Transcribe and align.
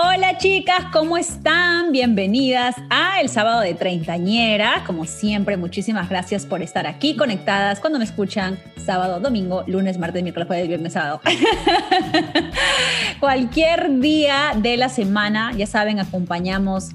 Hola 0.00 0.38
chicas, 0.38 0.84
¿cómo 0.92 1.18
están? 1.18 1.90
Bienvenidas 1.90 2.76
a 2.88 3.20
el 3.20 3.28
sábado 3.28 3.62
de 3.62 3.74
treintañera. 3.74 4.84
Como 4.86 5.06
siempre, 5.06 5.56
muchísimas 5.56 6.08
gracias 6.08 6.46
por 6.46 6.62
estar 6.62 6.86
aquí 6.86 7.16
conectadas 7.16 7.80
cuando 7.80 7.98
me 7.98 8.04
escuchan 8.04 8.60
sábado, 8.76 9.18
domingo, 9.18 9.64
lunes, 9.66 9.98
martes, 9.98 10.22
miércoles, 10.22 10.46
jueves, 10.46 10.68
viernes, 10.68 10.92
sábado. 10.92 11.20
Cualquier 13.20 13.98
día 13.98 14.52
de 14.54 14.76
la 14.76 14.88
semana, 14.88 15.50
ya 15.56 15.66
saben, 15.66 15.98
acompañamos 15.98 16.90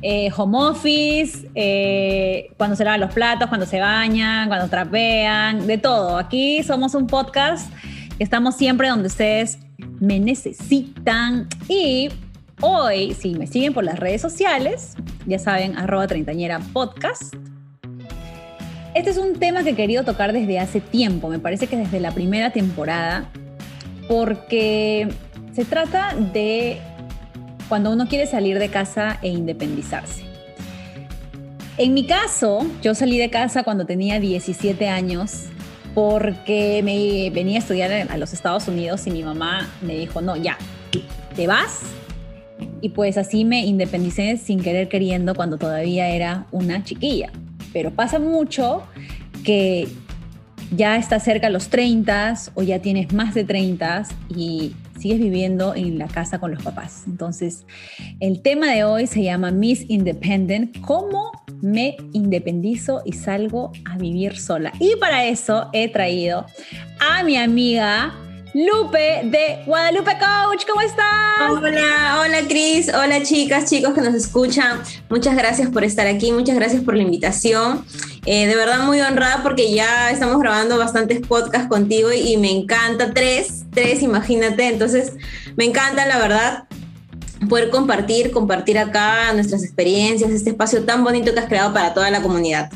eh, 0.00 0.30
home 0.34 0.56
office, 0.56 1.50
eh, 1.54 2.52
cuando 2.56 2.74
se 2.74 2.84
lavan 2.86 3.00
los 3.00 3.12
platos, 3.12 3.50
cuando 3.50 3.66
se 3.66 3.80
bañan, 3.80 4.48
cuando 4.48 4.68
trapean, 4.70 5.66
de 5.66 5.76
todo. 5.76 6.16
Aquí 6.16 6.62
somos 6.62 6.94
un 6.94 7.06
podcast, 7.06 7.70
estamos 8.18 8.56
siempre 8.56 8.88
donde 8.88 9.08
ustedes 9.08 9.58
me 10.00 10.18
necesitan 10.18 11.48
y 11.68 12.08
Hoy, 12.62 13.12
si 13.12 13.34
me 13.34 13.46
siguen 13.46 13.74
por 13.74 13.84
las 13.84 13.98
redes 13.98 14.22
sociales, 14.22 14.94
ya 15.26 15.38
saben, 15.38 15.76
arroba 15.76 16.06
treintañera 16.06 16.58
podcast. 16.72 17.34
Este 18.94 19.10
es 19.10 19.18
un 19.18 19.38
tema 19.38 19.62
que 19.62 19.70
he 19.70 19.74
querido 19.74 20.04
tocar 20.04 20.32
desde 20.32 20.58
hace 20.58 20.80
tiempo, 20.80 21.28
me 21.28 21.38
parece 21.38 21.66
que 21.66 21.76
desde 21.76 22.00
la 22.00 22.12
primera 22.12 22.52
temporada, 22.52 23.30
porque 24.08 25.06
se 25.52 25.66
trata 25.66 26.14
de 26.32 26.78
cuando 27.68 27.92
uno 27.92 28.08
quiere 28.08 28.26
salir 28.26 28.58
de 28.58 28.70
casa 28.70 29.18
e 29.20 29.28
independizarse. 29.28 30.24
En 31.76 31.92
mi 31.92 32.06
caso, 32.06 32.66
yo 32.80 32.94
salí 32.94 33.18
de 33.18 33.28
casa 33.28 33.64
cuando 33.64 33.84
tenía 33.84 34.18
17 34.18 34.88
años 34.88 35.44
porque 35.94 36.80
me 36.82 37.28
venía 37.34 37.56
a 37.56 37.58
estudiar 37.58 37.92
a 37.92 38.16
los 38.16 38.32
Estados 38.32 38.66
Unidos 38.66 39.06
y 39.06 39.10
mi 39.10 39.22
mamá 39.22 39.68
me 39.82 39.94
dijo, 39.98 40.22
no, 40.22 40.36
ya, 40.36 40.56
te 41.34 41.46
vas 41.46 41.95
y 42.80 42.90
pues 42.90 43.18
así 43.18 43.44
me 43.44 43.64
independicé 43.64 44.36
sin 44.36 44.60
querer 44.60 44.88
queriendo 44.88 45.34
cuando 45.34 45.58
todavía 45.58 46.08
era 46.08 46.46
una 46.52 46.84
chiquilla. 46.84 47.30
Pero 47.72 47.90
pasa 47.90 48.18
mucho 48.18 48.82
que 49.44 49.88
ya 50.74 50.96
estás 50.96 51.24
cerca 51.24 51.46
de 51.46 51.52
los 51.52 51.68
30 51.68 52.34
o 52.54 52.62
ya 52.62 52.80
tienes 52.80 53.12
más 53.12 53.34
de 53.34 53.44
30 53.44 54.04
y 54.34 54.74
sigues 54.98 55.18
viviendo 55.18 55.74
en 55.74 55.98
la 55.98 56.08
casa 56.08 56.38
con 56.38 56.50
los 56.50 56.62
papás. 56.62 57.04
Entonces, 57.06 57.64
el 58.20 58.42
tema 58.42 58.72
de 58.72 58.84
hoy 58.84 59.06
se 59.06 59.22
llama 59.22 59.50
Miss 59.50 59.84
Independent, 59.88 60.80
¿cómo 60.80 61.32
me 61.60 61.96
independizo 62.12 63.02
y 63.04 63.12
salgo 63.12 63.72
a 63.84 63.98
vivir 63.98 64.36
sola? 64.38 64.72
Y 64.80 64.96
para 64.98 65.26
eso 65.26 65.68
he 65.72 65.88
traído 65.88 66.46
a 67.00 67.22
mi 67.22 67.36
amiga 67.36 68.14
Lupe 68.56 69.20
de 69.24 69.62
Guadalupe 69.66 70.12
Coach. 70.12 70.64
¿Cómo 70.66 70.80
estás? 70.80 71.04
Hola, 71.50 72.22
hola 72.22 72.38
Cris, 72.48 72.88
hola 72.88 73.22
chicas, 73.22 73.68
chicos 73.68 73.92
que 73.92 74.00
nos 74.00 74.14
escuchan. 74.14 74.80
Muchas 75.10 75.36
gracias 75.36 75.68
por 75.68 75.84
estar 75.84 76.06
aquí, 76.06 76.32
muchas 76.32 76.56
gracias 76.56 76.82
por 76.82 76.96
la 76.96 77.02
invitación. 77.02 77.84
Eh, 78.24 78.46
de 78.46 78.56
verdad 78.56 78.78
muy 78.84 78.98
honrada 79.02 79.42
porque 79.42 79.74
ya 79.74 80.10
estamos 80.10 80.38
grabando 80.38 80.78
bastantes 80.78 81.20
podcasts 81.20 81.68
contigo 81.68 82.10
y 82.14 82.38
me 82.38 82.50
encanta, 82.50 83.12
tres, 83.12 83.66
tres, 83.72 84.00
imagínate. 84.00 84.68
Entonces, 84.68 85.12
me 85.56 85.66
encanta 85.66 86.06
la 86.06 86.16
verdad 86.16 86.64
poder 87.50 87.68
compartir, 87.68 88.30
compartir 88.30 88.78
acá 88.78 89.34
nuestras 89.34 89.64
experiencias, 89.64 90.30
este 90.30 90.48
espacio 90.48 90.82
tan 90.84 91.04
bonito 91.04 91.34
que 91.34 91.40
has 91.40 91.46
creado 91.46 91.74
para 91.74 91.92
toda 91.92 92.10
la 92.10 92.22
comunidad. 92.22 92.70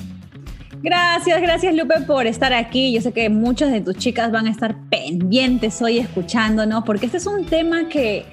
Gracias, 0.82 1.42
gracias 1.42 1.74
Lupe 1.74 2.00
por 2.06 2.26
estar 2.26 2.54
aquí. 2.54 2.92
Yo 2.92 3.02
sé 3.02 3.12
que 3.12 3.28
muchas 3.28 3.70
de 3.70 3.82
tus 3.82 3.96
chicas 3.96 4.32
van 4.32 4.46
a 4.46 4.50
estar 4.50 4.76
pendientes 4.88 5.82
hoy 5.82 5.98
escuchándonos, 5.98 6.84
porque 6.84 7.06
este 7.06 7.18
es 7.18 7.26
un 7.26 7.44
tema 7.44 7.88
que 7.88 8.24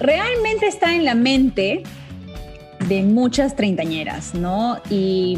realmente 0.00 0.66
está 0.66 0.94
en 0.94 1.04
la 1.04 1.14
mente 1.14 1.82
de 2.88 3.02
muchas 3.02 3.54
treintañeras, 3.54 4.34
¿no? 4.34 4.80
Y 4.88 5.36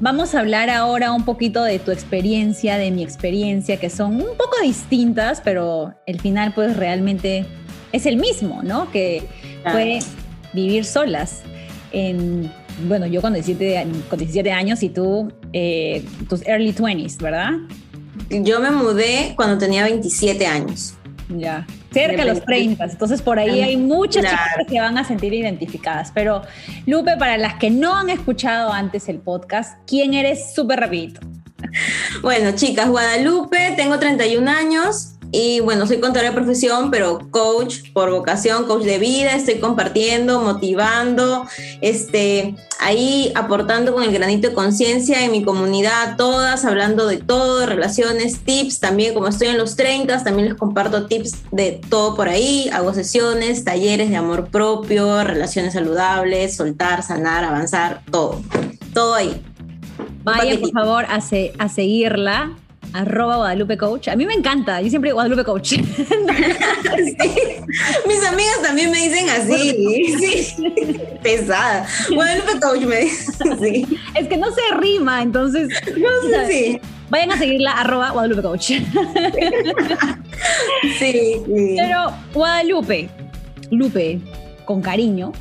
vamos 0.00 0.34
a 0.34 0.40
hablar 0.40 0.70
ahora 0.70 1.12
un 1.12 1.24
poquito 1.24 1.64
de 1.64 1.78
tu 1.78 1.90
experiencia, 1.90 2.78
de 2.78 2.90
mi 2.90 3.02
experiencia, 3.02 3.78
que 3.78 3.90
son 3.90 4.16
un 4.16 4.36
poco 4.38 4.56
distintas, 4.62 5.42
pero 5.42 5.92
el 6.06 6.18
final 6.18 6.54
pues 6.54 6.76
realmente 6.78 7.44
es 7.92 8.06
el 8.06 8.16
mismo, 8.16 8.62
¿no? 8.62 8.90
Que 8.90 9.22
fue 9.70 9.98
vivir 10.54 10.86
solas 10.86 11.42
en 11.92 12.50
bueno, 12.86 13.06
yo 13.06 13.20
con 13.20 13.34
17, 13.34 13.86
con 14.08 14.18
17 14.18 14.52
años 14.52 14.82
y 14.82 14.88
tú, 14.88 15.32
eh, 15.52 16.04
tus 16.28 16.46
early 16.46 16.72
20s, 16.72 17.18
¿verdad? 17.18 17.50
Yo 18.30 18.60
me 18.60 18.70
mudé 18.70 19.34
cuando 19.36 19.58
tenía 19.58 19.84
27 19.84 20.46
años. 20.46 20.94
Ya, 21.28 21.66
cerca 21.92 22.24
de 22.24 22.34
los 22.34 22.44
30. 22.44 22.84
Entonces 22.84 23.22
por 23.22 23.38
ahí 23.38 23.62
hay 23.62 23.76
muchas 23.76 24.24
chicas 24.24 24.48
que 24.58 24.74
se 24.74 24.80
van 24.80 24.98
a 24.98 25.04
sentir 25.04 25.32
identificadas. 25.32 26.10
Pero 26.14 26.42
Lupe, 26.86 27.16
para 27.16 27.38
las 27.38 27.54
que 27.54 27.70
no 27.70 27.96
han 27.96 28.10
escuchado 28.10 28.72
antes 28.72 29.08
el 29.08 29.18
podcast, 29.18 29.78
¿quién 29.86 30.14
eres? 30.14 30.54
Súper 30.54 30.80
rapidito. 30.80 31.20
Bueno, 32.22 32.52
chicas, 32.52 32.88
Guadalupe, 32.88 33.74
tengo 33.76 33.98
31 33.98 34.50
años, 34.50 35.11
y 35.34 35.60
bueno, 35.60 35.86
soy 35.86 35.98
contadora 35.98 36.28
de 36.28 36.36
profesión, 36.36 36.90
pero 36.90 37.30
coach 37.30 37.90
por 37.94 38.10
vocación, 38.10 38.64
coach 38.64 38.82
de 38.82 38.98
vida, 38.98 39.34
estoy 39.34 39.60
compartiendo, 39.60 40.42
motivando, 40.42 41.46
este, 41.80 42.54
ahí 42.78 43.32
aportando 43.34 43.94
con 43.94 44.02
el 44.02 44.12
granito 44.12 44.50
de 44.50 44.54
conciencia 44.54 45.24
en 45.24 45.32
mi 45.32 45.42
comunidad, 45.42 46.18
todas, 46.18 46.66
hablando 46.66 47.06
de 47.06 47.16
todo, 47.16 47.60
de 47.60 47.66
relaciones, 47.66 48.40
tips, 48.40 48.80
también 48.80 49.14
como 49.14 49.28
estoy 49.28 49.48
en 49.48 49.56
los 49.56 49.74
30, 49.74 50.22
también 50.22 50.50
les 50.50 50.58
comparto 50.58 51.06
tips 51.06 51.50
de 51.50 51.80
todo 51.88 52.14
por 52.14 52.28
ahí, 52.28 52.68
hago 52.70 52.92
sesiones, 52.92 53.64
talleres 53.64 54.10
de 54.10 54.16
amor 54.16 54.48
propio, 54.50 55.24
relaciones 55.24 55.72
saludables, 55.72 56.56
soltar, 56.56 57.02
sanar, 57.02 57.42
avanzar, 57.42 58.02
todo, 58.10 58.42
todo 58.92 59.14
ahí. 59.14 59.42
Vaya, 60.24 60.60
por 60.60 60.70
favor, 60.72 61.04
a, 61.06 61.20
a 61.58 61.68
seguirla 61.70 62.52
arroba 62.92 63.36
Guadalupe 63.36 63.76
Coach. 63.76 64.08
A 64.08 64.16
mí 64.16 64.26
me 64.26 64.34
encanta, 64.34 64.80
yo 64.80 64.90
siempre 64.90 65.10
digo 65.10 65.16
Guadalupe 65.16 65.44
Coach. 65.44 65.72
Mis 68.06 68.24
amigas 68.26 68.62
también 68.62 68.90
me 68.90 69.08
dicen 69.08 69.28
así. 69.30 70.16
Sí. 70.18 71.00
Pesada. 71.22 71.86
Guadalupe 72.12 72.60
Coach 72.60 72.80
me 72.82 73.00
dicen 73.00 73.52
así. 73.52 73.86
Es 74.14 74.28
que 74.28 74.36
no 74.36 74.48
se 74.52 74.60
rima, 74.78 75.22
entonces. 75.22 75.68
No 75.96 76.08
sé 76.28 76.46
si. 76.48 76.80
Vayan 77.10 77.32
a 77.32 77.38
seguirla, 77.38 77.72
arroba 77.72 78.10
Guadalupe 78.10 78.42
Coach. 78.42 78.64
sí, 80.98 81.36
sí. 81.46 81.76
Pero 81.76 82.12
Guadalupe, 82.32 83.08
Lupe, 83.70 84.20
con 84.64 84.80
cariño. 84.80 85.32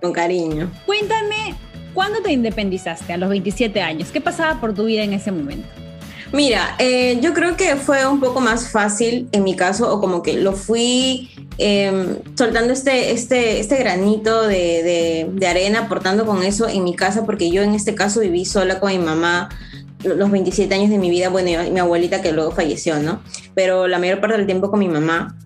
Con 0.00 0.12
cariño. 0.12 0.70
Cuéntame, 0.86 1.54
¿cuándo 1.94 2.20
te 2.20 2.32
independizaste? 2.32 3.12
A 3.12 3.16
los 3.16 3.30
27 3.30 3.80
años. 3.80 4.10
¿Qué 4.10 4.20
pasaba 4.20 4.60
por 4.60 4.74
tu 4.74 4.86
vida 4.86 5.02
en 5.04 5.12
ese 5.12 5.30
momento? 5.30 5.68
Mira, 6.32 6.76
eh, 6.78 7.18
yo 7.20 7.34
creo 7.34 7.56
que 7.56 7.74
fue 7.74 8.06
un 8.06 8.20
poco 8.20 8.40
más 8.40 8.70
fácil 8.70 9.28
en 9.32 9.42
mi 9.42 9.56
caso, 9.56 9.92
o 9.92 10.00
como 10.00 10.22
que 10.22 10.34
lo 10.34 10.52
fui 10.52 11.28
em, 11.58 12.18
soltando 12.36 12.72
este, 12.72 13.10
este, 13.10 13.58
este 13.58 13.76
granito 13.76 14.46
de, 14.46 15.28
de, 15.32 15.46
arena, 15.46 15.80
aportando 15.80 16.24
con 16.24 16.44
eso 16.44 16.68
en 16.68 16.84
mi 16.84 16.94
casa, 16.94 17.26
porque 17.26 17.50
yo 17.50 17.62
en 17.62 17.74
este 17.74 17.96
caso 17.96 18.20
viví 18.20 18.44
sola 18.44 18.78
con 18.78 18.92
mi 18.92 18.98
mamá 18.98 19.48
los 20.04 20.30
27 20.30 20.72
años 20.74 20.90
de 20.90 20.98
mi 20.98 21.10
vida, 21.10 21.28
bueno, 21.28 21.64
y 21.64 21.70
mi 21.70 21.80
abuelita 21.80 22.22
que 22.22 22.32
luego 22.32 22.52
falleció, 22.52 23.00
¿no? 23.00 23.20
Pero 23.54 23.86
la 23.86 23.98
mayor 23.98 24.20
parte 24.20 24.36
del 24.36 24.46
tiempo 24.46 24.70
con 24.70 24.78
mi 24.78 24.88
mamá. 24.88 25.36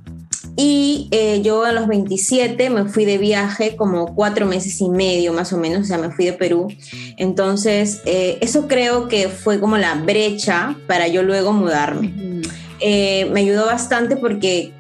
Y 0.57 1.09
eh, 1.11 1.43
yo 1.43 1.65
a 1.65 1.73
los 1.73 1.89
27 1.89 2.71
me 2.71 2.85
fui 2.85 3.05
de 3.05 3.19
viaje 3.19 3.75
como 3.75 4.15
cuatro 4.15 4.47
meses 4.47 4.81
y 4.81 4.89
medio 4.89 5.33
más 5.33 5.53
o 5.53 5.59
menos, 5.59 5.83
o 5.83 5.85
sea, 5.85 5.99
me 5.99 6.11
fui 6.11 6.27
de 6.27 6.33
Perú. 6.33 6.69
Entonces, 7.17 8.03
eh, 8.05 8.39
eso 8.41 8.69
creo 8.69 9.09
que 9.09 9.29
fue 9.29 9.59
como 9.59 9.77
la 9.79 9.95
brecha 9.95 10.77
para 10.87 11.09
yo 11.09 11.23
luego 11.25 11.53
mudarme. 11.53 12.43
Eh, 12.81 13.29
me 13.33 13.41
ayudó 13.41 13.67
bastante 13.67 14.17
porque 14.17 14.73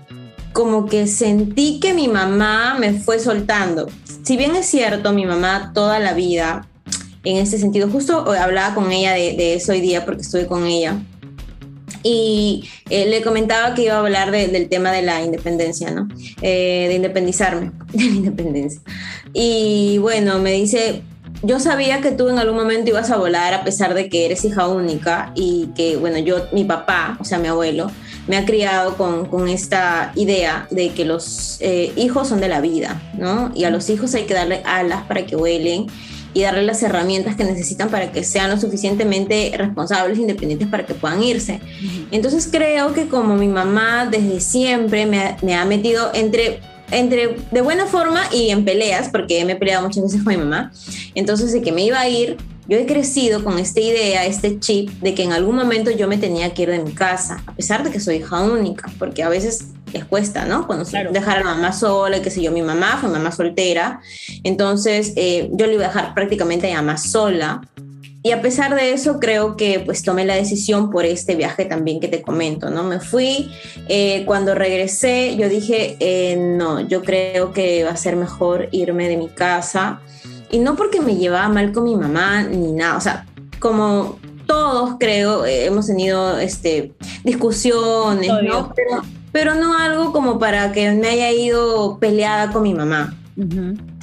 como 0.52 0.86
que 0.86 1.08
sentí 1.08 1.80
que 1.80 1.92
mi 1.92 2.06
mamá 2.06 2.76
me 2.78 2.92
fue 2.92 3.18
soltando. 3.18 3.88
Si 4.22 4.36
bien 4.36 4.54
es 4.54 4.66
cierto, 4.66 5.12
mi 5.12 5.26
mamá 5.26 5.72
toda 5.74 5.98
la 5.98 6.12
vida, 6.14 6.68
en 7.24 7.38
ese 7.38 7.58
sentido, 7.58 7.88
justo 7.88 8.30
hablaba 8.32 8.76
con 8.76 8.92
ella 8.92 9.12
de, 9.14 9.34
de 9.36 9.54
eso 9.54 9.72
hoy 9.72 9.80
día 9.80 10.04
porque 10.04 10.22
estuve 10.22 10.46
con 10.46 10.66
ella 10.66 11.00
y 12.04 12.68
eh, 12.90 13.06
le 13.06 13.22
comentaba 13.22 13.74
que 13.74 13.84
iba 13.84 13.94
a 13.94 13.98
hablar 13.98 14.30
del 14.30 14.68
tema 14.68 14.92
de 14.92 15.02
la 15.02 15.22
independencia, 15.22 15.90
¿no? 15.90 16.06
Eh, 16.42 16.86
de 16.88 16.94
independizarme, 16.94 17.72
de 17.92 18.04
la 18.04 18.10
independencia. 18.10 18.80
Y 19.32 19.98
bueno, 19.98 20.38
me 20.38 20.52
dice, 20.52 21.02
yo 21.42 21.58
sabía 21.58 22.02
que 22.02 22.12
tú 22.12 22.28
en 22.28 22.38
algún 22.38 22.56
momento 22.56 22.90
ibas 22.90 23.10
a 23.10 23.16
volar 23.16 23.54
a 23.54 23.64
pesar 23.64 23.94
de 23.94 24.08
que 24.10 24.26
eres 24.26 24.44
hija 24.44 24.68
única 24.68 25.32
y 25.34 25.70
que, 25.74 25.96
bueno, 25.96 26.18
yo, 26.18 26.46
mi 26.52 26.64
papá, 26.64 27.16
o 27.20 27.24
sea, 27.24 27.38
mi 27.38 27.48
abuelo, 27.48 27.90
me 28.26 28.36
ha 28.36 28.44
criado 28.44 28.96
con, 28.96 29.26
con 29.26 29.48
esta 29.48 30.12
idea 30.14 30.66
de 30.70 30.90
que 30.90 31.04
los 31.04 31.56
eh, 31.60 31.92
hijos 31.96 32.28
son 32.28 32.40
de 32.40 32.48
la 32.48 32.60
vida, 32.60 33.02
¿no? 33.18 33.50
Y 33.54 33.64
a 33.64 33.70
los 33.70 33.88
hijos 33.90 34.14
hay 34.14 34.24
que 34.24 34.34
darle 34.34 34.62
alas 34.64 35.04
para 35.04 35.24
que 35.24 35.36
vuelen 35.36 35.86
y 36.34 36.42
darle 36.42 36.64
las 36.64 36.82
herramientas 36.82 37.36
que 37.36 37.44
necesitan 37.44 37.88
para 37.88 38.12
que 38.12 38.24
sean 38.24 38.50
lo 38.50 38.58
suficientemente 38.58 39.52
responsables, 39.56 40.18
independientes 40.18 40.68
para 40.68 40.84
que 40.84 40.94
puedan 40.94 41.22
irse. 41.22 41.60
Entonces 42.10 42.48
creo 42.50 42.92
que 42.92 43.08
como 43.08 43.36
mi 43.36 43.48
mamá 43.48 44.06
desde 44.10 44.40
siempre 44.40 45.06
me 45.06 45.36
me 45.42 45.54
ha 45.54 45.64
metido 45.64 46.10
entre 46.12 46.60
entre 46.90 47.36
de 47.50 47.60
buena 47.60 47.86
forma 47.86 48.22
y 48.32 48.50
en 48.50 48.64
peleas, 48.64 49.08
porque 49.08 49.44
me 49.44 49.52
he 49.52 49.56
peleado 49.56 49.86
muchas 49.86 50.04
veces 50.04 50.22
con 50.22 50.34
mi 50.34 50.38
mamá. 50.38 50.72
Entonces, 51.14 51.52
de 51.52 51.62
que 51.62 51.72
me 51.72 51.84
iba 51.84 51.98
a 51.98 52.08
ir, 52.08 52.36
yo 52.68 52.78
he 52.78 52.86
crecido 52.86 53.44
con 53.44 53.58
esta 53.58 53.80
idea, 53.80 54.24
este 54.24 54.58
chip, 54.58 54.90
de 55.00 55.14
que 55.14 55.22
en 55.22 55.32
algún 55.32 55.56
momento 55.56 55.90
yo 55.90 56.08
me 56.08 56.16
tenía 56.16 56.52
que 56.54 56.62
ir 56.62 56.70
de 56.70 56.78
mi 56.78 56.92
casa, 56.92 57.42
a 57.46 57.54
pesar 57.54 57.84
de 57.84 57.90
que 57.90 58.00
soy 58.00 58.16
hija 58.16 58.42
única, 58.42 58.90
porque 58.98 59.22
a 59.22 59.28
veces 59.28 59.68
les 59.94 60.04
cuesta, 60.04 60.44
¿no? 60.44 60.66
Cuando 60.66 60.84
dejar 60.84 61.38
a 61.38 61.44
la 61.44 61.54
mamá 61.54 61.72
sola, 61.72 62.20
qué 62.20 62.30
sé 62.30 62.42
yo, 62.42 62.52
mi 62.52 62.62
mamá 62.62 62.98
fue 63.00 63.08
mamá 63.08 63.32
soltera, 63.32 64.00
entonces 64.42 65.14
eh, 65.16 65.48
yo 65.52 65.66
le 65.66 65.74
iba 65.74 65.84
a 65.84 65.88
dejar 65.88 66.14
prácticamente 66.14 66.70
a 66.72 66.76
mamá 66.76 66.98
sola 66.98 67.62
y 68.26 68.32
a 68.32 68.40
pesar 68.40 68.74
de 68.74 68.94
eso, 68.94 69.20
creo 69.20 69.54
que 69.54 69.80
pues 69.80 70.02
tomé 70.02 70.24
la 70.24 70.34
decisión 70.34 70.90
por 70.90 71.04
este 71.04 71.34
viaje 71.34 71.66
también 71.66 72.00
que 72.00 72.08
te 72.08 72.22
comento, 72.22 72.70
¿no? 72.70 72.82
Me 72.82 72.98
fui, 72.98 73.50
eh, 73.86 74.24
cuando 74.24 74.54
regresé, 74.54 75.36
yo 75.36 75.46
dije, 75.50 75.98
eh, 76.00 76.34
no, 76.34 76.80
yo 76.80 77.02
creo 77.02 77.52
que 77.52 77.84
va 77.84 77.90
a 77.90 77.96
ser 77.98 78.16
mejor 78.16 78.70
irme 78.72 79.10
de 79.10 79.18
mi 79.18 79.28
casa. 79.28 80.00
Y 80.50 80.58
no 80.58 80.74
porque 80.74 81.02
me 81.02 81.16
llevaba 81.16 81.50
mal 81.50 81.70
con 81.72 81.84
mi 81.84 81.96
mamá 81.96 82.44
ni 82.44 82.72
nada, 82.72 82.96
o 82.96 83.00
sea, 83.02 83.26
como 83.58 84.18
todos 84.46 84.96
creo, 84.98 85.44
eh, 85.44 85.66
hemos 85.66 85.86
tenido 85.86 86.38
este, 86.38 86.94
discusiones, 87.24 88.30
¿no? 88.42 88.72
Pero, 88.74 89.02
no 89.42 89.76
algo 89.76 90.12
como 90.12 90.38
para 90.38 90.72
que 90.72 90.92
me 90.92 91.08
haya 91.08 91.30
ido 91.32 91.98
peleada 91.98 92.52
con 92.52 92.62
mi 92.62 92.74
mamá. 92.74 93.14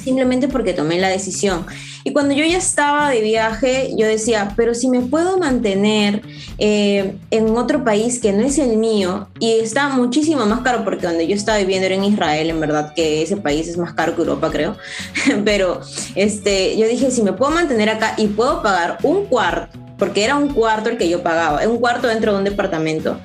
Simplemente 0.04 0.50
porque 0.50 0.74
tomé 0.74 1.00
la 1.00 1.08
decisión. 1.08 1.66
Y 2.04 2.12
cuando 2.12 2.34
yo 2.34 2.44
ya 2.44 2.58
estaba 2.58 3.10
de 3.10 3.22
viaje, 3.22 3.92
yo 3.96 4.08
decía, 4.08 4.54
pero 4.58 4.74
si 4.74 4.90
me 4.90 5.02
puedo 5.02 5.38
mantener 5.38 6.22
eh, 6.58 7.16
en 7.30 7.50
otro 7.56 7.84
país 7.84 8.20
que 8.20 8.34
no 8.34 8.44
es 8.44 8.58
el 8.58 8.78
mío 8.78 9.30
y 9.40 9.52
está 9.60 9.88
muchísimo 9.90 10.46
más 10.46 10.62
caro, 10.62 10.84
porque 10.84 11.08
donde 11.08 11.28
yo 11.28 11.36
estaba 11.36 11.60
viviendo 11.60 11.86
era 11.86 11.96
en 11.96 12.04
Israel, 12.04 12.50
en 12.50 12.60
verdad 12.60 12.94
que 12.94 13.22
ese 13.22 13.38
país 13.38 13.68
es 13.68 13.78
más 13.78 13.94
caro 13.94 14.16
que 14.16 14.22
Europa, 14.22 14.50
creo. 14.52 14.76
pero 15.46 15.80
este, 16.16 16.78
yo 16.78 16.88
dije, 16.88 17.12
si 17.12 17.22
me 17.22 17.34
puedo 17.34 17.52
mantener 17.52 17.90
acá 17.90 18.16
y 18.18 18.28
puedo 18.28 18.62
pagar 18.62 18.98
un 19.04 19.28
cuarto, 19.28 19.80
porque 19.98 20.26
era 20.26 20.36
un 20.36 20.50
cuarto 20.50 20.90
el 20.90 20.98
que 20.98 21.08
yo 21.08 21.22
pagaba, 21.22 21.66
un 21.68 21.78
cuarto 21.78 22.08
dentro 22.08 22.34
de 22.34 22.40
un 22.40 22.44
departamento. 22.44 23.18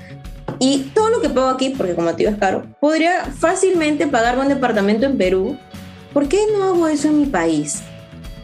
Y 0.58 0.90
todo 0.94 1.10
lo 1.10 1.20
que 1.20 1.28
pago 1.28 1.48
aquí, 1.48 1.70
porque 1.70 1.94
como 1.94 2.10
te 2.10 2.18
digo 2.18 2.30
es 2.30 2.38
caro, 2.38 2.64
podría 2.80 3.26
fácilmente 3.26 4.06
pagar 4.06 4.38
un 4.38 4.48
departamento 4.48 5.06
en 5.06 5.18
Perú. 5.18 5.56
¿Por 6.12 6.28
qué 6.28 6.38
no 6.52 6.64
hago 6.64 6.88
eso 6.88 7.08
en 7.08 7.20
mi 7.20 7.26
país? 7.26 7.82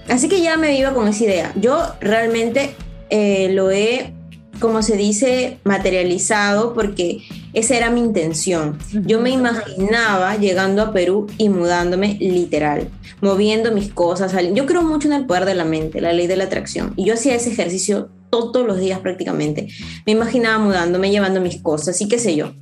Así 0.09 0.29
que 0.29 0.43
ya 0.43 0.57
me 0.57 0.77
iba 0.77 0.93
con 0.93 1.09
esa 1.09 1.25
idea. 1.25 1.53
Yo 1.57 1.81
realmente 2.01 2.75
eh, 3.09 3.51
lo 3.53 3.71
he, 3.71 4.13
como 4.61 4.83
se 4.83 4.97
dice, 4.97 5.59
materializado 5.65 6.75
porque 6.75 7.23
esa 7.53 7.77
era 7.77 7.91
mi 7.91 8.01
intención. 8.01 8.79
Yo 9.07 9.21
me 9.21 9.31
imaginaba 9.31 10.37
llegando 10.37 10.83
a 10.83 10.93
Perú 10.93 11.29
y 11.39 11.49
mudándome 11.49 12.19
literal, 12.21 12.89
moviendo 13.21 13.73
mis 13.73 13.91
cosas. 13.91 14.35
Yo 14.53 14.67
creo 14.67 14.83
mucho 14.83 15.09
en 15.09 15.15
el 15.15 15.27
poder 15.27 15.45
de 15.45 15.55
la 15.55 15.65
mente, 15.65 16.01
la 16.01 16.13
ley 16.13 16.27
de 16.27 16.37
la 16.37 16.45
atracción. 16.45 16.93
Y 16.97 17.05
yo 17.05 17.15
hacía 17.15 17.35
ese 17.35 17.51
ejercicio 17.51 18.11
todos 18.33 18.67
los 18.67 18.81
días 18.81 19.01
prácticamente. 19.01 19.69
Me 20.07 20.13
imaginaba 20.13 20.59
mudándome, 20.59 21.11
llevando 21.11 21.41
mis 21.41 21.61
cosas 21.61 22.01
y 22.01 22.09
qué 22.09 22.19
sé 22.19 22.35
yo. 22.35 22.53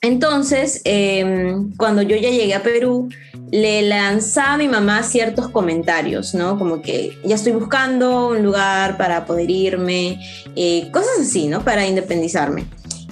Entonces, 0.00 0.80
em, 0.84 1.72
cuando 1.76 2.02
yo 2.02 2.16
ya 2.16 2.30
llegué 2.30 2.54
a 2.54 2.62
Perú, 2.62 3.08
le 3.50 3.82
lanzaba 3.82 4.54
a 4.54 4.58
mi 4.58 4.68
mamá 4.68 5.02
ciertos 5.02 5.48
comentarios, 5.48 6.34
¿no? 6.34 6.58
Como 6.58 6.82
que 6.82 7.16
ya 7.24 7.36
estoy 7.36 7.52
buscando 7.52 8.28
un 8.28 8.42
lugar 8.42 8.96
para 8.96 9.24
poder 9.24 9.50
irme, 9.50 10.20
eh, 10.56 10.88
cosas 10.92 11.20
así, 11.22 11.46
¿no? 11.46 11.64
Para 11.64 11.86
independizarme. 11.86 12.66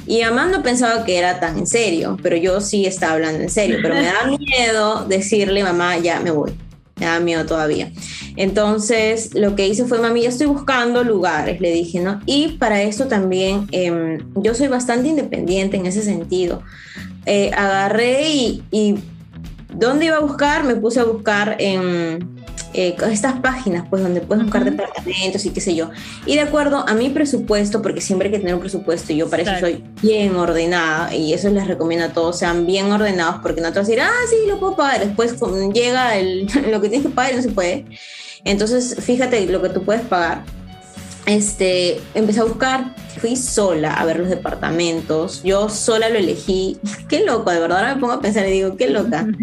Y 0.06 0.22
mamá 0.22 0.46
no 0.46 0.62
pensaba 0.62 1.04
que 1.04 1.18
era 1.18 1.40
tan 1.40 1.58
en 1.58 1.66
serio, 1.66 2.16
pero 2.22 2.36
yo 2.36 2.60
sí 2.60 2.84
estaba 2.84 3.14
hablando 3.14 3.40
en 3.42 3.50
serio, 3.50 3.78
pero 3.82 3.94
me 3.94 4.02
da 4.06 4.36
miedo 4.38 5.04
decirle, 5.06 5.62
mamá, 5.62 5.98
ya 5.98 6.20
me 6.20 6.30
voy. 6.30 6.52
Me 6.98 7.04
da 7.04 7.20
miedo 7.20 7.44
todavía. 7.44 7.92
Entonces, 8.36 9.34
lo 9.34 9.54
que 9.54 9.68
hice 9.68 9.84
fue, 9.84 9.98
mami, 9.98 10.22
ya 10.22 10.30
estoy 10.30 10.46
buscando 10.46 11.04
lugares, 11.04 11.60
le 11.60 11.70
dije, 11.70 12.00
¿no? 12.00 12.22
Y 12.24 12.52
para 12.52 12.82
esto 12.82 13.06
también, 13.06 13.66
em, 13.72 14.18
yo 14.36 14.54
soy 14.54 14.68
bastante 14.68 15.08
independiente 15.08 15.76
en 15.76 15.84
ese 15.84 16.02
sentido. 16.02 16.62
Eh, 17.26 17.50
agarré 17.54 18.30
y, 18.30 18.98
¿dónde 19.74 20.06
iba 20.06 20.16
a 20.16 20.20
buscar? 20.20 20.64
Me 20.64 20.76
puse 20.76 21.00
a 21.00 21.04
buscar 21.04 21.56
en 21.58 22.35
eh, 22.74 22.96
estas 23.10 23.40
páginas, 23.40 23.86
pues, 23.88 24.02
donde 24.02 24.20
puedes 24.20 24.44
buscar 24.44 24.64
departamentos 24.64 25.44
y 25.44 25.50
qué 25.50 25.60
sé 25.60 25.74
yo. 25.74 25.90
Y 26.26 26.34
de 26.34 26.40
acuerdo 26.40 26.84
a 26.86 26.94
mi 26.94 27.08
presupuesto, 27.10 27.82
porque 27.82 28.00
siempre 28.00 28.28
hay 28.28 28.32
que 28.32 28.38
tener 28.38 28.54
un 28.54 28.60
presupuesto, 28.60 29.12
y 29.12 29.16
yo 29.16 29.30
para 29.30 29.42
eso 29.42 29.52
soy 29.60 29.84
bien 30.02 30.36
ordenada, 30.36 31.14
y 31.14 31.32
eso 31.32 31.48
les 31.50 31.66
recomiendo 31.66 32.06
a 32.06 32.10
todos, 32.10 32.38
sean 32.38 32.66
bien 32.66 32.90
ordenados, 32.92 33.36
porque 33.42 33.60
no 33.60 33.72
te 33.72 33.78
vas 33.78 33.88
a 33.88 33.90
decir, 33.90 34.00
ah, 34.00 34.10
sí, 34.28 34.48
lo 34.48 34.58
puedo 34.58 34.76
pagar. 34.76 35.00
Después 35.00 35.36
llega 35.72 36.16
el, 36.16 36.46
lo 36.70 36.80
que 36.80 36.88
tienes 36.88 37.06
que 37.06 37.12
pagar 37.12 37.32
y 37.32 37.36
no 37.36 37.42
se 37.42 37.50
puede. 37.50 37.84
Entonces, 38.44 38.96
fíjate 39.00 39.46
lo 39.46 39.60
que 39.62 39.70
tú 39.70 39.82
puedes 39.82 40.02
pagar. 40.02 40.44
Este, 41.26 42.00
empecé 42.14 42.38
a 42.38 42.44
buscar, 42.44 42.94
fui 43.18 43.34
sola 43.34 43.94
a 43.94 44.04
ver 44.04 44.20
los 44.20 44.28
departamentos, 44.28 45.42
yo 45.42 45.68
sola 45.68 46.08
lo 46.08 46.18
elegí, 46.18 46.78
qué 47.08 47.24
loco, 47.24 47.50
de 47.50 47.58
verdad 47.58 47.78
ahora 47.78 47.94
me 47.94 48.00
pongo 48.00 48.12
a 48.12 48.20
pensar 48.20 48.46
y 48.46 48.52
digo, 48.52 48.76
qué 48.76 48.88
loca. 48.88 49.26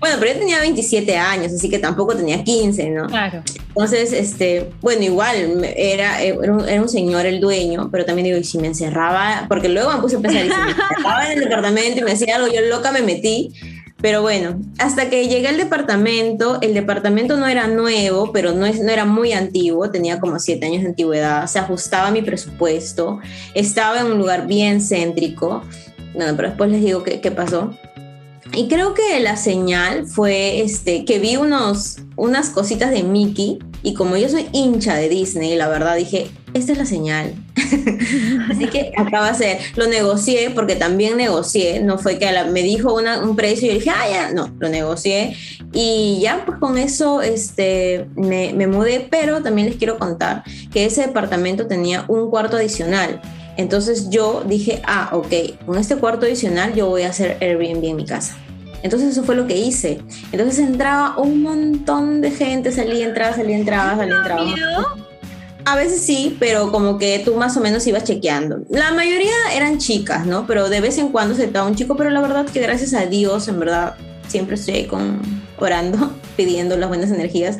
Bueno, 0.00 0.16
pero 0.20 0.32
yo 0.32 0.38
tenía 0.38 0.60
27 0.60 1.16
años, 1.16 1.52
así 1.52 1.68
que 1.68 1.78
tampoco 1.78 2.16
tenía 2.16 2.42
15, 2.42 2.90
¿no? 2.90 3.06
Claro. 3.06 3.42
Entonces, 3.68 4.12
este, 4.12 4.70
bueno, 4.80 5.02
igual 5.02 5.64
era, 5.76 6.20
era, 6.20 6.52
un, 6.52 6.88
señor 6.88 7.26
el 7.26 7.40
dueño, 7.40 7.88
pero 7.90 8.04
también 8.04 8.26
digo, 8.26 8.38
y 8.38 8.44
si 8.44 8.58
me 8.58 8.68
encerraba, 8.68 9.46
porque 9.48 9.68
luego 9.68 9.92
me 9.92 10.00
puse 10.00 10.16
a 10.16 10.20
pensar, 10.20 10.44
y 10.44 10.50
si 10.50 10.56
me 10.56 10.70
encerraba 10.70 11.26
en 11.26 11.38
el 11.38 11.44
departamento 11.44 12.00
y 12.00 12.02
me 12.02 12.12
hacía 12.12 12.36
algo, 12.36 12.48
yo 12.48 12.60
loca 12.62 12.92
me 12.92 13.02
metí, 13.02 13.52
pero 14.00 14.22
bueno, 14.22 14.60
hasta 14.78 15.10
que 15.10 15.26
llegué 15.26 15.48
al 15.48 15.56
departamento, 15.56 16.58
el 16.60 16.72
departamento 16.72 17.36
no 17.36 17.48
era 17.48 17.66
nuevo, 17.66 18.30
pero 18.32 18.52
no, 18.52 18.64
es, 18.64 18.80
no 18.80 18.90
era 18.90 19.04
muy 19.04 19.32
antiguo, 19.32 19.90
tenía 19.90 20.20
como 20.20 20.38
siete 20.38 20.66
años 20.66 20.82
de 20.82 20.90
antigüedad, 20.90 21.46
se 21.46 21.58
ajustaba 21.58 22.08
a 22.08 22.10
mi 22.12 22.22
presupuesto, 22.22 23.18
estaba 23.54 24.00
en 24.00 24.06
un 24.06 24.18
lugar 24.18 24.46
bien 24.46 24.80
céntrico. 24.80 25.62
Bueno, 26.14 26.34
pero 26.36 26.48
después 26.48 26.70
les 26.70 26.84
digo 26.84 27.02
qué, 27.02 27.20
qué 27.20 27.30
pasó. 27.32 27.72
Y 28.54 28.68
creo 28.68 28.94
que 28.94 29.18
la 29.20 29.36
señal 29.36 30.06
fue 30.06 30.60
este, 30.60 31.04
que 31.04 31.18
vi 31.18 31.36
unos, 31.36 31.98
unas 32.16 32.50
cositas 32.50 32.90
de 32.90 33.02
Mickey 33.02 33.58
y 33.82 33.94
como 33.94 34.16
yo 34.16 34.28
soy 34.28 34.46
hincha 34.52 34.94
de 34.94 35.08
Disney, 35.08 35.56
la 35.56 35.68
verdad 35.68 35.96
dije, 35.96 36.30
esta 36.54 36.72
es 36.72 36.78
la 36.78 36.86
señal. 36.86 37.34
Así 38.50 38.66
que 38.66 38.92
acaba 38.96 39.32
de 39.32 39.38
ser, 39.38 39.58
lo 39.76 39.86
negocié 39.86 40.50
porque 40.50 40.76
también 40.76 41.16
negocié, 41.16 41.80
no 41.80 41.98
fue 41.98 42.18
que 42.18 42.28
me 42.50 42.62
dijo 42.62 42.94
un 42.94 43.36
precio 43.36 43.66
y 43.66 43.68
yo 43.68 43.74
dije, 43.74 43.90
ah, 43.90 44.08
ya, 44.10 44.32
no, 44.32 44.54
lo 44.58 44.68
negocié 44.68 45.36
y 45.72 46.18
ya 46.20 46.44
pues 46.46 46.58
con 46.58 46.78
eso 46.78 47.22
este, 47.22 48.06
me, 48.16 48.52
me 48.54 48.66
mudé, 48.66 49.06
pero 49.10 49.42
también 49.42 49.68
les 49.68 49.76
quiero 49.76 49.98
contar 49.98 50.42
que 50.72 50.86
ese 50.86 51.02
departamento 51.02 51.66
tenía 51.66 52.04
un 52.08 52.30
cuarto 52.30 52.56
adicional. 52.56 53.20
Entonces 53.56 54.08
yo 54.08 54.44
dije, 54.46 54.80
ah, 54.86 55.10
ok, 55.12 55.64
con 55.66 55.78
este 55.78 55.96
cuarto 55.96 56.26
adicional 56.26 56.74
yo 56.74 56.88
voy 56.88 57.02
a 57.02 57.10
hacer 57.10 57.36
Airbnb 57.40 57.84
en 57.84 57.96
mi 57.96 58.04
casa. 58.06 58.36
Entonces 58.82 59.10
eso 59.10 59.24
fue 59.24 59.34
lo 59.34 59.46
que 59.46 59.56
hice. 59.56 60.00
Entonces 60.30 60.60
entraba 60.60 61.18
un 61.18 61.42
montón 61.42 62.20
de 62.20 62.30
gente, 62.30 62.70
salía, 62.70 63.06
entraba, 63.06 63.34
salía, 63.34 63.56
entraba, 63.56 63.96
salía, 63.96 64.16
entraba. 64.16 65.07
A 65.68 65.76
veces 65.76 66.00
sí, 66.00 66.34
pero 66.40 66.72
como 66.72 66.96
que 66.96 67.18
tú 67.22 67.34
más 67.34 67.54
o 67.58 67.60
menos 67.60 67.86
ibas 67.86 68.04
chequeando. 68.04 68.60
La 68.70 68.90
mayoría 68.92 69.34
eran 69.54 69.76
chicas, 69.76 70.24
¿no? 70.24 70.46
Pero 70.46 70.70
de 70.70 70.80
vez 70.80 70.96
en 70.96 71.10
cuando 71.10 71.34
se 71.34 71.44
estaba 71.44 71.68
un 71.68 71.74
chico, 71.74 71.94
pero 71.94 72.08
la 72.08 72.22
verdad 72.22 72.46
que 72.46 72.60
gracias 72.60 72.94
a 72.94 73.04
Dios, 73.04 73.48
en 73.48 73.60
verdad, 73.60 73.94
siempre 74.28 74.54
estoy 74.54 74.84
con, 74.84 75.20
orando, 75.58 76.10
pidiendo 76.38 76.74
las 76.78 76.88
buenas 76.88 77.10
energías. 77.10 77.58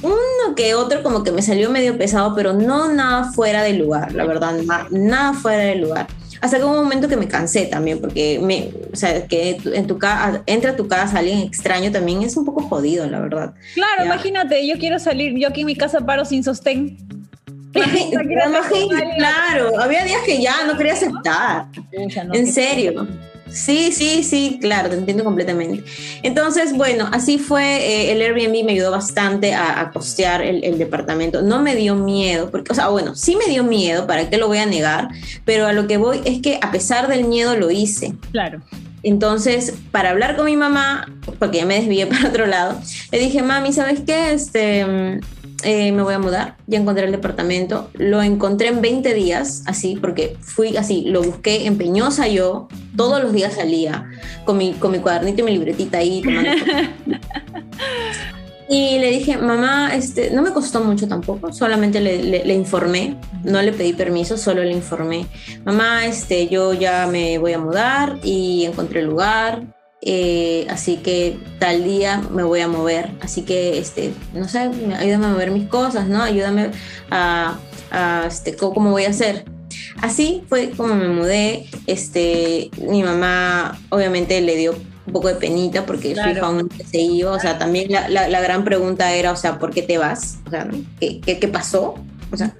Uno 0.00 0.54
que 0.56 0.74
otro 0.74 1.02
como 1.02 1.22
que 1.24 1.30
me 1.30 1.42
salió 1.42 1.68
medio 1.68 1.98
pesado, 1.98 2.34
pero 2.34 2.54
no 2.54 2.90
nada 2.90 3.30
fuera 3.32 3.62
de 3.62 3.74
lugar, 3.74 4.14
la 4.14 4.24
verdad, 4.24 4.54
nada 4.90 5.34
fuera 5.34 5.64
de 5.64 5.74
lugar 5.74 6.06
hasta 6.44 6.58
que 6.58 6.64
hubo 6.64 6.72
un 6.72 6.84
momento 6.84 7.08
que 7.08 7.16
me 7.16 7.26
cansé 7.26 7.64
también, 7.64 8.02
porque 8.02 8.38
me, 8.38 8.68
o 8.92 8.96
sea, 8.96 9.26
que 9.26 9.56
en 9.64 9.86
tu 9.86 9.96
casa, 9.96 10.42
entra 10.44 10.72
a 10.72 10.76
tu 10.76 10.88
casa 10.88 11.20
alguien 11.20 11.38
extraño 11.38 11.90
también 11.90 12.22
es 12.22 12.36
un 12.36 12.44
poco 12.44 12.60
jodido, 12.60 13.08
la 13.08 13.18
verdad. 13.18 13.54
Claro, 13.72 14.04
imagínate, 14.04 14.68
yo 14.68 14.78
quiero 14.78 14.98
salir, 14.98 15.38
yo 15.38 15.48
aquí 15.48 15.62
en 15.62 15.68
mi 15.68 15.74
casa 15.74 16.00
paro 16.00 16.26
sin 16.26 16.44
sostén. 16.44 16.98
claro, 19.16 19.80
había 19.80 20.04
días 20.04 20.20
que 20.26 20.42
ya 20.42 20.66
no 20.66 20.76
quería 20.76 20.92
aceptar. 20.92 21.68
en 21.90 22.52
serio. 22.52 23.08
Sí, 23.54 23.92
sí, 23.92 24.24
sí, 24.24 24.58
claro, 24.60 24.90
te 24.90 24.96
entiendo 24.96 25.22
completamente. 25.22 25.84
Entonces, 26.24 26.76
bueno, 26.76 27.08
así 27.12 27.38
fue, 27.38 27.62
eh, 27.62 28.12
el 28.12 28.20
Airbnb 28.20 28.64
me 28.64 28.72
ayudó 28.72 28.90
bastante 28.90 29.54
a, 29.54 29.90
costear 29.92 30.42
el, 30.42 30.76
departamento. 30.76 31.40
No 31.40 31.62
me 31.62 31.76
dio 31.76 31.94
miedo, 31.94 32.50
porque, 32.50 32.72
o 32.72 32.74
sea, 32.74 32.88
bueno, 32.88 33.14
sí 33.14 33.36
me 33.36 33.46
dio 33.46 33.62
miedo, 33.62 34.08
¿para 34.08 34.28
qué 34.28 34.38
lo 34.38 34.48
voy 34.48 34.58
a 34.58 34.66
negar? 34.66 35.08
Pero 35.44 35.66
a 35.66 35.72
lo 35.72 35.86
que 35.86 35.98
voy 35.98 36.20
es 36.24 36.42
que 36.42 36.58
a 36.60 36.72
pesar 36.72 37.06
del 37.06 37.24
miedo 37.24 37.56
lo 37.56 37.70
hice. 37.70 38.14
Claro. 38.32 38.60
Entonces, 39.04 39.74
para 39.92 40.10
hablar 40.10 40.34
con 40.34 40.46
mi 40.46 40.56
mamá, 40.56 41.06
porque 41.38 41.58
ya 41.58 41.66
me 41.66 41.76
desvié 41.76 42.06
para 42.08 42.28
otro 42.28 42.46
lado, 42.46 42.80
le 43.12 43.18
dije, 43.20 43.42
mami, 43.42 43.72
¿sabes 43.72 44.00
qué? 44.04 44.32
Este, 44.32 45.20
eh, 45.64 45.92
me 45.92 46.02
voy 46.02 46.14
a 46.14 46.18
mudar, 46.18 46.56
ya 46.66 46.78
encontré 46.78 47.04
el 47.04 47.12
departamento, 47.12 47.90
lo 47.94 48.22
encontré 48.22 48.68
en 48.68 48.80
20 48.80 49.14
días, 49.14 49.62
así, 49.66 49.96
porque 49.96 50.36
fui 50.40 50.76
así, 50.76 51.04
lo 51.06 51.22
busqué 51.22 51.66
empeñosa 51.66 52.28
yo, 52.28 52.68
todos 52.96 53.22
los 53.22 53.32
días 53.32 53.54
salía 53.54 54.10
con 54.44 54.58
mi, 54.58 54.72
con 54.74 54.92
mi 54.92 54.98
cuadernito 54.98 55.40
y 55.40 55.44
mi 55.44 55.52
libretita 55.52 55.98
ahí 55.98 56.22
tomando 56.22 56.50
Y 58.68 58.98
le 58.98 59.10
dije, 59.10 59.36
mamá, 59.36 59.94
este, 59.94 60.30
no 60.30 60.40
me 60.40 60.50
costó 60.50 60.82
mucho 60.82 61.06
tampoco, 61.06 61.52
solamente 61.52 62.00
le, 62.00 62.44
le, 62.44 62.54
informé, 62.54 63.16
no 63.42 63.60
le 63.60 63.72
pedí 63.72 63.92
permiso, 63.92 64.38
solo 64.38 64.64
le 64.64 64.72
informé. 64.72 65.26
Mamá, 65.64 66.06
este, 66.06 66.48
yo 66.48 66.72
ya 66.72 67.06
me 67.06 67.36
voy 67.38 67.52
a 67.52 67.58
mudar 67.58 68.18
y 68.24 68.64
encontré 68.64 69.00
el 69.00 69.06
lugar, 69.06 69.62
eh, 70.06 70.66
así 70.68 70.98
que 70.98 71.38
tal 71.58 71.82
día 71.82 72.20
me 72.30 72.42
voy 72.42 72.60
a 72.60 72.68
mover, 72.68 73.10
así 73.22 73.40
que, 73.40 73.78
este, 73.78 74.12
no 74.34 74.46
sé, 74.46 74.58
ayúdame 74.98 75.26
a 75.26 75.30
mover 75.30 75.50
mis 75.50 75.66
cosas, 75.66 76.08
¿no? 76.08 76.22
Ayúdame 76.22 76.72
a, 77.10 77.56
a 77.90 78.24
este, 78.26 78.54
cómo 78.54 78.90
voy 78.90 79.06
a 79.06 79.10
hacer. 79.10 79.46
Así 80.02 80.44
fue 80.46 80.72
como 80.76 80.94
me 80.94 81.08
mudé, 81.08 81.70
este, 81.86 82.70
mi 82.86 83.02
mamá 83.02 83.80
obviamente 83.88 84.42
le 84.42 84.56
dio 84.56 84.74
un 85.06 85.12
poco 85.14 85.28
de 85.28 85.36
penita 85.36 85.86
porque 85.86 86.14
su 86.14 86.28
hija 86.28 86.46
aún 86.46 86.68
se 86.90 87.00
iba, 87.00 87.32
o 87.32 87.40
sea, 87.40 87.56
también 87.58 87.90
la, 87.90 88.06
la, 88.08 88.40
gran 88.42 88.62
pregunta 88.62 89.14
era, 89.14 89.32
o 89.32 89.36
sea, 89.36 89.58
¿por 89.58 89.70
qué 89.70 89.80
te 89.80 89.96
vas? 89.96 90.36
O 90.46 90.50
sea, 90.50 90.68
¿qué, 91.00 91.22
qué, 91.22 91.38
qué 91.38 91.48
pasó? 91.48 91.94
O 92.30 92.36
sea, 92.36 92.54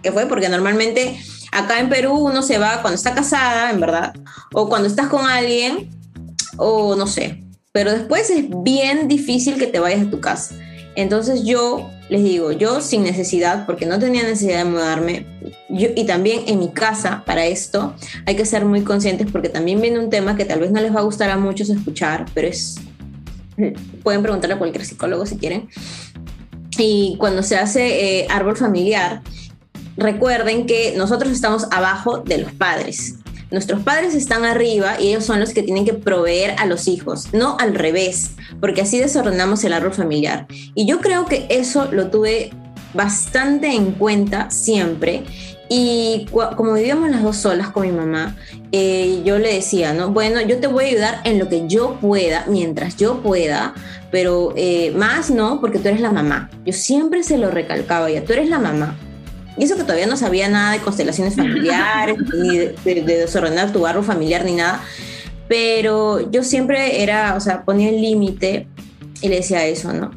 ¿qué 0.00 0.12
fue? 0.12 0.26
Porque 0.26 0.48
normalmente 0.48 1.18
acá 1.50 1.80
en 1.80 1.88
Perú 1.88 2.12
uno 2.12 2.42
se 2.42 2.58
va 2.58 2.82
cuando 2.82 2.94
está 2.94 3.14
casada, 3.14 3.72
en 3.72 3.80
verdad, 3.80 4.14
o 4.52 4.68
cuando 4.68 4.86
estás 4.86 5.08
con 5.08 5.26
alguien 5.26 5.90
o 6.56 6.96
no 6.96 7.06
sé. 7.06 7.42
Pero 7.72 7.92
después 7.92 8.30
es 8.30 8.44
bien 8.62 9.08
difícil 9.08 9.58
que 9.58 9.66
te 9.66 9.80
vayas 9.80 10.06
a 10.06 10.10
tu 10.10 10.20
casa. 10.20 10.54
Entonces 10.96 11.44
yo 11.44 11.90
les 12.08 12.22
digo, 12.22 12.52
yo 12.52 12.80
sin 12.80 13.02
necesidad, 13.02 13.66
porque 13.66 13.86
no 13.86 13.98
tenía 13.98 14.22
necesidad 14.22 14.58
de 14.58 14.70
mudarme, 14.70 15.26
y 15.68 16.04
también 16.04 16.42
en 16.46 16.58
mi 16.58 16.70
casa 16.70 17.24
para 17.26 17.46
esto 17.46 17.94
hay 18.26 18.36
que 18.36 18.44
ser 18.44 18.64
muy 18.64 18.82
conscientes 18.82 19.26
porque 19.30 19.48
también 19.48 19.80
viene 19.80 19.98
un 19.98 20.10
tema 20.10 20.36
que 20.36 20.44
tal 20.44 20.60
vez 20.60 20.70
no 20.70 20.80
les 20.80 20.94
va 20.94 21.00
a 21.00 21.02
gustar 21.02 21.30
a 21.30 21.36
muchos 21.36 21.70
escuchar, 21.70 22.26
pero 22.34 22.46
es, 22.46 22.76
pueden 24.02 24.22
preguntarle 24.22 24.54
a 24.54 24.58
cualquier 24.58 24.84
psicólogo 24.84 25.26
si 25.26 25.36
quieren. 25.36 25.68
Y 26.78 27.16
cuando 27.18 27.42
se 27.42 27.56
hace 27.56 28.20
eh, 28.20 28.26
árbol 28.30 28.56
familiar, 28.56 29.22
recuerden 29.96 30.66
que 30.66 30.94
nosotros 30.96 31.32
estamos 31.32 31.66
abajo 31.70 32.18
de 32.18 32.38
los 32.38 32.52
padres. 32.52 33.16
Nuestros 33.54 33.84
padres 33.84 34.16
están 34.16 34.44
arriba 34.44 35.00
y 35.00 35.10
ellos 35.10 35.24
son 35.24 35.38
los 35.38 35.54
que 35.54 35.62
tienen 35.62 35.84
que 35.84 35.94
proveer 35.94 36.56
a 36.58 36.66
los 36.66 36.88
hijos, 36.88 37.28
no 37.32 37.56
al 37.60 37.76
revés, 37.76 38.32
porque 38.60 38.80
así 38.80 38.98
desordenamos 38.98 39.62
el 39.62 39.72
árbol 39.72 39.94
familiar. 39.94 40.48
Y 40.74 40.86
yo 40.86 41.00
creo 41.00 41.26
que 41.26 41.46
eso 41.48 41.88
lo 41.92 42.10
tuve 42.10 42.50
bastante 42.94 43.72
en 43.72 43.92
cuenta 43.92 44.50
siempre. 44.50 45.22
Y 45.68 46.26
como 46.56 46.72
vivíamos 46.72 47.10
las 47.10 47.22
dos 47.22 47.36
solas 47.36 47.68
con 47.70 47.86
mi 47.86 47.92
mamá, 47.92 48.36
eh, 48.72 49.22
yo 49.24 49.38
le 49.38 49.54
decía, 49.54 49.92
¿no? 49.92 50.10
Bueno, 50.10 50.40
yo 50.40 50.58
te 50.58 50.66
voy 50.66 50.86
a 50.86 50.88
ayudar 50.88 51.20
en 51.22 51.38
lo 51.38 51.48
que 51.48 51.68
yo 51.68 51.96
pueda, 52.00 52.46
mientras 52.48 52.96
yo 52.96 53.22
pueda, 53.22 53.72
pero 54.10 54.52
eh, 54.56 54.92
más 54.96 55.30
no, 55.30 55.60
porque 55.60 55.78
tú 55.78 55.86
eres 55.86 56.00
la 56.00 56.10
mamá. 56.10 56.50
Yo 56.66 56.72
siempre 56.72 57.22
se 57.22 57.38
lo 57.38 57.52
recalcaba 57.52 58.10
ya, 58.10 58.24
tú 58.24 58.32
eres 58.32 58.48
la 58.48 58.58
mamá. 58.58 58.96
Y 59.56 59.64
eso 59.64 59.76
que 59.76 59.82
todavía 59.82 60.06
no 60.06 60.16
sabía 60.16 60.48
nada 60.48 60.72
de 60.72 60.80
constelaciones 60.80 61.36
familiares, 61.36 62.16
ni 62.34 62.58
de, 62.58 62.74
desordenar 63.02 63.72
tu 63.72 63.80
barro 63.80 64.02
familiar, 64.02 64.44
ni 64.44 64.54
nada. 64.54 64.82
Pero 65.48 66.30
yo 66.30 66.42
siempre 66.42 67.02
era, 67.02 67.34
o 67.36 67.40
sea, 67.40 67.64
ponía 67.64 67.90
el 67.90 68.00
límite 68.00 68.66
y 69.20 69.28
le 69.28 69.36
decía 69.36 69.64
eso, 69.66 69.92
¿no? 69.92 70.10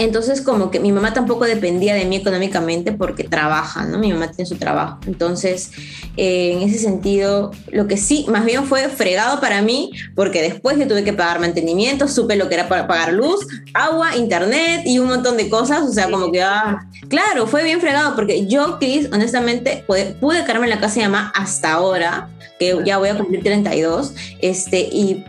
Entonces, 0.00 0.40
como 0.40 0.70
que 0.70 0.80
mi 0.80 0.92
mamá 0.92 1.12
tampoco 1.12 1.44
dependía 1.44 1.92
de 1.92 2.06
mí 2.06 2.16
económicamente 2.16 2.90
porque 2.90 3.24
trabaja, 3.24 3.84
¿no? 3.84 3.98
Mi 3.98 4.10
mamá 4.10 4.30
tiene 4.30 4.48
su 4.48 4.56
trabajo. 4.56 4.98
Entonces, 5.06 5.72
eh, 6.16 6.52
en 6.54 6.62
ese 6.62 6.78
sentido, 6.78 7.50
lo 7.70 7.86
que 7.86 7.98
sí, 7.98 8.24
más 8.30 8.46
bien 8.46 8.64
fue 8.64 8.88
fregado 8.88 9.42
para 9.42 9.60
mí, 9.60 9.90
porque 10.14 10.40
después 10.40 10.78
yo 10.78 10.88
tuve 10.88 11.04
que 11.04 11.12
pagar 11.12 11.38
mantenimiento, 11.38 12.08
supe 12.08 12.36
lo 12.36 12.48
que 12.48 12.54
era 12.54 12.66
para 12.66 12.88
pagar 12.88 13.12
luz, 13.12 13.46
agua, 13.74 14.16
internet 14.16 14.84
y 14.86 15.00
un 15.00 15.08
montón 15.08 15.36
de 15.36 15.50
cosas. 15.50 15.82
O 15.82 15.92
sea, 15.92 16.10
como 16.10 16.32
que, 16.32 16.40
ah, 16.40 16.78
claro, 17.10 17.46
fue 17.46 17.62
bien 17.62 17.82
fregado 17.82 18.16
porque 18.16 18.46
yo, 18.46 18.78
Chris, 18.78 19.06
honestamente, 19.12 19.84
pude, 19.86 20.16
pude 20.18 20.42
quedarme 20.44 20.64
en 20.64 20.70
la 20.70 20.80
casa 20.80 21.00
de 21.00 21.08
mamá 21.08 21.30
hasta 21.36 21.72
ahora, 21.72 22.30
que 22.58 22.74
ya 22.86 22.96
voy 22.96 23.10
a 23.10 23.18
cumplir 23.18 23.42
32, 23.42 24.14
este, 24.40 24.80
y 24.80 25.26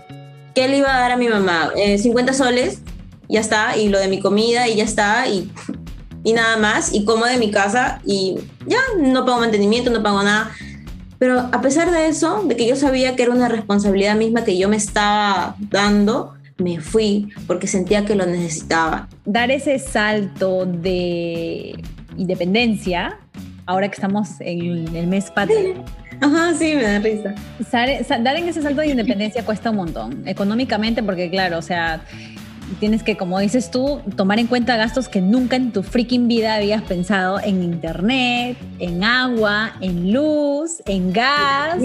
¿qué 0.55 0.69
le 0.69 0.77
iba 0.77 0.95
a 0.95 1.01
dar 1.01 1.11
a 1.11 1.17
mi 1.17 1.27
mamá? 1.27 1.73
50 1.75 2.31
eh, 2.31 2.35
soles 2.35 2.79
ya 3.31 3.39
está, 3.39 3.77
y 3.77 3.89
lo 3.89 3.99
de 3.99 4.07
mi 4.07 4.19
comida 4.19 4.67
y 4.67 4.75
ya 4.75 4.83
está, 4.83 5.27
y, 5.27 5.49
y 6.23 6.33
nada 6.33 6.57
más, 6.57 6.93
y 6.93 7.05
como 7.05 7.25
de 7.25 7.37
mi 7.37 7.49
casa 7.51 8.01
y 8.05 8.35
ya 8.67 8.79
no 8.99 9.25
pago 9.25 9.39
mantenimiento, 9.39 9.89
no 9.89 10.03
pago 10.03 10.21
nada. 10.23 10.51
Pero 11.17 11.39
a 11.39 11.61
pesar 11.61 11.91
de 11.91 12.07
eso, 12.07 12.43
de 12.47 12.55
que 12.55 12.67
yo 12.67 12.75
sabía 12.75 13.15
que 13.15 13.23
era 13.23 13.31
una 13.31 13.47
responsabilidad 13.47 14.15
misma 14.15 14.43
que 14.43 14.57
yo 14.57 14.67
me 14.67 14.77
estaba 14.77 15.55
dando, 15.69 16.33
me 16.57 16.79
fui 16.79 17.29
porque 17.47 17.67
sentía 17.67 18.05
que 18.05 18.15
lo 18.15 18.25
necesitaba. 18.25 19.07
Dar 19.25 19.51
ese 19.51 19.77
salto 19.77 20.65
de 20.65 21.79
independencia, 22.17 23.19
ahora 23.65 23.87
que 23.89 23.95
estamos 23.95 24.29
en 24.39 24.95
el 24.95 25.07
mes 25.07 25.29
patrio. 25.31 25.83
Ajá, 26.21 26.53
sí, 26.53 26.75
me 26.75 26.83
da 26.83 26.99
risa. 26.99 27.35
Dar 27.71 28.35
en 28.35 28.47
ese 28.47 28.61
salto 28.61 28.81
de 28.81 28.87
independencia 28.87 29.43
cuesta 29.43 29.71
un 29.71 29.77
montón, 29.77 30.27
económicamente, 30.27 31.01
porque 31.01 31.29
claro, 31.29 31.57
o 31.57 31.61
sea, 31.63 32.03
tienes 32.79 33.03
que, 33.03 33.17
como 33.17 33.39
dices 33.39 33.71
tú, 33.71 34.01
tomar 34.15 34.39
en 34.39 34.47
cuenta 34.47 34.77
gastos 34.77 35.07
que 35.07 35.21
nunca 35.21 35.55
en 35.55 35.71
tu 35.71 35.83
freaking 35.83 36.27
vida 36.27 36.55
habías 36.55 36.81
pensado 36.83 37.39
en 37.39 37.63
internet, 37.63 38.57
en 38.79 39.03
agua, 39.03 39.73
en 39.81 40.13
luz, 40.13 40.81
en 40.85 41.11
gas. 41.11 41.77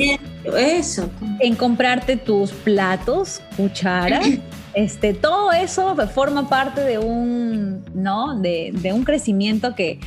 Eso. 0.57 1.11
En 1.40 1.55
comprarte 1.57 2.16
tus 2.16 2.52
platos, 2.52 3.40
cucharas. 3.57 4.26
Este, 4.76 5.14
todo 5.14 5.52
eso 5.52 5.97
forma 6.09 6.50
parte 6.50 6.83
de 6.83 6.99
un, 6.99 7.83
¿no? 7.95 8.38
De, 8.38 8.73
de 8.75 8.93
un 8.93 9.05
crecimiento 9.05 9.75
que, 9.75 9.99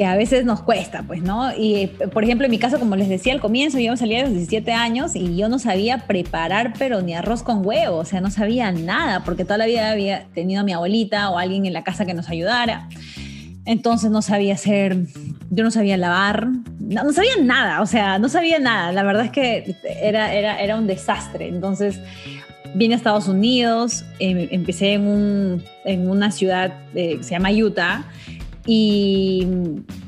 que 0.00 0.06
a 0.06 0.16
veces 0.16 0.46
nos 0.46 0.62
cuesta, 0.62 1.02
pues, 1.06 1.20
¿no? 1.20 1.54
Y, 1.54 1.88
por 2.14 2.24
ejemplo, 2.24 2.46
en 2.46 2.50
mi 2.50 2.58
caso, 2.58 2.78
como 2.78 2.96
les 2.96 3.10
decía 3.10 3.34
al 3.34 3.40
comienzo, 3.40 3.78
yo 3.78 3.94
salía 3.98 4.20
a 4.20 4.22
los 4.22 4.30
17 4.30 4.72
años 4.72 5.14
y 5.14 5.36
yo 5.36 5.50
no 5.50 5.58
sabía 5.58 6.06
preparar, 6.06 6.72
pero 6.78 7.02
ni 7.02 7.12
arroz 7.12 7.42
con 7.42 7.66
huevo, 7.66 7.98
o 7.98 8.04
sea, 8.06 8.22
no 8.22 8.30
sabía 8.30 8.72
nada, 8.72 9.24
porque 9.24 9.44
toda 9.44 9.58
la 9.58 9.66
vida 9.66 9.90
había 9.90 10.24
tenido 10.32 10.62
a 10.62 10.64
mi 10.64 10.72
abuelita 10.72 11.28
o 11.28 11.36
alguien 11.36 11.66
en 11.66 11.74
la 11.74 11.84
casa 11.84 12.06
que 12.06 12.14
nos 12.14 12.30
ayudara. 12.30 12.88
Entonces 13.66 14.10
no 14.10 14.22
sabía 14.22 14.54
hacer, 14.54 14.96
yo 15.50 15.64
no 15.64 15.70
sabía 15.70 15.98
lavar, 15.98 16.48
no, 16.78 17.12
sabía 17.12 17.36
nada, 17.42 17.82
o 17.82 17.86
sea, 17.86 18.18
no 18.18 18.30
sabía 18.30 18.58
nada. 18.58 18.92
La 18.92 19.02
verdad 19.02 19.26
es 19.26 19.32
que 19.32 19.76
era, 20.00 20.32
era, 20.32 20.62
era 20.62 20.76
un 20.76 20.86
desastre. 20.86 21.46
Entonces 21.46 22.00
vine 22.74 22.94
a 22.94 22.96
Estados 22.96 23.28
Unidos, 23.28 24.06
em, 24.18 24.48
empecé 24.50 24.94
en, 24.94 25.06
un, 25.06 25.62
en 25.84 26.08
una 26.08 26.30
ciudad 26.30 26.72
eh, 26.94 27.18
que 27.18 27.22
se 27.22 27.32
llama 27.32 27.50
Utah 27.50 28.06
y 28.66 29.46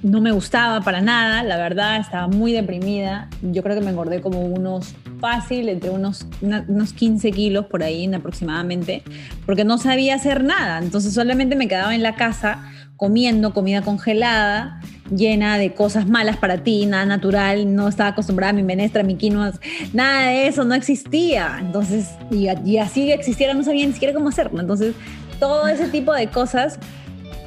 no 0.03 0.21
me 0.21 0.33
gustaba 0.33 0.81
para 0.83 1.01
nada, 1.01 1.43
la 1.43 1.57
verdad, 1.57 1.99
estaba 1.99 2.29
muy 2.29 2.53
deprimida. 2.53 3.29
Yo 3.43 3.63
creo 3.63 3.77
que 3.77 3.85
me 3.85 3.91
engordé 3.91 4.21
como 4.21 4.41
unos 4.41 4.95
fácil, 5.21 5.69
entre 5.69 5.91
unos, 5.91 6.27
unos 6.41 6.93
15 6.93 7.31
kilos 7.31 7.67
por 7.67 7.83
ahí 7.83 8.13
aproximadamente, 8.13 9.03
porque 9.47 9.65
no 9.65 9.79
sabía 9.79 10.17
hacer 10.17 10.45
nada. 10.45 10.79
Entonces 10.79 11.15
solamente 11.15 11.57
me 11.57 11.69
quedaba 11.69 11.95
en 11.95 12.03
la 12.03 12.17
casa 12.17 12.71
comiendo 12.97 13.53
comida 13.53 13.83
congelada, 13.83 14.81
llena 15.11 15.59
de 15.59 15.75
cosas 15.75 16.09
malas 16.09 16.37
para 16.37 16.59
ti, 16.63 16.87
nada 16.87 17.05
natural, 17.05 17.75
no 17.75 17.89
estaba 17.89 18.11
acostumbrada 18.11 18.51
a 18.51 18.53
mi 18.53 18.63
menestra, 18.63 19.03
mi 19.03 19.17
quinoa, 19.17 19.53
nada 19.93 20.29
de 20.29 20.47
eso, 20.47 20.65
no 20.65 20.75
existía. 20.75 21.57
Entonces, 21.61 22.11
y, 22.31 22.49
y 22.65 22.79
así 22.79 23.11
existiera, 23.11 23.55
no 23.55 23.65
sabía 23.65 23.87
ni 23.87 23.93
siquiera 23.93 24.15
cómo 24.15 24.29
hacerlo. 24.29 24.61
Entonces, 24.61 24.95
todo 25.41 25.67
ese 25.67 25.89
tipo 25.89 26.13
de 26.13 26.29
cosas 26.29 26.79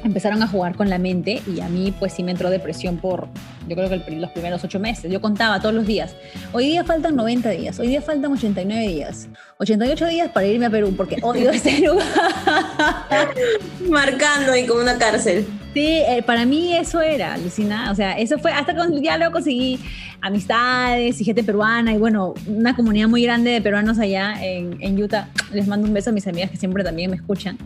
empezaron 0.06 0.42
a 0.42 0.48
jugar 0.48 0.74
con 0.74 0.88
la 0.88 0.98
mente 0.98 1.42
y 1.46 1.60
a 1.60 1.68
mí 1.68 1.92
pues 1.98 2.14
sí 2.14 2.22
me 2.22 2.30
entró 2.30 2.48
depresión 2.50 2.96
por, 2.96 3.28
yo 3.68 3.76
creo 3.76 3.88
que 3.88 4.16
los 4.16 4.30
primeros 4.30 4.64
ocho 4.64 4.80
meses. 4.80 5.10
Yo 5.10 5.20
contaba 5.20 5.60
todos 5.60 5.74
los 5.74 5.86
días. 5.86 6.14
Hoy 6.52 6.66
día 6.66 6.84
faltan 6.84 7.16
90 7.16 7.50
días, 7.50 7.78
hoy 7.78 7.88
día 7.88 8.00
faltan 8.00 8.32
89 8.32 8.86
días, 8.88 9.28
88 9.58 10.06
días 10.06 10.30
para 10.30 10.46
irme 10.46 10.66
a 10.66 10.70
Perú 10.70 10.94
porque 10.96 11.18
odio 11.22 11.50
este 11.52 11.80
lugar. 11.80 12.06
Marcando 13.88 14.52
ahí 14.52 14.66
como 14.66 14.80
una 14.80 14.98
cárcel. 14.98 15.46
Sí, 15.76 16.02
eh, 16.08 16.22
para 16.24 16.46
mí 16.46 16.72
eso 16.72 17.02
era, 17.02 17.36
Lucina. 17.36 17.90
O 17.90 17.94
sea, 17.94 18.12
eso 18.12 18.38
fue, 18.38 18.50
hasta 18.50 18.74
cuando 18.74 18.98
ya 18.98 19.18
luego 19.18 19.34
conseguí 19.34 19.78
amistades 20.22 21.20
y 21.20 21.24
gente 21.24 21.44
peruana 21.44 21.92
y 21.92 21.98
bueno, 21.98 22.32
una 22.46 22.74
comunidad 22.74 23.08
muy 23.08 23.22
grande 23.22 23.50
de 23.50 23.60
peruanos 23.60 23.98
allá 23.98 24.42
en, 24.42 24.78
en, 24.80 25.02
Utah. 25.02 25.28
Les 25.52 25.68
mando 25.68 25.86
un 25.86 25.92
beso 25.92 26.08
a 26.08 26.12
mis 26.14 26.26
amigas 26.26 26.50
que 26.50 26.56
siempre 26.56 26.82
también 26.82 27.10
me 27.10 27.16
escuchan. 27.16 27.58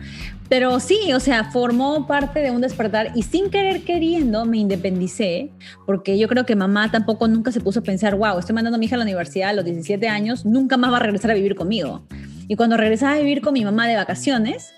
Pero 0.49 0.81
sí, 0.81 1.13
o 1.13 1.21
sea, 1.21 1.51
formó 1.51 2.05
parte 2.05 2.41
de 2.41 2.51
un 2.51 2.59
despertar 2.59 3.13
y 3.15 3.23
sin 3.23 3.49
querer 3.49 3.83
queriendo 3.83 4.43
me 4.43 4.57
independicé 4.57 5.49
porque 5.85 6.19
yo 6.19 6.27
creo 6.27 6.45
que 6.45 6.57
mamá 6.57 6.91
tampoco 6.91 7.29
nunca 7.29 7.53
se 7.53 7.61
puso 7.61 7.79
a 7.79 7.83
pensar, 7.83 8.15
wow, 8.15 8.39
estoy 8.39 8.53
mandando 8.53 8.75
a 8.75 8.79
mi 8.79 8.87
hija 8.87 8.95
a 8.95 8.99
la 8.99 9.05
universidad 9.05 9.51
a 9.51 9.53
los 9.53 9.63
17 9.63 10.09
años, 10.09 10.45
nunca 10.45 10.75
más 10.75 10.91
va 10.91 10.97
a 10.97 10.99
regresar 10.99 11.31
a 11.31 11.33
vivir 11.33 11.55
conmigo. 11.55 12.03
Y 12.49 12.57
cuando 12.57 12.75
regresaba 12.75 13.13
a 13.13 13.19
vivir 13.19 13.39
con 13.39 13.53
mi 13.53 13.63
mamá 13.63 13.87
de 13.87 13.95
vacaciones, 13.95 14.73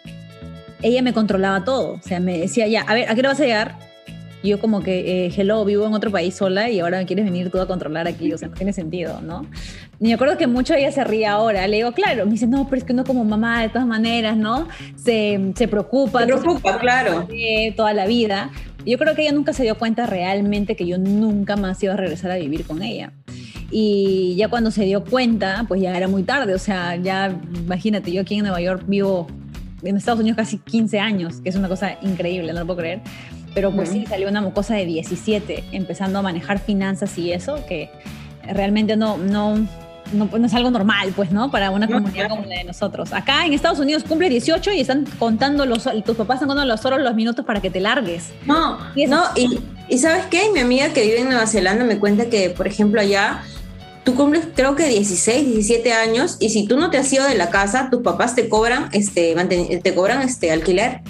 ella 0.83 1.01
me 1.01 1.13
controlaba 1.13 1.63
todo. 1.63 1.93
O 1.93 2.01
sea, 2.01 2.19
me 2.19 2.37
decía, 2.37 2.67
ya, 2.67 2.81
a 2.81 2.93
ver, 2.93 3.09
¿a 3.09 3.15
qué 3.15 3.21
hora 3.21 3.29
vas 3.29 3.39
a 3.39 3.45
llegar? 3.45 3.79
Y 4.43 4.49
yo 4.49 4.59
como 4.59 4.81
que, 4.81 5.25
eh, 5.25 5.33
hello, 5.35 5.63
vivo 5.63 5.87
en 5.87 5.93
otro 5.93 6.11
país 6.11 6.35
sola 6.35 6.69
y 6.69 6.81
ahora 6.81 6.97
me 6.97 7.05
quieres 7.05 7.23
venir 7.23 7.49
tú 7.49 7.61
a 7.61 7.65
controlar 7.65 8.09
aquí, 8.09 8.33
o 8.33 8.37
sea, 8.37 8.49
no 8.49 8.55
tiene 8.55 8.73
sentido, 8.73 9.21
¿no? 9.21 9.45
Y 10.01 10.07
me 10.07 10.13
acuerdo 10.15 10.37
que 10.37 10.47
mucho 10.47 10.73
ella 10.73 10.91
se 10.91 11.01
ría 11.05 11.31
ahora, 11.31 11.65
le 11.65 11.77
digo, 11.77 11.93
claro, 11.93 12.25
me 12.25 12.33
dice, 12.33 12.45
no, 12.45 12.65
pero 12.65 12.77
es 12.77 12.83
que 12.83 12.91
uno 12.91 13.05
como 13.05 13.23
mamá 13.23 13.61
de 13.61 13.69
todas 13.69 13.87
maneras, 13.87 14.35
¿no? 14.35 14.67
Se, 14.97 15.53
se 15.55 15.67
preocupa. 15.69 16.19
Se 16.19 16.25
preocupa, 16.25 16.77
claro. 16.77 17.25
Toda 17.77 17.93
la 17.93 18.05
vida. 18.05 18.51
Yo 18.85 18.97
creo 18.97 19.15
que 19.15 19.21
ella 19.21 19.31
nunca 19.31 19.53
se 19.53 19.63
dio 19.63 19.77
cuenta 19.77 20.07
realmente 20.07 20.75
que 20.75 20.85
yo 20.85 20.97
nunca 20.97 21.55
más 21.55 21.81
iba 21.81 21.93
a 21.93 21.97
regresar 21.97 22.31
a 22.31 22.35
vivir 22.35 22.65
con 22.65 22.83
ella. 22.83 23.13
Y 23.71 24.35
ya 24.35 24.49
cuando 24.49 24.71
se 24.71 24.83
dio 24.83 25.05
cuenta, 25.05 25.63
pues 25.69 25.81
ya 25.81 25.95
era 25.95 26.09
muy 26.09 26.23
tarde, 26.23 26.53
o 26.53 26.59
sea, 26.59 26.97
ya 26.97 27.33
imagínate, 27.55 28.11
yo 28.11 28.21
aquí 28.21 28.35
en 28.35 28.41
Nueva 28.41 28.59
York 28.59 28.83
vivo 28.87 29.27
en 29.83 29.97
Estados 29.97 30.19
Unidos 30.19 30.37
casi 30.37 30.57
15 30.59 30.99
años, 30.99 31.41
que 31.41 31.49
es 31.49 31.55
una 31.55 31.67
cosa 31.67 31.97
increíble, 32.01 32.53
no 32.53 32.59
lo 32.59 32.65
puedo 32.65 32.79
creer. 32.79 33.01
Pero 33.53 33.71
pues 33.71 33.89
sí, 33.89 34.05
salió 34.07 34.29
una 34.29 34.49
cosa 34.51 34.75
de 34.75 34.85
17, 34.85 35.65
empezando 35.73 36.19
a 36.19 36.21
manejar 36.23 36.59
finanzas 36.59 37.15
y 37.19 37.31
eso, 37.31 37.63
que 37.67 37.91
realmente 38.47 38.97
no, 38.97 39.17
no, 39.17 39.57
no, 40.11 40.25
no, 40.25 40.45
es 40.45 40.53
algo 40.53 40.71
normal, 40.71 41.13
pues, 41.15 41.31
¿no? 41.31 41.51
Para 41.51 41.69
una 41.69 41.87
comunidad 41.87 42.29
como 42.29 42.45
la 42.45 42.57
de 42.57 42.63
nosotros. 42.63 43.13
Acá 43.13 43.45
en 43.45 43.53
Estados 43.53 43.79
Unidos 43.79 44.03
cumple 44.03 44.29
18 44.29 44.71
y 44.73 44.79
están 44.79 45.05
contando 45.19 45.65
los, 45.65 45.83
tus 45.83 46.17
papás 46.17 46.37
están 46.37 46.47
contando 46.47 46.65
los 46.65 46.83
horas, 46.85 47.01
los 47.01 47.13
minutos 47.13 47.45
para 47.45 47.61
que 47.61 47.69
te 47.69 47.79
largues. 47.79 48.31
No, 48.45 48.79
y 48.95 49.05
no, 49.05 49.23
y, 49.35 49.59
y 49.87 49.97
¿sabes 49.99 50.25
qué? 50.27 50.49
Mi 50.51 50.59
amiga 50.59 50.91
que 50.93 51.03
vive 51.03 51.19
en 51.19 51.29
Nueva 51.29 51.45
Zelanda 51.45 51.83
me 51.85 51.99
cuenta 51.99 52.25
que, 52.25 52.49
por 52.49 52.67
ejemplo, 52.67 53.01
allá 53.01 53.43
tú 54.03 54.15
cumples 54.15 54.45
creo 54.55 54.75
que 54.75 54.87
16, 54.87 55.45
17 55.45 55.93
años 55.93 56.37
y 56.39 56.49
si 56.49 56.67
tú 56.67 56.77
no 56.77 56.89
te 56.89 56.97
has 56.97 57.11
ido 57.11 57.25
de 57.27 57.35
la 57.35 57.49
casa, 57.49 57.89
tus 57.89 58.01
papás 58.01 58.35
te 58.35 58.49
cobran 58.49 58.89
este, 58.91 59.35
te 59.81 59.95
cobran 59.95 60.21
este 60.21 60.51
alquiler. 60.51 61.01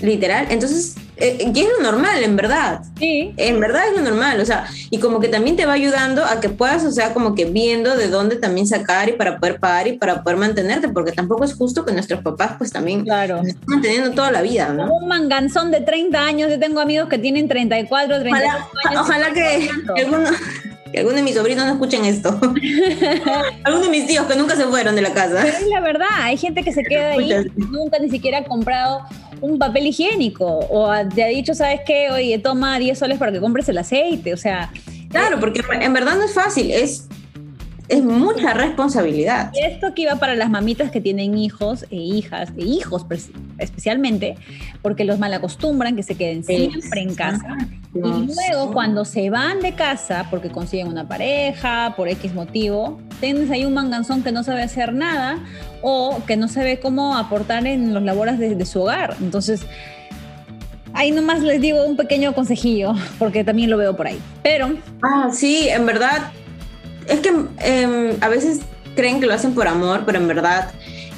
Literal. 0.00 0.48
Entonces, 0.50 0.96
eh, 1.16 1.50
y 1.54 1.60
es 1.60 1.68
lo 1.78 1.82
normal, 1.82 2.22
en 2.22 2.34
verdad. 2.34 2.82
Sí. 2.98 3.32
En 3.36 3.60
verdad 3.60 3.84
es 3.88 3.96
lo 3.96 4.02
normal, 4.02 4.40
o 4.40 4.44
sea, 4.44 4.66
y 4.90 4.98
como 4.98 5.20
que 5.20 5.28
también 5.28 5.56
te 5.56 5.66
va 5.66 5.74
ayudando 5.74 6.24
a 6.24 6.40
que 6.40 6.48
puedas, 6.48 6.84
o 6.84 6.90
sea, 6.90 7.14
como 7.14 7.34
que 7.34 7.44
viendo 7.44 7.96
de 7.96 8.08
dónde 8.08 8.36
también 8.36 8.66
sacar 8.66 9.08
y 9.08 9.12
para 9.12 9.38
poder 9.38 9.60
pagar 9.60 9.86
y 9.86 9.92
para 9.96 10.22
poder 10.22 10.38
mantenerte, 10.38 10.88
porque 10.88 11.12
tampoco 11.12 11.44
es 11.44 11.54
justo 11.54 11.84
que 11.84 11.92
nuestros 11.92 12.22
papás 12.22 12.56
pues 12.58 12.72
también 12.72 13.04
claro. 13.04 13.40
estén 13.42 13.56
manteniendo 13.66 14.10
toda 14.10 14.32
la 14.32 14.42
vida, 14.42 14.68
¿no? 14.72 14.92
un 14.92 15.08
manganzón 15.08 15.70
de 15.70 15.80
30 15.80 16.20
años, 16.20 16.50
yo 16.50 16.58
tengo 16.58 16.80
amigos 16.80 17.08
que 17.08 17.18
tienen 17.18 17.48
34, 17.48 18.20
35 18.20 18.68
años. 18.84 19.00
Ojalá 19.00 19.32
que 19.32 19.70
algunos 19.96 20.30
que 20.94 21.00
algunos 21.00 21.16
de 21.16 21.22
mis 21.24 21.34
sobrinos 21.34 21.66
no 21.66 21.72
escuchen 21.72 22.04
esto. 22.04 22.28
algunos 23.64 23.86
de 23.86 23.90
mis 23.90 24.06
tíos 24.06 24.26
que 24.26 24.36
nunca 24.36 24.54
se 24.54 24.64
fueron 24.64 24.94
de 24.94 25.02
la 25.02 25.12
casa. 25.12 25.40
Pero 25.42 25.56
es 25.56 25.66
la 25.66 25.80
verdad, 25.80 26.06
hay 26.20 26.36
gente 26.36 26.62
que 26.62 26.72
se 26.72 26.84
queda 26.84 27.10
ahí, 27.10 27.50
nunca 27.56 27.98
ni 27.98 28.08
siquiera 28.08 28.38
ha 28.38 28.44
comprado 28.44 29.00
un 29.40 29.58
papel 29.58 29.88
higiénico 29.88 30.46
o 30.46 30.92
te 31.12 31.24
ha 31.24 31.26
dicho, 31.26 31.52
¿sabes 31.52 31.80
qué? 31.84 32.10
Oye, 32.12 32.38
toma 32.38 32.78
10 32.78 32.96
soles 32.96 33.18
para 33.18 33.32
que 33.32 33.40
compres 33.40 33.68
el 33.68 33.78
aceite, 33.78 34.32
o 34.32 34.36
sea... 34.36 34.72
Claro, 35.10 35.38
porque 35.38 35.62
en 35.80 35.92
verdad 35.92 36.16
no 36.16 36.24
es 36.24 36.34
fácil, 36.34 36.70
es 36.70 37.08
es 37.88 38.02
mucha 38.02 38.54
responsabilidad. 38.54 39.50
Y 39.54 39.60
esto 39.60 39.94
que 39.94 40.02
iba 40.02 40.16
para 40.16 40.34
las 40.34 40.48
mamitas 40.48 40.90
que 40.90 41.00
tienen 41.00 41.36
hijos 41.36 41.84
e 41.90 41.96
hijas, 41.96 42.50
e 42.56 42.64
hijos 42.64 43.04
especialmente, 43.58 44.36
porque 44.82 45.04
los 45.04 45.18
malacostumbran 45.18 45.94
que 45.96 46.02
se 46.02 46.14
queden 46.14 46.44
siempre 46.44 47.02
en 47.02 47.14
casa. 47.14 47.56
Y 47.94 47.98
luego 47.98 48.72
cuando 48.72 49.04
se 49.04 49.30
van 49.30 49.60
de 49.60 49.74
casa, 49.74 50.26
porque 50.30 50.48
consiguen 50.48 50.88
una 50.88 51.06
pareja, 51.06 51.94
por 51.96 52.08
X 52.08 52.34
motivo, 52.34 52.98
tienes 53.20 53.50
ahí 53.50 53.64
un 53.64 53.74
manganzón 53.74 54.22
que 54.22 54.32
no 54.32 54.42
sabe 54.42 54.62
hacer 54.62 54.92
nada 54.92 55.38
o 55.82 56.22
que 56.26 56.36
no 56.36 56.48
sabe 56.48 56.80
cómo 56.80 57.16
aportar 57.16 57.66
en 57.66 57.92
los 57.92 58.02
labores 58.02 58.38
de, 58.38 58.54
de 58.54 58.66
su 58.66 58.80
hogar. 58.80 59.16
Entonces, 59.20 59.66
ahí 60.94 61.10
nomás 61.10 61.40
les 61.40 61.60
digo 61.60 61.84
un 61.84 61.96
pequeño 61.96 62.34
consejillo, 62.34 62.94
porque 63.18 63.44
también 63.44 63.68
lo 63.68 63.76
veo 63.76 63.94
por 63.94 64.06
ahí. 64.06 64.18
Pero... 64.42 64.74
Ah, 65.02 65.28
sí, 65.30 65.68
en 65.68 65.84
verdad 65.84 66.32
es 67.08 67.20
que 67.20 67.28
em, 67.58 68.16
a 68.20 68.28
veces 68.28 68.60
creen 68.94 69.20
que 69.20 69.26
lo 69.26 69.34
hacen 69.34 69.54
por 69.54 69.68
amor, 69.68 70.02
pero 70.06 70.18
en 70.18 70.28
verdad 70.28 70.70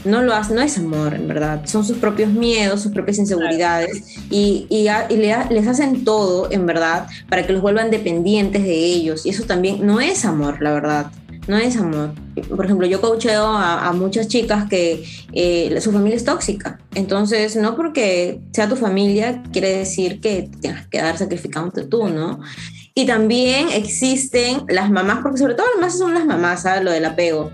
no 0.07 0.23
lo 0.23 0.35
hacen, 0.35 0.57
no 0.57 0.63
es 0.63 0.79
amor, 0.79 1.15
en 1.15 1.29
verdad. 1.29 1.63
Son 1.67 1.85
sus 1.85 1.99
propios 1.99 2.31
miedos, 2.31 2.81
sus 2.81 2.93
propias 2.93 3.19
inseguridades 3.19 4.17
y, 4.31 4.67
y, 4.71 4.89
les 5.53 5.67
hacen 5.67 6.05
todo, 6.05 6.51
en 6.51 6.65
verdad, 6.65 7.09
para 7.29 7.47
que 7.47 7.53
los 7.53 7.61
vuelvan 7.61 7.91
dependientes 7.91 8.63
de 8.63 8.75
ellos. 8.75 9.27
Y 9.27 9.31
eso 9.31 9.45
también 9.45 9.85
no 9.85 10.01
es 10.01 10.25
amor, 10.25 10.63
la 10.63 10.73
verdad. 10.73 11.07
No 11.49 11.57
es 11.57 11.77
amor. 11.77 12.11
Por 12.49 12.65
ejemplo, 12.65 12.87
yo 12.89 13.01
coacheo 13.01 13.47
a, 13.47 13.93
muchas 13.93 14.27
chicas 14.27 14.69
que 14.69 15.05
eh, 15.33 15.81
su 15.81 15.93
familia 15.93 16.17
es 16.17 16.25
tóxica. 16.25 16.79
Entonces, 16.95 17.55
no 17.55 17.77
porque 17.77 18.41
sea 18.53 18.69
tu 18.69 18.75
familia 18.75 19.43
quiere 19.53 19.77
decir 19.77 20.21
que 20.21 20.51
tengas 20.61 20.85
que 20.85 20.99
quedar 20.99 21.17
sacrificándote 21.19 21.85
tú, 21.85 22.09
¿no? 22.09 22.41
Y 22.99 23.05
también 23.05 23.69
existen 23.75 24.63
las 24.69 24.91
mamás, 24.91 25.19
porque 25.23 25.37
sobre 25.37 25.55
todo 25.55 25.67
más 25.79 25.99
son 25.99 26.15
las 26.15 26.25
mamás, 26.25 26.63
¿sabes? 26.63 26.83
Lo 26.83 26.91
del 26.91 27.05
apego, 27.05 27.51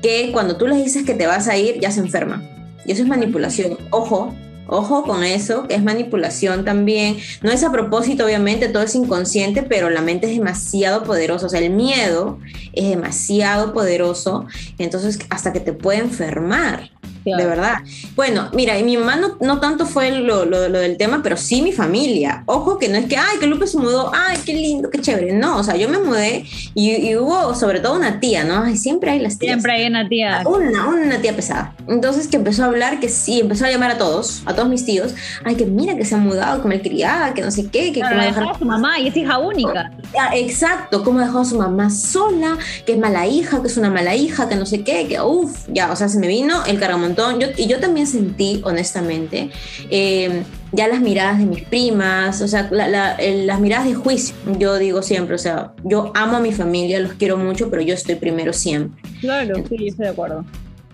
que 0.00 0.30
cuando 0.32 0.56
tú 0.56 0.68
les 0.68 0.84
dices 0.84 1.04
que 1.04 1.14
te 1.14 1.26
vas 1.26 1.48
a 1.48 1.56
ir, 1.56 1.80
ya 1.80 1.90
se 1.90 1.98
enferman. 1.98 2.48
Y 2.86 2.92
eso 2.92 3.02
es 3.02 3.08
manipulación. 3.08 3.76
Ojo, 3.90 4.32
ojo 4.68 5.02
con 5.02 5.24
eso, 5.24 5.66
es 5.68 5.82
manipulación 5.82 6.64
también. 6.64 7.16
No 7.42 7.50
es 7.50 7.64
a 7.64 7.72
propósito, 7.72 8.24
obviamente, 8.24 8.68
todo 8.68 8.84
es 8.84 8.94
inconsciente, 8.94 9.64
pero 9.64 9.90
la 9.90 10.00
mente 10.00 10.30
es 10.30 10.38
demasiado 10.38 11.02
poderosa. 11.02 11.46
O 11.46 11.48
sea, 11.48 11.58
el 11.58 11.70
miedo 11.70 12.38
es 12.72 12.88
demasiado 12.88 13.72
poderoso. 13.72 14.46
Entonces, 14.78 15.18
hasta 15.28 15.52
que 15.52 15.58
te 15.58 15.72
puede 15.72 15.98
enfermar. 15.98 16.92
De 17.24 17.46
verdad. 17.46 17.78
Bueno, 18.16 18.50
mira, 18.52 18.78
y 18.78 18.82
mi 18.82 18.96
mamá 18.96 19.16
no, 19.16 19.36
no 19.40 19.60
tanto 19.60 19.86
fue 19.86 20.10
lo, 20.10 20.44
lo, 20.44 20.60
del 20.60 20.96
tema, 20.96 21.20
pero 21.22 21.36
sí 21.36 21.62
mi 21.62 21.72
familia. 21.72 22.42
Ojo 22.46 22.78
que 22.78 22.88
no 22.88 22.96
es 22.96 23.06
que, 23.06 23.16
ay, 23.16 23.38
que 23.40 23.46
Lupe 23.46 23.66
se 23.66 23.78
mudó, 23.78 24.12
ay, 24.14 24.38
qué 24.44 24.52
lindo, 24.52 24.90
qué 24.90 25.00
chévere. 25.00 25.32
No, 25.32 25.58
o 25.58 25.64
sea, 25.64 25.76
yo 25.76 25.88
me 25.88 25.98
mudé 25.98 26.44
y, 26.74 27.14
hubo 27.16 27.54
sobre 27.54 27.80
todo 27.80 27.94
una 27.94 28.20
tía, 28.20 28.44
¿no? 28.44 28.62
Ay, 28.62 28.76
siempre 28.76 29.12
hay 29.12 29.20
las 29.20 29.38
tías. 29.38 29.52
Siempre 29.52 29.72
hay 29.72 29.86
una 29.86 30.08
tía. 30.08 30.42
Una, 30.44 30.86
una 30.88 31.18
tía 31.20 31.34
pesada. 31.34 31.74
Entonces 31.88 32.28
que 32.28 32.36
empezó 32.36 32.64
a 32.64 32.66
hablar, 32.66 33.00
que 33.00 33.08
sí, 33.08 33.40
empezó 33.40 33.64
a 33.64 33.70
llamar 33.70 33.92
a 33.92 33.98
todos, 33.98 34.42
a 34.46 34.54
todos 34.54 34.68
mis 34.68 34.84
tíos, 34.84 35.14
ay, 35.44 35.54
que 35.54 35.66
mira 35.66 35.96
que 35.96 36.04
se 36.04 36.14
ha 36.14 36.18
mudado, 36.18 36.62
que 36.62 36.68
me 36.68 36.80
criada, 36.80 37.34
que 37.34 37.42
no 37.42 37.50
sé 37.50 37.68
qué, 37.68 37.92
que, 37.92 38.00
claro, 38.00 38.20
dejó 38.20 38.50
a 38.50 38.58
su 38.58 38.64
mamá 38.64 38.98
y 38.98 39.08
es 39.08 39.16
hija 39.16 39.38
única. 39.38 39.92
Ah, 40.18 40.30
exacto, 40.34 41.02
cómo 41.02 41.20
dejó 41.20 41.40
a 41.40 41.44
su 41.44 41.56
mamá 41.56 41.90
sola, 41.90 42.58
que 42.86 42.92
es 42.92 42.98
mala 42.98 43.26
hija, 43.26 43.60
que 43.60 43.68
es 43.68 43.76
una 43.76 43.90
mala 43.90 44.14
hija, 44.14 44.48
que 44.48 44.56
no 44.56 44.66
sé 44.66 44.82
qué, 44.82 45.06
que 45.06 45.20
uff, 45.20 45.66
ya, 45.68 45.92
o 45.92 45.96
sea, 45.96 46.08
se 46.08 46.18
me 46.18 46.26
vino 46.26 46.64
el 46.66 46.78
caramón 47.14 47.40
yo, 47.40 47.48
y 47.56 47.66
yo 47.66 47.80
también 47.80 48.06
sentí, 48.06 48.60
honestamente, 48.64 49.50
eh, 49.90 50.42
ya 50.72 50.88
las 50.88 51.00
miradas 51.00 51.38
de 51.38 51.46
mis 51.46 51.62
primas, 51.62 52.40
o 52.40 52.48
sea, 52.48 52.68
las 52.70 53.60
miradas 53.60 53.86
de 53.86 53.94
juicio. 53.94 54.34
Yo 54.58 54.78
digo 54.78 55.02
siempre, 55.02 55.34
o 55.34 55.38
sea, 55.38 55.72
yo 55.84 56.12
amo 56.14 56.36
a 56.36 56.40
mi 56.40 56.52
familia, 56.52 56.98
los 57.00 57.14
quiero 57.14 57.36
mucho, 57.36 57.70
pero 57.70 57.82
yo 57.82 57.94
estoy 57.94 58.16
primero 58.16 58.52
siempre. 58.52 59.00
Claro, 59.20 59.54
sí, 59.68 59.88
estoy 59.88 60.06
de 60.06 60.08
acuerdo. 60.08 60.44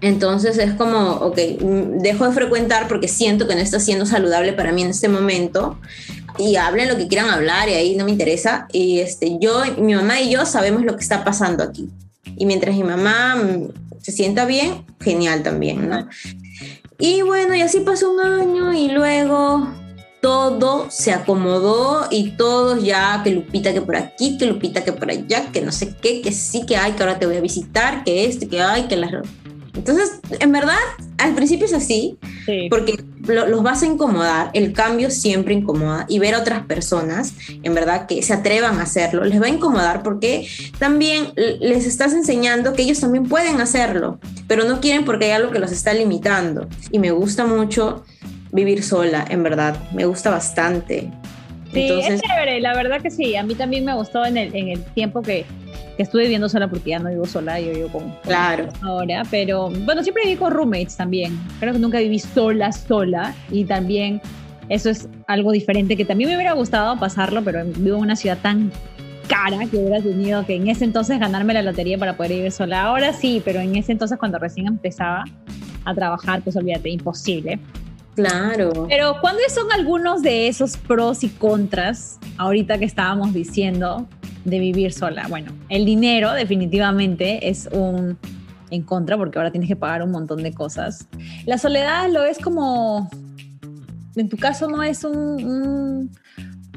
Entonces 0.03 0.57
es 0.59 0.73
como, 0.75 1.13
ok, 1.13 1.37
dejo 1.37 2.27
de 2.27 2.33
frecuentar 2.33 2.89
porque 2.89 3.07
siento 3.07 3.47
que 3.47 3.55
no 3.55 3.61
está 3.61 3.81
siendo 3.81 4.07
saludable 4.07 4.55
para 4.55 4.73
mí 4.73 4.83
en 4.83 4.89
este 4.89 5.09
momento 5.09 5.79
y 6.39 6.57
hablen 6.57 6.89
lo 6.89 6.97
que 6.97 7.07
quieran 7.07 7.29
hablar 7.29 7.69
y 7.69 7.75
ahí 7.75 7.97
no 7.97 8.07
me 8.07 8.11
interesa. 8.11 8.67
Y 8.73 9.01
este, 9.01 9.39
yo, 9.41 9.63
mi 9.77 9.95
mamá 9.95 10.21
y 10.21 10.31
yo 10.31 10.47
sabemos 10.47 10.85
lo 10.85 10.97
que 10.97 11.03
está 11.03 11.23
pasando 11.23 11.63
aquí. 11.63 11.91
Y 12.37 12.47
mientras 12.47 12.75
mi 12.75 12.83
mamá 12.83 13.37
se 14.01 14.13
sienta 14.13 14.45
bien, 14.45 14.85
genial 15.01 15.43
también, 15.43 15.89
¿no? 15.89 16.09
Y 16.99 17.23
bueno, 17.23 17.55
y 17.55 17.63
así 17.63 17.81
pasó 17.81 18.13
un 18.13 18.21
año 18.21 18.75
y 18.75 18.89
luego 18.89 19.69
todo 20.21 20.91
se 20.91 21.13
acomodó 21.13 22.07
y 22.11 22.33
todos 22.33 22.83
ya, 22.85 23.23
que 23.25 23.31
Lupita 23.31 23.73
que 23.73 23.81
por 23.81 23.97
aquí, 23.97 24.37
que 24.37 24.47
Lupita 24.47 24.85
que 24.85 24.93
por 24.93 25.11
allá, 25.11 25.51
que 25.51 25.63
no 25.63 25.73
sé 25.73 25.95
qué, 26.01 26.21
que 26.21 26.33
sí 26.33 26.67
que 26.67 26.77
hay, 26.77 26.93
que 26.93 27.03
ahora 27.03 27.19
te 27.19 27.27
voy 27.27 27.37
a 27.37 27.41
visitar, 27.41 28.05
que 28.05 28.27
este, 28.27 28.49
que 28.49 28.61
hay, 28.61 28.83
que 28.83 28.97
las... 28.97 29.13
Entonces, 29.75 30.21
en 30.39 30.53
verdad, 30.53 30.79
al 31.19 31.35
principio 31.35 31.67
es 31.67 31.73
así, 31.73 32.19
porque 32.71 33.05
los 33.27 33.63
vas 33.63 33.83
a 33.83 33.87
incomodar, 33.87 34.51
el 34.55 34.73
cambio 34.73 35.11
siempre 35.11 35.55
incomoda 35.55 36.07
y 36.09 36.19
ver 36.19 36.35
a 36.35 36.41
otras 36.41 36.65
personas, 36.67 37.35
en 37.63 37.75
verdad, 37.75 38.07
que 38.07 38.23
se 38.23 38.33
atrevan 38.33 38.79
a 38.79 38.83
hacerlo, 38.83 39.25
les 39.25 39.41
va 39.41 39.47
a 39.47 39.51
incomodar 39.51 40.03
porque 40.03 40.49
también 40.79 41.33
les 41.37 41.87
estás 41.87 42.13
enseñando 42.13 42.73
que 42.73 42.83
ellos 42.83 43.01
también 43.01 43.25
pueden 43.25 43.61
hacerlo, 43.61 44.19
pero 44.49 44.65
no 44.65 44.81
quieren 44.81 45.05
porque 45.05 45.27
hay 45.27 45.33
algo 45.33 45.53
que 45.53 45.59
los 45.59 45.73
está 45.73 45.93
limitando. 45.93 46.69
Y 46.91 46.99
me 46.99 47.11
gusta 47.11 47.47
mucho 47.47 48.05
vivir 48.53 48.83
sola, 48.83 49.25
en 49.29 49.43
verdad. 49.43 49.77
Me 49.93 50.05
gusta 50.07 50.31
bastante. 50.31 51.11
Sí, 51.73 51.89
es 51.89 52.21
chévere, 52.21 52.61
la 52.61 52.75
verdad 52.75 53.01
que 53.01 53.11
sí. 53.11 53.37
A 53.37 53.43
mí 53.43 53.55
también 53.55 53.85
me 53.85 53.95
gustó 53.95 54.25
en 54.25 54.37
el, 54.37 54.55
en 54.55 54.69
el 54.69 54.83
tiempo 54.83 55.23
que, 55.23 55.45
que 55.97 56.03
estuve 56.03 56.23
viviendo 56.23 56.49
sola, 56.49 56.69
porque 56.69 56.91
ya 56.91 56.99
no 56.99 57.11
vivo 57.11 57.27
sola, 57.27 57.61
yo 57.61 57.73
vivo 57.73 57.89
con, 57.89 58.15
claro. 58.23 58.69
ahora. 58.83 59.23
Pero 59.31 59.71
bueno, 59.71 60.03
siempre 60.03 60.25
viví 60.25 60.37
con 60.37 60.53
roommates 60.53 60.97
también. 60.97 61.39
Creo 61.61 61.73
que 61.73 61.79
nunca 61.79 61.99
viví 61.99 62.19
sola, 62.19 62.73
sola. 62.73 63.35
Y 63.51 63.65
también 63.65 64.21
eso 64.69 64.91
es 64.91 65.09
algo 65.27 65.53
diferente 65.53 65.97
que 65.97 66.05
también 66.05 66.31
me 66.31 66.37
hubiera 66.37 66.53
gustado 66.53 66.99
pasarlo, 66.99 67.43
pero 67.43 67.65
vivo 67.65 67.97
en 67.97 68.03
una 68.03 68.17
ciudad 68.17 68.39
tan 68.41 68.73
cara 69.29 69.59
que 69.71 69.77
hubiera 69.77 70.01
tenido 70.01 70.45
que 70.45 70.57
en 70.57 70.69
ese 70.69 70.85
entonces 70.85 71.21
ganarme 71.21 71.55
la 71.55 71.63
lotería 71.63 71.99
para 71.99 72.17
poder 72.17 72.33
vivir 72.33 72.53
sola. 72.53 72.83
Ahora 72.83 73.13
sí, 73.13 73.41
pero 73.45 73.61
en 73.61 73.77
ese 73.77 73.93
entonces 73.93 74.19
cuando 74.19 74.39
recién 74.39 74.67
empezaba 74.67 75.25
a 75.85 75.95
trabajar, 75.95 76.43
pues 76.43 76.57
olvídate, 76.57 76.91
imposible. 76.91 77.61
Claro. 78.21 78.87
Pero 78.89 79.17
¿cuáles 79.21 79.53
son 79.53 79.71
algunos 79.73 80.23
de 80.23 80.49
esos 80.49 80.77
pros 80.77 81.25
y 81.25 81.29
contras 81.29 82.19
ahorita 82.37 82.79
que 82.79 82.85
estábamos 82.85 83.33
diciendo 83.33 84.07
de 84.45 84.59
vivir 84.59 84.93
sola? 84.93 85.27
Bueno, 85.29 85.53
el 85.69 85.85
dinero 85.85 86.33
definitivamente 86.33 87.49
es 87.49 87.69
un 87.73 88.19
en 88.71 88.83
contra 88.83 89.17
porque 89.17 89.39
ahora 89.39 89.51
tienes 89.51 89.69
que 89.69 89.77
pagar 89.77 90.03
un 90.03 90.11
montón 90.11 90.43
de 90.43 90.53
cosas. 90.53 91.07
La 91.45 91.59
soledad 91.59 92.09
lo 92.11 92.25
es 92.25 92.39
como, 92.39 93.11
en 94.17 94.29
tu 94.29 94.37
caso 94.37 94.69
no 94.69 94.83
es 94.83 95.05
un, 95.05 96.11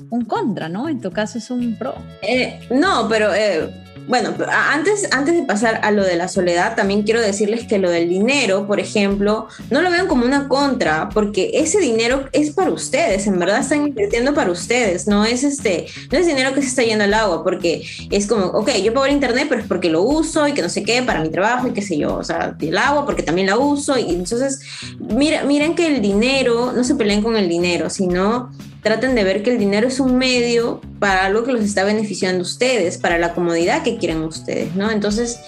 un, 0.10 0.25
contra, 0.25 0.69
¿no? 0.69 0.89
En 0.89 1.01
tu 1.01 1.12
caso 1.12 1.38
es 1.38 1.49
un 1.51 1.75
pro. 1.75 1.93
Eh, 2.21 2.60
no, 2.71 3.08
pero 3.08 3.34
eh, 3.34 3.69
bueno, 4.07 4.33
antes, 4.49 5.07
antes 5.11 5.35
de 5.35 5.43
pasar 5.43 5.79
a 5.83 5.91
lo 5.91 6.03
de 6.03 6.15
la 6.15 6.27
soledad, 6.27 6.75
también 6.75 7.03
quiero 7.03 7.21
decirles 7.21 7.65
que 7.65 7.79
lo 7.79 7.89
del 7.89 8.09
dinero, 8.09 8.67
por 8.67 8.79
ejemplo, 8.79 9.47
no 9.69 9.81
lo 9.81 9.89
vean 9.89 10.07
como 10.07 10.25
una 10.25 10.47
contra, 10.47 11.09
porque 11.09 11.51
ese 11.53 11.79
dinero 11.79 12.27
es 12.31 12.51
para 12.51 12.71
ustedes, 12.71 13.27
en 13.27 13.39
verdad 13.39 13.59
están 13.59 13.87
invirtiendo 13.87 14.33
para 14.33 14.51
ustedes, 14.51 15.07
no 15.07 15.25
es 15.25 15.43
este, 15.43 15.85
no 16.11 16.17
es 16.17 16.27
dinero 16.27 16.53
que 16.53 16.61
se 16.61 16.67
está 16.67 16.83
yendo 16.83 17.05
al 17.05 17.13
agua, 17.13 17.43
porque 17.43 17.83
es 18.11 18.27
como, 18.27 18.45
ok, 18.47 18.71
yo 18.83 18.93
pago 18.93 19.05
el 19.05 19.13
internet, 19.13 19.47
pero 19.47 19.61
es 19.61 19.67
porque 19.67 19.89
lo 19.89 20.01
uso 20.03 20.47
y 20.47 20.53
que 20.53 20.61
no 20.61 20.69
sé 20.69 20.83
qué, 20.83 21.01
para 21.03 21.21
mi 21.21 21.29
trabajo 21.29 21.67
y 21.67 21.71
qué 21.71 21.81
sé 21.81 21.97
yo, 21.97 22.15
o 22.15 22.23
sea, 22.23 22.55
el 22.59 22.77
agua 22.77 23.05
porque 23.05 23.23
también 23.23 23.47
la 23.47 23.57
uso, 23.57 23.97
y 23.97 24.09
entonces, 24.09 24.59
mira, 24.99 25.43
miren 25.43 25.75
que 25.75 25.87
el 25.87 26.01
dinero, 26.01 26.73
no 26.73 26.83
se 26.83 26.95
peleen 26.95 27.23
con 27.23 27.35
el 27.37 27.47
dinero, 27.47 27.89
sino 27.89 28.51
traten 28.84 29.15
de 29.15 29.24
ver 29.24 29.43
que 29.43 29.52
el 29.52 29.58
dinero 29.58 29.88
es 29.88 30.00
un 30.00 30.17
medio 30.17 30.82
para 31.00 31.26
algo 31.26 31.43
que 31.43 31.54
los 31.54 31.62
está 31.62 31.84
beneficiando 31.84 32.41
ustedes, 32.41 32.98
para 32.98 33.17
la 33.17 33.34
comodidad 33.34 33.82
que 33.82 33.98
quieren 33.98 34.22
ustedes, 34.22 34.76
¿no? 34.76 34.91
Entonces, 34.91 35.39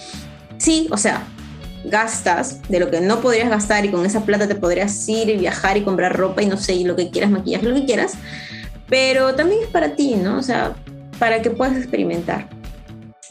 sí, 0.58 0.88
o 0.90 0.96
sea, 0.96 1.26
gastas 1.84 2.62
de 2.68 2.80
lo 2.80 2.90
que 2.90 3.00
no 3.00 3.20
podrías 3.20 3.50
gastar 3.50 3.84
y 3.84 3.90
con 3.90 4.04
esa 4.04 4.24
plata 4.24 4.48
te 4.48 4.54
podrías 4.54 5.08
ir 5.08 5.28
y 5.28 5.36
viajar 5.36 5.76
y 5.76 5.82
comprar 5.82 6.16
ropa 6.16 6.42
y 6.42 6.46
no 6.46 6.56
sé, 6.56 6.74
y 6.74 6.84
lo 6.84 6.96
que 6.96 7.10
quieras, 7.10 7.30
maquillaje, 7.30 7.66
lo 7.66 7.74
que 7.74 7.84
quieras, 7.84 8.14
pero 8.88 9.34
también 9.34 9.62
es 9.62 9.68
para 9.68 9.94
ti, 9.94 10.14
¿no? 10.14 10.38
O 10.38 10.42
sea, 10.42 10.74
para 11.18 11.42
que 11.42 11.50
puedas 11.50 11.76
experimentar. 11.76 12.48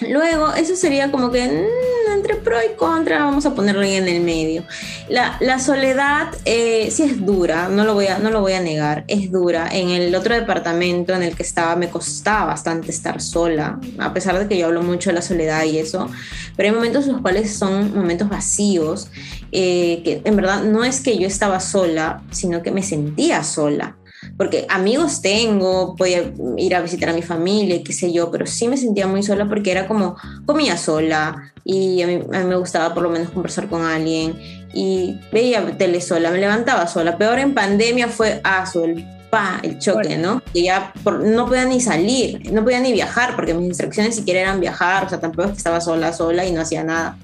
Luego, 0.01 0.53
eso 0.53 0.75
sería 0.75 1.09
como 1.09 1.31
que 1.31 1.47
mm, 1.47 2.13
entre 2.13 2.35
pro 2.35 2.57
y 2.61 2.75
contra, 2.75 3.19
vamos 3.19 3.45
a 3.45 3.53
ponerlo 3.55 3.83
en 3.83 4.07
el 4.07 4.21
medio. 4.21 4.63
La, 5.07 5.37
la 5.39 5.59
soledad 5.59 6.27
eh, 6.43 6.89
sí 6.91 7.03
es 7.03 7.25
dura, 7.25 7.69
no 7.69 7.85
lo, 7.85 7.93
voy 7.93 8.07
a, 8.07 8.19
no 8.19 8.29
lo 8.29 8.41
voy 8.41 8.53
a 8.53 8.61
negar, 8.61 9.05
es 9.07 9.31
dura. 9.31 9.69
En 9.71 9.89
el 9.89 10.13
otro 10.13 10.35
departamento 10.35 11.13
en 11.13 11.23
el 11.23 11.35
que 11.35 11.43
estaba 11.43 11.75
me 11.75 11.89
costaba 11.89 12.45
bastante 12.45 12.91
estar 12.91 13.21
sola, 13.21 13.79
a 13.97 14.13
pesar 14.13 14.37
de 14.37 14.47
que 14.47 14.57
yo 14.57 14.67
hablo 14.67 14.83
mucho 14.83 15.11
de 15.11 15.15
la 15.15 15.21
soledad 15.21 15.63
y 15.63 15.77
eso, 15.77 16.09
pero 16.57 16.69
hay 16.69 16.75
momentos 16.75 17.05
en 17.05 17.13
los 17.13 17.21
cuales 17.21 17.55
son 17.55 17.95
momentos 17.95 18.27
vacíos, 18.27 19.07
eh, 19.53 20.01
que 20.03 20.21
en 20.25 20.35
verdad 20.35 20.63
no 20.63 20.83
es 20.83 20.99
que 20.99 21.17
yo 21.17 21.27
estaba 21.27 21.59
sola, 21.61 22.21
sino 22.31 22.61
que 22.61 22.71
me 22.71 22.83
sentía 22.83 23.43
sola 23.43 23.95
porque 24.37 24.65
amigos 24.69 25.21
tengo, 25.21 25.95
podía 25.95 26.33
ir 26.57 26.75
a 26.75 26.81
visitar 26.81 27.09
a 27.09 27.13
mi 27.13 27.21
familia, 27.21 27.81
qué 27.83 27.93
sé 27.93 28.11
yo, 28.11 28.31
pero 28.31 28.45
sí 28.45 28.67
me 28.67 28.77
sentía 28.77 29.07
muy 29.07 29.23
sola 29.23 29.47
porque 29.47 29.71
era 29.71 29.87
como 29.87 30.17
comía 30.45 30.77
sola 30.77 31.53
y 31.63 32.01
a 32.01 32.07
mí, 32.07 32.19
me 32.19 32.55
gustaba 32.57 32.93
por 32.93 33.03
lo 33.03 33.09
menos 33.09 33.29
conversar 33.31 33.67
con 33.67 33.83
alguien 33.83 34.37
y 34.73 35.19
veía 35.31 35.77
tele 35.77 36.01
sola, 36.01 36.31
me 36.31 36.37
levantaba 36.37 36.85
sola. 36.87 37.17
Peor 37.17 37.39
en 37.39 37.53
pandemia 37.53 38.09
fue 38.09 38.41
ah, 38.43 38.65
el, 38.83 39.05
pa, 39.29 39.59
el 39.63 39.79
choque, 39.79 40.17
¿no? 40.17 40.41
Que 40.53 40.63
ya 40.63 40.93
no 41.05 41.45
podía 41.47 41.65
ni 41.65 41.79
salir, 41.79 42.51
no 42.51 42.63
podía 42.63 42.81
ni 42.81 42.91
viajar 42.91 43.35
porque 43.35 43.53
mis 43.53 43.67
instrucciones 43.67 44.15
siquiera 44.15 44.41
eran 44.41 44.59
viajar, 44.59 45.05
o 45.05 45.09
sea, 45.09 45.19
tampoco 45.19 45.49
estaba 45.49 45.79
sola, 45.79 46.11
sola 46.11 46.45
y 46.45 46.51
no 46.51 46.61
hacía 46.61 46.83
nada. 46.83 47.17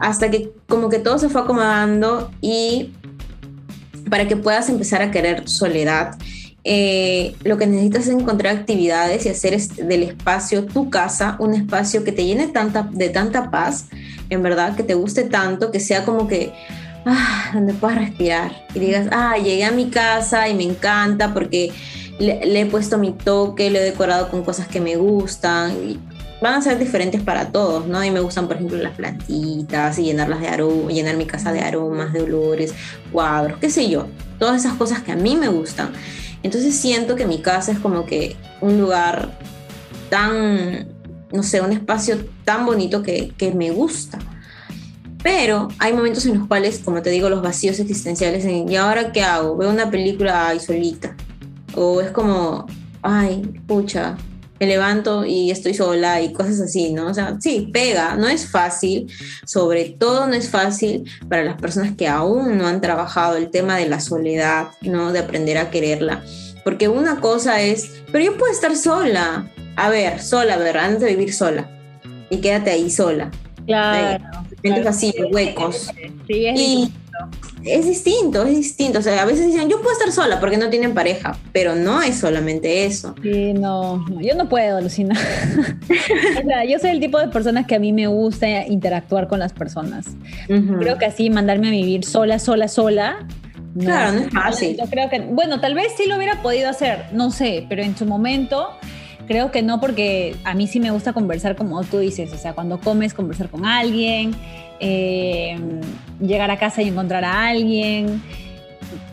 Hasta 0.00 0.30
que 0.30 0.50
como 0.68 0.88
que 0.88 1.00
todo 1.00 1.18
se 1.18 1.28
fue 1.28 1.42
acomodando 1.42 2.30
y 2.40 2.94
para 4.10 4.28
que 4.28 4.36
puedas 4.36 4.68
empezar 4.68 5.02
a 5.02 5.10
querer 5.10 5.48
soledad. 5.48 6.16
Eh, 6.64 7.34
lo 7.44 7.56
que 7.56 7.66
necesitas 7.66 8.08
es 8.08 8.14
encontrar 8.14 8.56
actividades 8.56 9.24
y 9.24 9.28
hacer 9.28 9.58
del 9.58 10.02
espacio, 10.02 10.66
tu 10.66 10.90
casa, 10.90 11.36
un 11.38 11.54
espacio 11.54 12.04
que 12.04 12.12
te 12.12 12.24
llene 12.26 12.52
de 12.92 13.08
tanta 13.08 13.50
paz, 13.50 13.86
en 14.28 14.42
verdad, 14.42 14.76
que 14.76 14.82
te 14.82 14.94
guste 14.94 15.24
tanto, 15.24 15.70
que 15.70 15.80
sea 15.80 16.04
como 16.04 16.28
que, 16.28 16.52
ah, 17.06 17.52
donde 17.54 17.72
puedas 17.74 17.98
respirar 17.98 18.66
y 18.74 18.80
digas, 18.80 19.06
ah, 19.12 19.36
llegué 19.36 19.64
a 19.64 19.70
mi 19.70 19.88
casa 19.88 20.48
y 20.48 20.54
me 20.54 20.64
encanta 20.64 21.32
porque 21.32 21.72
le, 22.18 22.44
le 22.44 22.60
he 22.60 22.66
puesto 22.66 22.98
mi 22.98 23.12
toque, 23.12 23.70
lo 23.70 23.78
he 23.78 23.82
decorado 23.82 24.28
con 24.28 24.44
cosas 24.44 24.68
que 24.68 24.80
me 24.80 24.96
gustan. 24.96 25.72
Van 26.40 26.54
a 26.54 26.62
ser 26.62 26.78
diferentes 26.78 27.20
para 27.20 27.50
todos, 27.50 27.86
¿no? 27.86 28.02
Y 28.04 28.10
me 28.10 28.20
gustan, 28.20 28.46
por 28.46 28.56
ejemplo, 28.56 28.78
las 28.78 28.94
plantitas 28.94 29.98
y 29.98 30.04
llenarlas 30.04 30.40
de 30.40 30.48
aromas, 30.48 30.94
llenar 30.94 31.16
mi 31.16 31.26
casa 31.26 31.52
de 31.52 31.60
aromas, 31.60 32.12
de 32.12 32.22
olores, 32.22 32.72
cuadros, 33.10 33.58
qué 33.58 33.70
sé 33.70 33.88
yo, 33.88 34.06
todas 34.38 34.64
esas 34.64 34.74
cosas 34.76 35.02
que 35.02 35.12
a 35.12 35.16
mí 35.16 35.36
me 35.36 35.48
gustan. 35.48 35.92
Entonces 36.42 36.76
siento 36.76 37.16
que 37.16 37.26
mi 37.26 37.40
casa 37.42 37.72
es 37.72 37.78
como 37.78 38.06
que 38.06 38.36
un 38.60 38.80
lugar 38.80 39.30
tan, 40.08 40.88
no 41.32 41.42
sé, 41.42 41.60
un 41.60 41.72
espacio 41.72 42.18
tan 42.44 42.64
bonito 42.64 43.02
que, 43.02 43.32
que 43.36 43.52
me 43.52 43.70
gusta. 43.70 44.18
Pero 45.22 45.68
hay 45.78 45.92
momentos 45.92 46.24
en 46.26 46.38
los 46.38 46.46
cuales, 46.46 46.78
como 46.78 47.02
te 47.02 47.10
digo, 47.10 47.28
los 47.28 47.42
vacíos 47.42 47.80
existenciales, 47.80 48.44
¿y 48.44 48.76
ahora 48.76 49.10
qué 49.10 49.22
hago? 49.22 49.56
Veo 49.56 49.70
una 49.70 49.90
película 49.90 50.48
ahí 50.48 50.60
solita. 50.60 51.16
O 51.74 52.00
es 52.00 52.10
como, 52.12 52.66
ay, 53.02 53.42
pucha, 53.66 54.16
me 54.60 54.66
levanto 54.66 55.24
y 55.24 55.50
estoy 55.50 55.74
sola 55.74 56.20
y 56.20 56.32
cosas 56.32 56.60
así, 56.60 56.92
¿no? 56.92 57.06
O 57.06 57.14
sea, 57.14 57.36
sí, 57.40 57.70
pega, 57.72 58.16
no 58.16 58.28
es 58.28 58.50
fácil, 58.50 59.10
sobre 59.44 59.90
todo 59.90 60.26
no 60.26 60.34
es 60.34 60.48
fácil 60.48 61.04
para 61.28 61.44
las 61.44 61.60
personas 61.60 61.96
que 61.96 62.08
aún 62.08 62.58
no 62.58 62.66
han 62.66 62.80
trabajado 62.80 63.36
el 63.36 63.50
tema 63.50 63.76
de 63.76 63.88
la 63.88 64.00
soledad, 64.00 64.68
¿no? 64.82 65.12
De 65.12 65.20
aprender 65.20 65.58
a 65.58 65.70
quererla. 65.70 66.22
Porque 66.64 66.88
una 66.88 67.20
cosa 67.20 67.60
es, 67.62 68.02
pero 68.12 68.24
yo 68.24 68.36
puedo 68.36 68.52
estar 68.52 68.76
sola. 68.76 69.50
A 69.76 69.88
ver, 69.90 70.20
sola, 70.20 70.56
¿verdad? 70.56 70.86
Antes 70.86 71.02
de 71.02 71.14
vivir 71.14 71.32
sola. 71.32 71.70
Y 72.30 72.38
quédate 72.38 72.70
ahí 72.70 72.90
sola. 72.90 73.30
Claro. 73.66 74.24
claro. 74.62 74.88
así, 74.88 75.14
huecos. 75.30 75.90
Sí, 76.26 76.46
es 76.46 76.60
y, 76.60 76.92
es 77.64 77.86
distinto, 77.86 78.44
es 78.44 78.56
distinto. 78.56 78.98
O 78.98 79.02
sea, 79.02 79.22
a 79.22 79.24
veces 79.24 79.46
dicen, 79.46 79.68
yo 79.68 79.80
puedo 79.80 79.92
estar 79.92 80.12
sola 80.12 80.40
porque 80.40 80.56
no 80.56 80.70
tienen 80.70 80.94
pareja, 80.94 81.36
pero 81.52 81.74
no 81.74 82.02
es 82.02 82.18
solamente 82.18 82.84
eso. 82.84 83.14
Sí, 83.22 83.52
no, 83.52 84.04
yo 84.20 84.34
no 84.34 84.48
puedo, 84.48 84.76
alucinar. 84.78 85.18
o 86.38 86.46
sea, 86.46 86.64
yo 86.64 86.78
soy 86.78 86.90
el 86.90 87.00
tipo 87.00 87.18
de 87.18 87.28
personas 87.28 87.66
que 87.66 87.74
a 87.74 87.78
mí 87.78 87.92
me 87.92 88.06
gusta 88.06 88.66
interactuar 88.66 89.28
con 89.28 89.38
las 89.38 89.52
personas. 89.52 90.06
Creo 90.46 90.98
que 90.98 91.06
así 91.06 91.30
mandarme 91.30 91.68
a 91.68 91.72
vivir 91.72 92.04
sola, 92.04 92.38
sola, 92.38 92.68
sola. 92.68 93.26
claro, 93.78 94.12
no 94.12 94.20
es 94.20 94.30
fácil. 94.30 94.76
Yo 94.76 94.86
creo 94.86 95.08
que, 95.08 95.20
bueno, 95.20 95.60
tal 95.60 95.74
vez 95.74 95.92
sí 95.96 96.06
lo 96.06 96.16
hubiera 96.16 96.42
podido 96.42 96.70
hacer, 96.70 97.06
no 97.12 97.30
sé, 97.30 97.66
pero 97.68 97.82
en 97.82 97.96
su 97.96 98.06
momento 98.06 98.70
creo 99.28 99.52
que 99.52 99.62
no 99.62 99.80
porque 99.80 100.34
a 100.42 100.54
mí 100.54 100.66
sí 100.66 100.80
me 100.80 100.90
gusta 100.90 101.12
conversar 101.12 101.54
como 101.54 101.84
tú 101.84 101.98
dices, 101.98 102.32
o 102.32 102.38
sea, 102.38 102.54
cuando 102.54 102.80
comes, 102.80 103.14
conversar 103.14 103.48
con 103.48 103.64
alguien 103.64 104.34
eh, 104.80 105.56
llegar 106.20 106.50
a 106.50 106.58
casa 106.58 106.82
y 106.82 106.88
encontrar 106.88 107.24
a 107.24 107.48
alguien, 107.48 108.22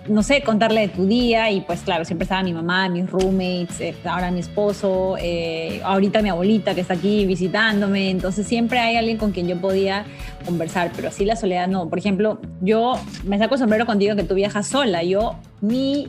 no 0.07 0.21
sé, 0.21 0.41
contarle 0.41 0.81
de 0.81 0.87
tu 0.89 1.05
día 1.05 1.49
y 1.49 1.61
pues 1.61 1.81
claro, 1.81 2.05
siempre 2.05 2.23
estaba 2.23 2.43
mi 2.43 2.53
mamá, 2.53 2.87
mis 2.89 3.09
roommates, 3.09 3.81
eh, 3.81 3.95
ahora 4.05 4.29
mi 4.31 4.39
esposo, 4.39 5.15
eh, 5.19 5.81
ahorita 5.83 6.21
mi 6.21 6.29
abuelita 6.29 6.75
que 6.75 6.81
está 6.81 6.93
aquí 6.93 7.25
visitándome, 7.25 8.11
entonces 8.11 8.45
siempre 8.45 8.79
hay 8.79 8.95
alguien 8.97 9.17
con 9.17 9.31
quien 9.31 9.47
yo 9.47 9.59
podía 9.59 10.05
conversar, 10.45 10.91
pero 10.95 11.07
así 11.07 11.25
la 11.25 11.35
soledad 11.35 11.67
no. 11.67 11.89
Por 11.89 11.97
ejemplo, 11.97 12.39
yo 12.61 12.99
me 13.23 13.39
saco 13.39 13.55
el 13.55 13.59
sombrero 13.59 13.85
contigo 13.85 14.15
que 14.15 14.23
tú 14.23 14.35
viajas 14.35 14.67
sola, 14.67 15.03
yo 15.03 15.35
ni 15.61 16.07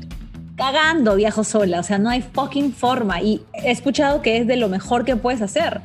cagando 0.57 1.16
viajo 1.16 1.45
sola, 1.45 1.81
o 1.81 1.83
sea, 1.83 1.99
no 1.99 2.09
hay 2.09 2.23
fucking 2.23 2.73
forma 2.73 3.21
y 3.21 3.42
he 3.53 3.71
escuchado 3.71 4.23
que 4.23 4.38
es 4.38 4.47
de 4.47 4.57
lo 4.57 4.69
mejor 4.69 5.05
que 5.05 5.16
puedes 5.16 5.42
hacer 5.42 5.83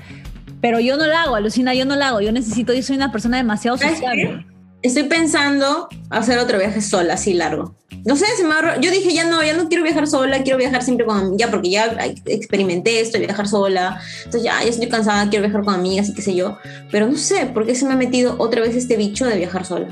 pero 0.62 0.80
yo 0.80 0.96
no 0.96 1.08
la 1.08 1.24
hago, 1.24 1.36
alucina, 1.36 1.74
yo 1.74 1.86
no 1.86 1.96
la 1.96 2.10
hago. 2.10 2.22
Yo 2.22 2.32
necesito, 2.32 2.72
yo 2.74 2.84
soy 2.84 2.96
una 2.96 3.12
persona 3.12 3.38
demasiado 3.38 3.78
sociable. 3.78 4.46
Estoy 4.82 5.04
pensando 5.04 5.88
hacer 6.10 6.40
otro 6.40 6.58
viaje 6.58 6.82
sola, 6.82 7.14
así 7.14 7.34
largo. 7.34 7.76
No 8.04 8.16
sé, 8.16 8.26
se 8.36 8.44
me 8.44 8.54
ahorro. 8.54 8.80
Yo 8.82 8.90
dije, 8.90 9.14
ya 9.14 9.26
no, 9.26 9.44
ya 9.44 9.56
no 9.56 9.68
quiero 9.68 9.84
viajar 9.84 10.08
sola, 10.08 10.42
quiero 10.42 10.58
viajar 10.58 10.82
siempre 10.82 11.06
con 11.06 11.38
ya 11.38 11.52
porque 11.52 11.70
ya 11.70 11.86
experimenté 12.26 13.00
esto, 13.00 13.20
viajar 13.20 13.48
sola. 13.48 14.02
Entonces 14.26 14.44
ya, 14.44 14.64
ya 14.64 14.70
estoy 14.70 14.90
cansada, 14.90 15.30
quiero 15.30 15.46
viajar 15.46 15.64
con 15.64 15.76
amigas 15.76 16.10
y 16.10 16.14
qué 16.14 16.22
sé 16.22 16.36
yo. 16.36 16.58
Pero 16.92 17.08
no 17.08 17.18
sé 17.18 17.46
por 17.48 17.66
qué 17.66 17.76
se 17.76 17.86
me 17.86 17.94
ha 17.94 17.98
metido 17.98 18.36
otra 18.40 18.62
vez 18.62 18.76
este 18.76 18.98
bicho 18.98 19.26
de 19.26 19.38
viajar 19.38 19.66
sola. 19.66 19.88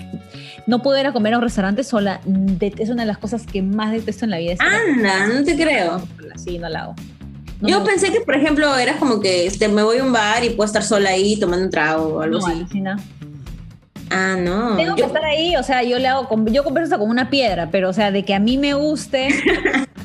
No 0.66 0.82
poder 0.82 1.06
a 1.08 1.14
comer 1.14 1.34
a 1.34 1.38
un 1.38 1.44
restaurante 1.44 1.84
sola 1.84 2.22
es 2.60 2.90
una 2.90 3.04
de 3.04 3.08
las 3.08 3.18
cosas 3.18 3.46
que 3.46 3.62
más 3.62 3.92
detesto 3.92 4.26
en 4.26 4.32
la 4.32 4.38
vida. 4.38 4.56
Anda, 4.60 5.28
no 5.28 5.44
te 5.44 5.56
creo. 5.56 6.02
Sí, 6.36 6.58
no 6.58 6.70
la 6.70 6.84
hago. 6.84 6.96
yo 7.62 7.84
pensé 7.84 8.12
que, 8.12 8.22
por 8.22 8.36
ejemplo, 8.36 8.76
eras 8.78 8.98
como 8.98 9.20
que 9.20 9.46
este, 9.46 9.68
me 9.68 9.84
voy 9.84 9.98
a 9.98 10.04
un 10.04 10.14
bar 10.14 10.44
y 10.44 10.52
puedo 10.52 10.66
estar 10.66 10.84
sola 10.84 11.12
ahí 11.12 11.40
tomando 11.40 11.66
un 11.66 11.72
trago 11.72 12.06
o 12.16 12.22
algo 12.22 12.46
así. 12.46 12.66
Ah, 14.10 14.36
no. 14.38 14.76
Tengo 14.76 14.96
que 14.96 15.04
estar 15.04 15.24
ahí, 15.24 15.56
o 15.56 15.64
sea, 15.64 15.84
yo 15.84 16.00
le 16.00 16.08
hago, 16.08 16.28
yo 16.46 16.64
converso 16.64 16.98
como 16.98 17.12
una 17.12 17.30
piedra, 17.30 17.70
pero 17.72 17.90
o 17.90 17.94
sea, 17.94 18.12
de 18.12 18.24
que 18.24 18.34
a 18.34 18.40
mí 18.40 18.58
me 18.58 18.74
guste 18.74 19.30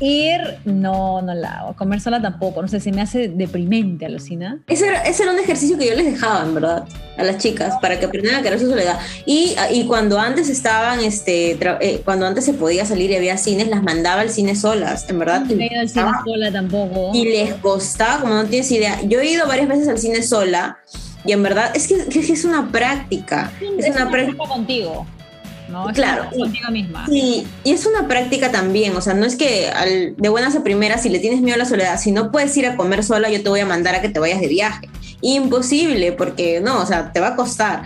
ir, 0.00 0.58
no, 0.64 1.22
no 1.22 1.34
la 1.34 1.60
hago. 1.60 1.76
Comer 1.76 2.00
sola 2.00 2.20
tampoco, 2.20 2.62
no 2.62 2.68
sé, 2.68 2.80
se 2.80 2.92
me 2.92 3.00
hace 3.00 3.28
deprimente, 3.28 4.06
alucina. 4.06 4.60
Ese 4.66 4.88
era, 4.88 5.02
ese 5.02 5.22
era 5.22 5.32
un 5.32 5.38
ejercicio 5.38 5.78
que 5.78 5.88
yo 5.88 5.94
les 5.94 6.06
dejaba, 6.06 6.44
en 6.44 6.54
verdad, 6.54 6.84
a 7.16 7.24
las 7.24 7.38
chicas, 7.38 7.74
para 7.80 7.98
que 7.98 8.06
aprendieran 8.06 8.40
a 8.40 8.42
querer 8.42 8.60
su 8.60 8.68
soledad. 8.68 8.98
Y, 9.24 9.56
y 9.72 9.86
cuando 9.86 10.18
antes 10.18 10.48
estaban, 10.48 11.00
este, 11.00 11.58
eh, 11.80 12.02
cuando 12.04 12.26
antes 12.26 12.44
se 12.44 12.54
podía 12.54 12.84
salir 12.84 13.10
y 13.10 13.16
había 13.16 13.36
cines, 13.36 13.68
las 13.68 13.82
mandaba 13.82 14.20
al 14.20 14.30
cine 14.30 14.54
solas, 14.54 15.08
en 15.08 15.18
verdad. 15.18 15.42
No 15.42 15.60
he 15.60 15.66
ido 15.66 15.80
al 15.80 15.88
cine 15.88 16.10
sola 16.24 16.52
tampoco. 16.52 17.10
Y 17.14 17.24
les 17.24 17.54
costaba, 17.54 18.20
como 18.20 18.34
no 18.34 18.44
tienes 18.44 18.70
idea. 18.70 19.00
Yo 19.02 19.20
he 19.20 19.26
ido 19.26 19.46
varias 19.46 19.68
veces 19.68 19.88
al 19.88 19.98
cine 19.98 20.22
sola 20.22 20.78
y 21.26 21.32
en 21.32 21.42
verdad, 21.42 21.72
es 21.74 21.88
que, 21.88 22.18
es 22.18 22.44
una 22.44 22.70
práctica. 22.70 23.52
Es, 23.78 23.94
una, 23.94 24.10
práctica 24.10 24.44
contigo. 24.44 25.06
¿no? 25.68 25.86
claro. 25.92 26.30
contigo 26.30 26.70
misma. 26.70 27.06
Sí, 27.06 27.46
y 27.64 27.72
es 27.72 27.86
una 27.86 28.06
práctica 28.06 28.52
también. 28.52 28.94
O 28.96 29.00
sea, 29.00 29.14
no 29.14 29.26
es 29.26 29.36
que 29.36 29.68
al, 29.68 30.14
de 30.16 30.28
buenas 30.28 30.54
a 30.54 30.62
primeras, 30.62 31.02
si 31.02 31.08
le 31.08 31.18
tienes 31.18 31.40
miedo 31.40 31.56
a 31.56 31.58
la 31.58 31.64
soledad, 31.64 31.98
si 31.98 32.12
no 32.12 32.30
puedes 32.30 32.56
ir 32.56 32.66
a 32.66 32.76
comer 32.76 33.02
sola, 33.02 33.28
yo 33.30 33.42
te 33.42 33.48
voy 33.48 33.60
a 33.60 33.66
mandar 33.66 33.94
a 33.94 34.00
que 34.00 34.08
te 34.08 34.20
vayas 34.20 34.40
de 34.40 34.48
viaje. 34.48 34.88
Imposible, 35.20 36.12
porque 36.12 36.60
no, 36.60 36.80
o 36.80 36.86
sea, 36.86 37.12
te 37.12 37.20
va 37.20 37.28
a 37.28 37.36
costar. 37.36 37.82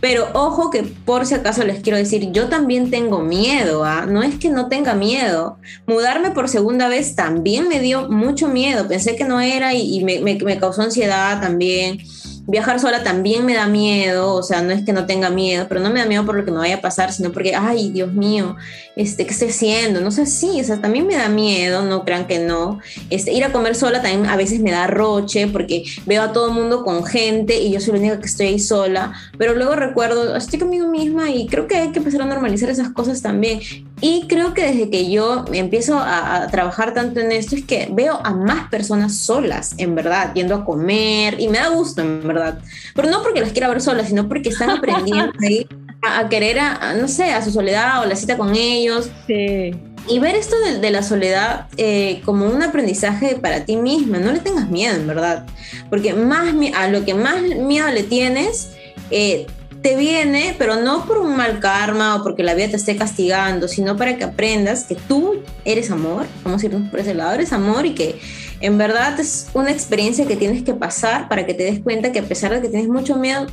Pero 0.00 0.28
ojo 0.34 0.70
que 0.70 0.82
por 0.82 1.26
si 1.26 1.34
acaso 1.34 1.64
les 1.64 1.80
quiero 1.80 1.96
decir, 1.96 2.30
yo 2.30 2.48
también 2.48 2.90
tengo 2.90 3.20
miedo, 3.20 3.84
¿ah? 3.84 4.06
no 4.06 4.22
es 4.22 4.38
que 4.38 4.50
no 4.50 4.68
tenga 4.68 4.94
miedo. 4.94 5.58
Mudarme 5.86 6.32
por 6.32 6.48
segunda 6.48 6.88
vez 6.88 7.14
también 7.14 7.68
me 7.68 7.80
dio 7.80 8.08
mucho 8.10 8.48
miedo, 8.48 8.86
pensé 8.86 9.16
que 9.16 9.24
no 9.24 9.40
era 9.40 9.72
y, 9.74 10.04
me, 10.04 10.20
me, 10.20 10.58
causó 10.58 10.82
ansiedad 10.82 11.40
también 11.40 11.98
viajar 12.46 12.78
sola 12.78 13.02
también 13.02 13.44
me 13.44 13.54
da 13.54 13.66
miedo, 13.66 14.34
o 14.34 14.42
sea, 14.42 14.62
no 14.62 14.72
es 14.72 14.84
que 14.84 14.92
no 14.92 15.06
tenga 15.06 15.30
miedo, 15.30 15.66
pero 15.68 15.80
no 15.80 15.90
me 15.90 16.00
da 16.00 16.06
miedo 16.06 16.24
por 16.24 16.36
lo 16.36 16.44
que 16.44 16.50
me 16.50 16.58
vaya 16.58 16.76
a 16.76 16.80
pasar, 16.80 17.12
sino 17.12 17.32
porque, 17.32 17.54
ay, 17.54 17.90
Dios 17.90 18.12
mío, 18.12 18.56
este, 18.94 19.26
¿qué 19.26 19.32
estoy 19.32 19.48
haciendo? 19.48 20.00
No 20.00 20.10
sé, 20.10 20.26
sí, 20.26 20.60
o 20.60 20.64
sea, 20.64 20.80
también 20.80 21.06
me 21.06 21.16
da 21.16 21.28
miedo, 21.28 21.82
no 21.84 22.04
crean 22.04 22.26
que 22.26 22.38
no. 22.38 22.80
Este, 23.10 23.32
ir 23.32 23.44
a 23.44 23.52
comer 23.52 23.74
sola 23.74 24.00
también 24.00 24.26
a 24.26 24.36
veces 24.36 24.60
me 24.60 24.70
da 24.70 24.86
roche, 24.86 25.48
porque 25.48 25.84
veo 26.06 26.22
a 26.22 26.32
todo 26.32 26.48
el 26.48 26.54
mundo 26.54 26.84
con 26.84 27.04
gente 27.04 27.60
y 27.60 27.72
yo 27.72 27.80
soy 27.80 27.94
la 27.94 27.98
única 27.98 28.20
que 28.20 28.26
estoy 28.26 28.46
ahí 28.46 28.58
sola, 28.58 29.12
pero 29.38 29.54
luego 29.54 29.74
recuerdo, 29.74 30.36
estoy 30.36 30.58
conmigo 30.58 30.88
misma 30.88 31.30
y 31.30 31.46
creo 31.46 31.66
que 31.66 31.76
hay 31.76 31.92
que 31.92 31.98
empezar 31.98 32.22
a 32.22 32.26
normalizar 32.26 32.70
esas 32.70 32.90
cosas 32.90 33.22
también. 33.22 33.60
Y 34.00 34.26
creo 34.28 34.52
que 34.52 34.62
desde 34.62 34.90
que 34.90 35.10
yo 35.10 35.44
empiezo 35.52 35.98
a, 35.98 36.42
a 36.42 36.46
trabajar 36.48 36.92
tanto 36.92 37.20
en 37.20 37.32
esto 37.32 37.56
es 37.56 37.64
que 37.64 37.88
veo 37.90 38.20
a 38.22 38.34
más 38.34 38.68
personas 38.68 39.16
solas, 39.16 39.74
en 39.78 39.94
verdad, 39.94 40.34
yendo 40.34 40.54
a 40.54 40.64
comer 40.64 41.40
y 41.40 41.48
me 41.48 41.58
da 41.58 41.68
gusto, 41.68 42.02
en 42.02 42.26
verdad 42.26 42.58
pero 42.94 43.10
no 43.10 43.22
porque 43.22 43.40
las 43.40 43.52
quiera 43.52 43.68
ver 43.68 43.80
solas, 43.80 44.08
sino 44.08 44.28
porque 44.28 44.48
están 44.48 44.70
aprendiendo 44.70 45.32
a, 46.02 46.28
querer, 46.28 46.58
a, 46.58 46.94
no 46.94 47.08
sé, 47.08 47.32
a 47.32 47.42
su 47.42 47.50
soledad 47.50 48.02
o 48.02 48.06
la 48.06 48.16
cita 48.16 48.36
con 48.36 48.54
ellos. 48.54 49.10
Y 49.28 50.20
ver 50.20 50.36
esto 50.36 50.54
de, 50.80 50.90
la 50.90 51.02
soledad 51.02 51.66
eh, 51.76 52.22
como 52.24 52.46
un 52.46 52.62
aprendizaje 52.62 53.36
para 53.36 53.64
ti 53.64 53.76
misma, 53.76 54.18
no 54.18 54.32
le 54.32 54.38
tengas 54.38 54.68
miedo, 54.70 54.94
en 54.94 55.06
verdad. 55.06 55.46
Porque 55.90 56.14
más 56.14 56.54
a 56.74 56.88
lo 56.88 57.04
que 57.04 57.14
más 57.14 57.42
miedo 57.42 57.88
le 57.88 58.04
tienes, 58.04 58.70
eh, 59.10 59.46
te 59.82 59.96
viene, 59.96 60.54
pero 60.58 60.76
no 60.76 61.06
por 61.06 61.18
un 61.18 61.36
mal 61.36 61.60
karma 61.60 62.16
o 62.16 62.22
porque 62.22 62.42
la 62.42 62.54
vida 62.54 62.70
te 62.70 62.76
esté 62.76 62.96
castigando, 62.96 63.68
sino 63.68 63.96
para 63.96 64.16
que 64.16 64.24
aprendas 64.24 64.84
que 64.84 64.94
tú 64.94 65.36
eres 65.64 65.90
amor, 65.90 66.26
vamos 66.44 66.62
a 66.62 66.66
irnos 66.66 66.88
por 66.90 67.00
ese 67.00 67.14
lado, 67.14 67.34
eres 67.34 67.52
amor 67.52 67.86
y 67.86 67.94
que 67.94 68.18
en 68.60 68.78
verdad 68.78 69.18
es 69.20 69.48
una 69.54 69.70
experiencia 69.70 70.26
que 70.26 70.36
tienes 70.36 70.62
que 70.62 70.74
pasar 70.74 71.28
para 71.28 71.46
que 71.46 71.54
te 71.54 71.64
des 71.64 71.80
cuenta 71.80 72.12
que 72.12 72.20
a 72.20 72.24
pesar 72.24 72.52
de 72.52 72.62
que 72.62 72.68
tienes 72.68 72.88
mucho 72.88 73.16
miedo, 73.16 73.46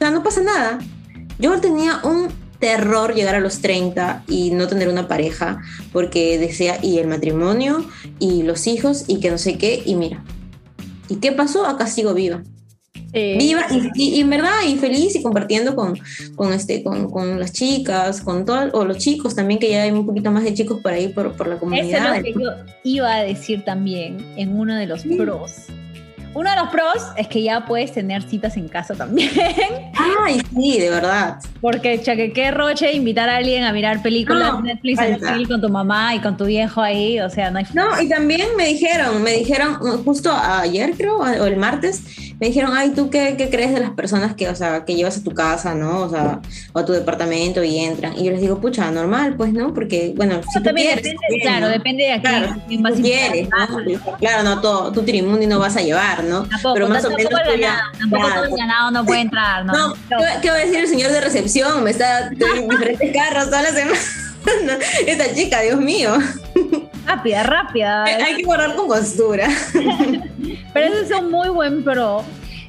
o 0.00 0.10
no 0.10 0.22
pasa 0.22 0.42
nada. 0.42 0.78
Yo 1.38 1.60
tenía 1.60 2.00
un 2.04 2.28
terror 2.58 3.14
llegar 3.14 3.34
a 3.34 3.40
los 3.40 3.60
30 3.60 4.24
y 4.26 4.50
no 4.50 4.66
tener 4.68 4.88
una 4.88 5.06
pareja 5.08 5.60
porque 5.92 6.38
decía, 6.38 6.78
y 6.82 6.98
el 6.98 7.06
matrimonio, 7.06 7.84
y 8.18 8.42
los 8.42 8.66
hijos, 8.66 9.04
y 9.06 9.20
que 9.20 9.30
no 9.30 9.38
sé 9.38 9.58
qué, 9.58 9.82
y 9.84 9.94
mira. 9.94 10.24
¿Y 11.08 11.16
qué 11.16 11.32
pasó? 11.32 11.66
Acá 11.66 11.86
sigo 11.86 12.14
viva. 12.14 12.42
Eh, 13.12 13.36
viva 13.38 13.66
y, 13.94 14.20
en 14.20 14.28
verdad 14.28 14.52
y 14.66 14.76
feliz 14.76 15.16
y 15.16 15.22
compartiendo 15.22 15.74
con, 15.74 15.98
con, 16.36 16.52
este, 16.52 16.82
con, 16.82 17.10
con 17.10 17.40
las 17.40 17.52
chicas, 17.52 18.20
con 18.20 18.44
todos, 18.44 18.70
o 18.74 18.84
los 18.84 18.98
chicos 18.98 19.34
también, 19.34 19.58
que 19.58 19.70
ya 19.70 19.82
hay 19.82 19.90
un 19.90 20.04
poquito 20.04 20.30
más 20.30 20.44
de 20.44 20.52
chicos 20.52 20.80
por 20.82 20.92
ahí, 20.92 21.08
por, 21.08 21.32
por 21.34 21.46
la 21.46 21.58
comunidad. 21.58 21.88
Eso 21.88 22.14
es 22.14 22.16
lo 22.18 22.22
que 22.22 22.44
yo 22.44 22.50
iba 22.84 23.14
a 23.14 23.22
decir 23.22 23.64
también 23.64 24.18
en 24.36 24.54
uno 24.58 24.74
de 24.74 24.86
los 24.86 25.04
pros 25.04 25.68
uno 26.38 26.50
de 26.50 26.56
los 26.56 26.68
pros 26.68 27.02
es 27.16 27.26
que 27.26 27.42
ya 27.42 27.64
puedes 27.64 27.92
tener 27.92 28.22
citas 28.22 28.56
en 28.56 28.68
casa 28.68 28.94
también. 28.94 29.30
Ay, 30.24 30.40
sí, 30.54 30.78
de 30.78 30.90
verdad. 30.90 31.38
Porque 31.60 32.00
chaque, 32.00 32.32
qué 32.32 32.50
roche 32.50 32.92
invitar 32.92 33.28
a 33.28 33.36
alguien 33.36 33.64
a 33.64 33.72
mirar 33.72 34.02
películas 34.02 34.52
no, 34.52 34.60
Netflix 34.62 35.00
con 35.48 35.60
tu 35.60 35.68
mamá 35.68 36.14
y 36.14 36.20
con 36.20 36.36
tu 36.36 36.44
viejo 36.44 36.80
ahí, 36.80 37.18
o 37.20 37.30
sea, 37.30 37.50
no 37.50 37.58
hay 37.58 37.66
No, 37.74 38.00
y 38.00 38.08
también 38.08 38.46
me 38.56 38.66
dijeron, 38.66 39.22
me 39.22 39.32
dijeron 39.32 39.74
justo 40.04 40.30
ayer 40.32 40.92
creo, 40.96 41.18
o 41.18 41.26
el 41.26 41.56
martes, 41.56 42.02
me 42.40 42.46
dijeron, 42.46 42.70
ay, 42.74 42.90
¿tú 42.90 43.10
qué, 43.10 43.34
qué, 43.36 43.50
crees 43.50 43.74
de 43.74 43.80
las 43.80 43.90
personas 43.90 44.34
que, 44.34 44.48
o 44.48 44.54
sea, 44.54 44.84
que 44.84 44.94
llevas 44.94 45.16
a 45.16 45.24
tu 45.24 45.32
casa, 45.32 45.74
¿no? 45.74 46.02
O 46.02 46.08
sea, 46.08 46.40
o 46.72 46.78
a 46.78 46.84
tu 46.84 46.92
departamento 46.92 47.64
y 47.64 47.78
entran. 47.78 48.16
Y 48.16 48.24
yo 48.24 48.30
les 48.30 48.40
digo, 48.40 48.60
pucha, 48.60 48.90
normal, 48.92 49.34
pues, 49.36 49.52
¿no? 49.52 49.74
Porque, 49.74 50.12
bueno, 50.16 50.40
si 50.52 50.62
tú 50.62 50.70
quieres, 50.70 50.96
depende, 50.96 51.18
Claro, 51.42 51.68
depende 51.68 52.04
de 52.04 52.12
a 52.12 52.20
claro, 52.20 52.56
quién 52.68 52.82
más 52.82 52.94
quieres, 52.94 53.48
¿no? 53.48 54.16
Claro, 54.18 54.42
no, 54.44 54.60
todo, 54.60 54.92
tu 54.92 55.02
trimundi 55.02 55.46
no 55.46 55.58
vas 55.58 55.76
a 55.76 55.80
llevar, 55.80 56.22
¿no? 56.24 56.44
Tampoco, 56.44 56.74
Pero 56.74 56.88
más 56.88 57.04
o 57.04 57.10
menos 57.10 57.32
ganado, 57.32 57.80
tampoco 57.98 58.28
todo 58.34 58.44
el 58.44 58.56
ganado 58.56 58.90
no 58.92 59.04
puede 59.04 59.20
entrar, 59.28 59.64
¿no? 59.64 59.72
no 59.72 59.94
¿qué, 60.40 60.50
va 60.50 60.56
a 60.56 60.60
decir 60.60 60.78
el 60.78 60.88
señor 60.88 61.10
de 61.10 61.20
recepción? 61.20 61.82
Me 61.82 61.90
está 61.90 62.28
en 62.28 62.38
diferentes 62.68 63.12
carros 63.12 63.46
todas 63.46 63.64
las 63.64 63.74
semanas. 63.74 64.28
Esta 65.06 65.34
chica, 65.34 65.60
Dios 65.60 65.80
mío. 65.80 66.12
Rápida, 67.08 67.42
rápida. 67.42 68.04
Hay 68.04 68.36
que 68.36 68.42
guardar 68.42 68.76
con 68.76 68.86
costura. 68.86 69.48
Pero 70.74 70.86
eso 70.86 71.02
es 71.02 71.10
un 71.10 71.30
muy 71.30 71.48
buen 71.48 71.82
pro. 71.82 72.22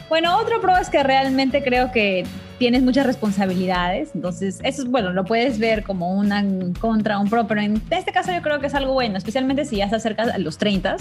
Bueno, 0.08 0.38
otro 0.38 0.62
pro 0.62 0.78
es 0.78 0.90
que 0.90 1.04
realmente 1.04 1.62
creo 1.62 1.92
que 1.92 2.24
tienes 2.60 2.84
muchas 2.84 3.06
responsabilidades, 3.06 4.12
entonces 4.14 4.60
eso 4.64 4.84
es 4.84 4.90
bueno, 4.90 5.14
lo 5.14 5.24
puedes 5.24 5.58
ver 5.58 5.84
como 5.84 6.14
una 6.14 6.46
contra, 6.80 7.18
un 7.18 7.30
pro, 7.30 7.48
pero 7.48 7.62
en 7.62 7.82
este 7.90 8.12
caso 8.12 8.32
yo 8.32 8.42
creo 8.42 8.60
que 8.60 8.68
es 8.68 8.76
algo 8.76 8.94
bueno, 8.94 9.18
especialmente 9.18 9.64
si 9.66 9.78
ya 9.78 9.86
estás 9.86 10.04
cerca 10.04 10.26
de 10.26 10.38
los 10.40 10.58
30, 10.58 10.98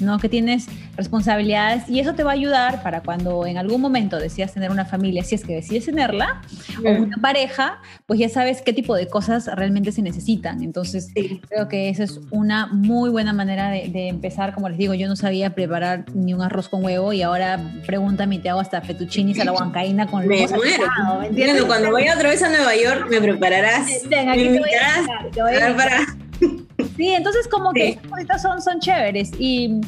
¿no? 0.00 0.18
Que 0.18 0.30
tienes 0.30 0.66
responsabilidades 0.96 1.88
y 1.88 2.00
eso 2.00 2.14
te 2.14 2.24
va 2.24 2.30
a 2.30 2.34
ayudar 2.34 2.82
para 2.82 3.02
cuando 3.02 3.46
en 3.46 3.58
algún 3.58 3.80
momento 3.80 4.18
decidas 4.18 4.54
tener 4.54 4.70
una 4.70 4.86
familia, 4.86 5.22
si 5.22 5.34
es 5.34 5.44
que 5.44 5.54
decides 5.54 5.84
tenerla, 5.84 6.40
o 6.78 7.02
una 7.02 7.18
pareja, 7.18 7.80
pues 8.06 8.18
ya 8.18 8.28
sabes 8.30 8.62
qué 8.62 8.72
tipo 8.72 8.96
de 8.96 9.06
cosas 9.06 9.46
realmente 9.54 9.92
se 9.92 10.00
necesitan. 10.00 10.62
Entonces 10.62 11.12
creo 11.48 11.68
que 11.68 11.90
esa 11.90 12.04
es 12.04 12.18
una 12.30 12.66
muy 12.66 13.10
buena 13.10 13.32
manera 13.34 13.68
de, 13.68 14.08
empezar, 14.08 14.54
como 14.54 14.68
les 14.68 14.78
digo, 14.78 14.94
yo 14.94 15.06
no 15.06 15.16
sabía 15.16 15.54
preparar 15.54 16.06
ni 16.14 16.32
un 16.32 16.40
arroz 16.40 16.68
con 16.68 16.82
huevo 16.82 17.12
y 17.12 17.22
ahora 17.22 17.60
pregúntame, 17.86 18.38
te 18.38 18.48
hago 18.48 18.60
hasta 18.60 18.80
fettuccini 18.80 19.38
a 19.40 19.44
la 19.44 19.52
huancaína 19.52 20.06
con 20.06 20.26
me 20.26 20.46
cuando 21.66 21.92
vaya 21.92 22.14
otra 22.14 22.30
vez 22.30 22.42
a 22.42 22.48
Nueva 22.48 22.74
York 22.76 23.06
me 23.10 23.20
prepararás. 23.20 23.86
me 24.08 25.74
para... 25.74 26.06
Sí, 26.96 27.08
entonces 27.08 27.48
como 27.48 27.72
que 27.72 27.90
estas 27.90 28.10
cositas 28.10 28.42
son, 28.42 28.62
son 28.62 28.80
chéveres 28.80 29.30
y 29.38 29.80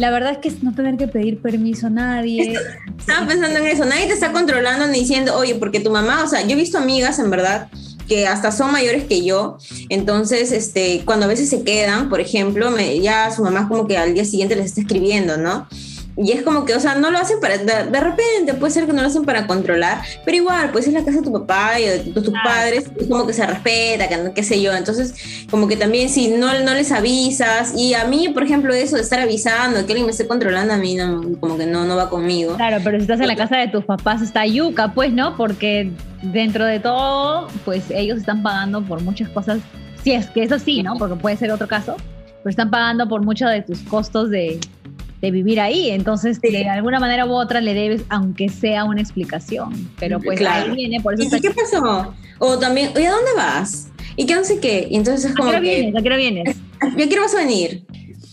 la 0.00 0.10
verdad 0.10 0.32
es 0.32 0.38
que 0.38 0.50
no 0.62 0.74
tener 0.74 0.96
que 0.96 1.06
pedir 1.08 1.40
permiso 1.40 1.86
a 1.86 1.90
nadie. 1.90 2.54
estaba 2.98 3.26
pensando 3.26 3.58
en 3.58 3.66
eso, 3.66 3.84
nadie 3.84 4.06
te 4.06 4.14
está 4.14 4.32
controlando 4.32 4.86
ni 4.86 5.00
diciendo, 5.00 5.36
oye, 5.36 5.54
porque 5.54 5.80
tu 5.80 5.90
mamá, 5.90 6.24
o 6.24 6.26
sea, 6.26 6.42
yo 6.42 6.52
he 6.52 6.56
visto 6.56 6.78
amigas 6.78 7.18
en 7.18 7.30
verdad 7.30 7.68
que 8.08 8.26
hasta 8.26 8.50
son 8.50 8.72
mayores 8.72 9.04
que 9.04 9.24
yo, 9.24 9.58
entonces, 9.88 10.50
este, 10.52 11.02
cuando 11.04 11.26
a 11.26 11.28
veces 11.28 11.48
se 11.48 11.62
quedan, 11.62 12.08
por 12.08 12.20
ejemplo, 12.20 12.70
me, 12.70 12.98
ya 13.00 13.30
su 13.30 13.42
mamá 13.42 13.68
como 13.68 13.86
que 13.86 13.96
al 13.96 14.14
día 14.14 14.24
siguiente 14.24 14.56
les 14.56 14.66
está 14.66 14.80
escribiendo, 14.80 15.36
¿no? 15.36 15.68
Y 16.16 16.32
es 16.32 16.42
como 16.42 16.64
que, 16.64 16.74
o 16.74 16.80
sea, 16.80 16.96
no 16.96 17.10
lo 17.10 17.18
hacen 17.18 17.40
para, 17.40 17.56
de, 17.58 18.00
repente 18.00 18.54
puede 18.54 18.72
ser 18.72 18.86
que 18.86 18.92
no 18.92 19.00
lo 19.00 19.08
hacen 19.08 19.24
para 19.24 19.46
controlar, 19.46 20.02
pero 20.24 20.36
igual, 20.36 20.70
pues 20.70 20.86
es 20.86 20.92
la 20.92 21.04
casa 21.04 21.18
de 21.18 21.24
tu 21.24 21.32
papá 21.32 21.80
y 21.80 21.84
de, 21.84 21.98
tus 21.98 22.32
padres, 22.44 22.90
es 22.98 23.06
como 23.08 23.26
que 23.26 23.32
se 23.32 23.46
respeta, 23.46 24.08
que 24.08 24.32
qué 24.34 24.42
sé 24.42 24.60
yo. 24.60 24.72
Entonces, 24.72 25.14
como 25.50 25.68
que 25.68 25.76
también 25.76 26.08
si 26.08 26.28
no, 26.28 26.58
no 26.60 26.74
les 26.74 26.92
avisas, 26.92 27.74
y 27.76 27.94
a 27.94 28.04
mí, 28.04 28.28
por 28.28 28.42
ejemplo, 28.42 28.74
eso 28.74 28.96
de 28.96 29.02
estar 29.02 29.20
avisando, 29.20 29.86
que 29.86 29.92
alguien 29.92 30.06
me 30.06 30.12
esté 30.12 30.26
controlando, 30.26 30.74
a 30.74 30.76
mí 30.76 30.94
no, 30.94 31.22
como 31.40 31.56
que 31.56 31.66
no, 31.66 31.84
no 31.84 31.96
va 31.96 32.10
conmigo. 32.10 32.56
Claro, 32.56 32.78
pero 32.84 32.98
si 32.98 33.02
estás 33.02 33.20
en 33.20 33.28
la 33.28 33.36
casa 33.36 33.56
de 33.56 33.68
tus 33.68 33.84
papás 33.84 34.20
está 34.20 34.46
yuca, 34.46 34.92
pues, 34.92 35.12
¿no? 35.12 35.36
Porque 35.36 35.90
dentro 36.22 36.64
de 36.64 36.80
todo, 36.80 37.48
pues 37.64 37.84
ellos 37.90 38.18
están 38.18 38.42
pagando 38.42 38.82
por 38.82 39.00
muchas 39.00 39.28
cosas, 39.30 39.60
si 40.02 40.12
es 40.12 40.26
que 40.26 40.42
es 40.42 40.52
así, 40.52 40.82
¿no? 40.82 40.96
Porque 40.96 41.16
puede 41.16 41.36
ser 41.36 41.50
otro 41.50 41.68
caso, 41.68 41.96
pero 42.42 42.50
están 42.50 42.70
pagando 42.70 43.08
por 43.08 43.22
muchos 43.22 43.50
de 43.50 43.62
tus 43.62 43.80
costos 43.80 44.30
de, 44.30 44.60
de 45.20 45.30
vivir 45.30 45.60
ahí. 45.60 45.90
Entonces, 45.90 46.40
de 46.40 46.68
alguna 46.68 47.00
manera 47.00 47.26
u 47.26 47.32
otra 47.32 47.60
le 47.60 47.74
debes, 47.74 48.02
aunque 48.08 48.48
sea 48.48 48.84
una 48.84 49.00
explicación. 49.00 49.90
Pero 49.98 50.20
pues 50.20 50.40
ahí 50.40 50.70
viene, 50.74 51.00
por 51.00 51.20
eso. 51.20 51.36
¿Y 51.36 51.40
qué 51.40 51.50
pasó? 51.50 52.14
O 52.38 52.58
también, 52.58 52.90
¿y 52.96 53.04
a 53.04 53.10
dónde 53.10 53.30
vas? 53.36 53.90
¿Y 54.16 54.26
qué 54.26 54.34
no 54.34 54.44
sé 54.44 54.60
qué? 54.60 54.86
Y 54.90 54.96
entonces 54.96 55.30
es 55.30 55.36
como. 55.36 55.50
¿A 55.50 55.54
qué 55.54 55.60
vienes? 55.60 55.96
¿A 55.96 56.02
qué 56.02 56.16
vienes? 56.16 56.56
¿A 56.80 56.96
qué 56.96 57.18
vas 57.18 57.34
a 57.34 57.38
venir? 57.38 57.84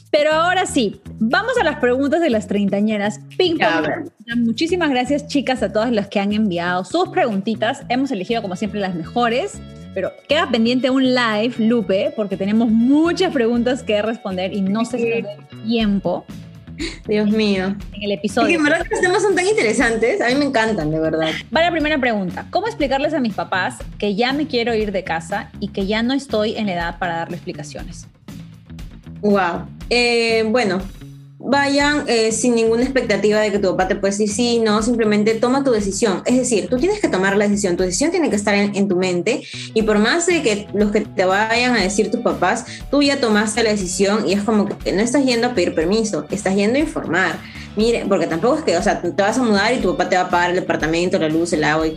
Pero 0.10 0.32
ahora 0.32 0.66
sí, 0.66 1.02
vamos 1.20 1.54
a 1.60 1.64
las 1.64 1.80
preguntas 1.80 2.22
de 2.22 2.30
las 2.30 2.48
treintañeras. 2.48 3.20
Ping 3.38 3.58
pong. 3.58 4.10
Muchísimas 4.38 4.90
gracias, 4.90 5.28
chicas, 5.28 5.62
a 5.62 5.72
todas 5.72 5.92
las 5.92 6.08
que 6.08 6.20
han 6.20 6.32
enviado 6.32 6.86
sus 6.86 7.10
preguntitas. 7.10 7.84
Hemos 7.90 8.12
elegido, 8.12 8.42
como 8.42 8.56
siempre, 8.56 8.80
las 8.80 8.96
mejores. 8.96 9.60
Pero 9.94 10.12
queda 10.30 10.50
pendiente 10.50 10.90
un 10.90 11.04
live, 11.04 11.56
Lupe, 11.58 12.14
porque 12.16 12.38
tenemos 12.38 12.70
muchas 12.70 13.34
preguntas 13.34 13.84
que 13.84 14.02
responder 14.02 14.54
y 14.54 14.62
no 14.62 14.86
se 14.86 14.98
sí. 14.98 15.24
tiempo. 15.66 16.26
Dios 17.08 17.30
mío. 17.30 17.76
En 17.94 18.04
el 18.04 18.12
episodio. 18.12 18.50
Y 18.50 18.54
en 18.56 18.64
verdad 18.64 18.86
los 18.90 19.02
temas 19.02 19.22
son 19.22 19.36
tan 19.36 19.48
interesantes. 19.48 20.22
A 20.22 20.28
mí 20.28 20.36
me 20.36 20.46
encantan, 20.46 20.92
de 20.92 21.00
verdad. 21.00 21.30
Va 21.56 21.62
la 21.62 21.72
primera 21.72 21.98
pregunta. 21.98 22.46
¿Cómo 22.50 22.68
explicarles 22.68 23.14
a 23.14 23.20
mis 23.20 23.34
papás 23.34 23.78
que 23.98 24.16
ya 24.16 24.34
me 24.34 24.48
quiero 24.48 24.74
ir 24.74 24.92
de 24.92 25.04
casa 25.04 25.52
y 25.60 25.70
que 25.70 25.86
ya 25.86 26.04
no 26.04 26.14
estoy 26.14 26.56
en 26.56 26.68
la 26.68 26.74
edad 26.74 27.00
para 27.00 27.18
darle 27.18 27.36
explicaciones? 27.38 28.08
Wow. 29.22 29.68
Eh, 29.90 30.44
bueno, 30.50 30.82
vayan 31.40 32.04
eh, 32.08 32.32
sin 32.32 32.56
ninguna 32.56 32.84
expectativa 32.84 33.40
de 33.40 33.52
que 33.52 33.60
tu 33.60 33.70
papá 33.72 33.88
te 33.88 33.96
pueda 33.96 34.12
decir 34.12 34.30
sí, 34.30 34.60
no, 34.60 34.82
simplemente 34.82 35.36
toma 35.36 35.64
tu 35.64 35.72
decisión. 35.72 36.24
Es 36.26 36.38
decir, 36.38 36.68
tú 36.68 36.78
tienes 36.78 37.00
que 37.00 37.08
tomar 37.08 37.38
la 37.38 37.48
decisión, 37.48 37.78
tu 37.78 37.84
decisión 37.84 38.12
tiene 38.12 38.30
que 38.30 38.36
estar 38.36 38.56
en, 38.56 38.88
tu 38.88 38.96
mente 38.96 39.44
y 39.74 39.82
por 39.84 40.00
más 40.00 40.26
de 40.26 40.42
que 40.42 40.68
los 40.74 40.92
que 40.92 41.02
te 41.02 41.26
vayan 41.26 41.76
a 41.76 41.82
decir 41.82 42.10
tus 42.10 42.22
papás, 42.22 42.66
tú 42.90 43.02
ya 43.02 43.20
tomaste 43.20 43.64
la 43.64 43.70
decisión 43.70 44.28
y 44.28 44.34
es 44.34 44.44
como 44.44 44.68
que 44.68 44.92
no 44.94 45.02
estás 45.02 45.26
yendo 45.26 45.48
a 45.48 45.54
pedir 45.54 45.76
permiso, 45.76 46.26
estás 46.30 46.56
yendo 46.56 46.78
a 46.78 46.82
informar. 46.82 47.40
Mire, 47.76 48.06
porque 48.10 48.26
tampoco 48.26 48.58
es 48.58 48.64
que, 48.64 48.76
o 48.76 48.82
sea, 48.82 49.02
te 49.02 49.12
vas 49.12 49.38
a 49.38 49.44
mudar 49.44 49.72
y 49.72 49.78
tu 49.78 49.92
papá 49.92 50.10
te 50.10 50.16
va 50.16 50.24
a 50.24 50.30
pagar 50.32 50.50
el 50.50 50.56
departamento, 50.56 51.20
la 51.20 51.30
luz, 51.30 51.54
el 51.54 51.64
agua 51.64 51.86
y, 51.86 51.96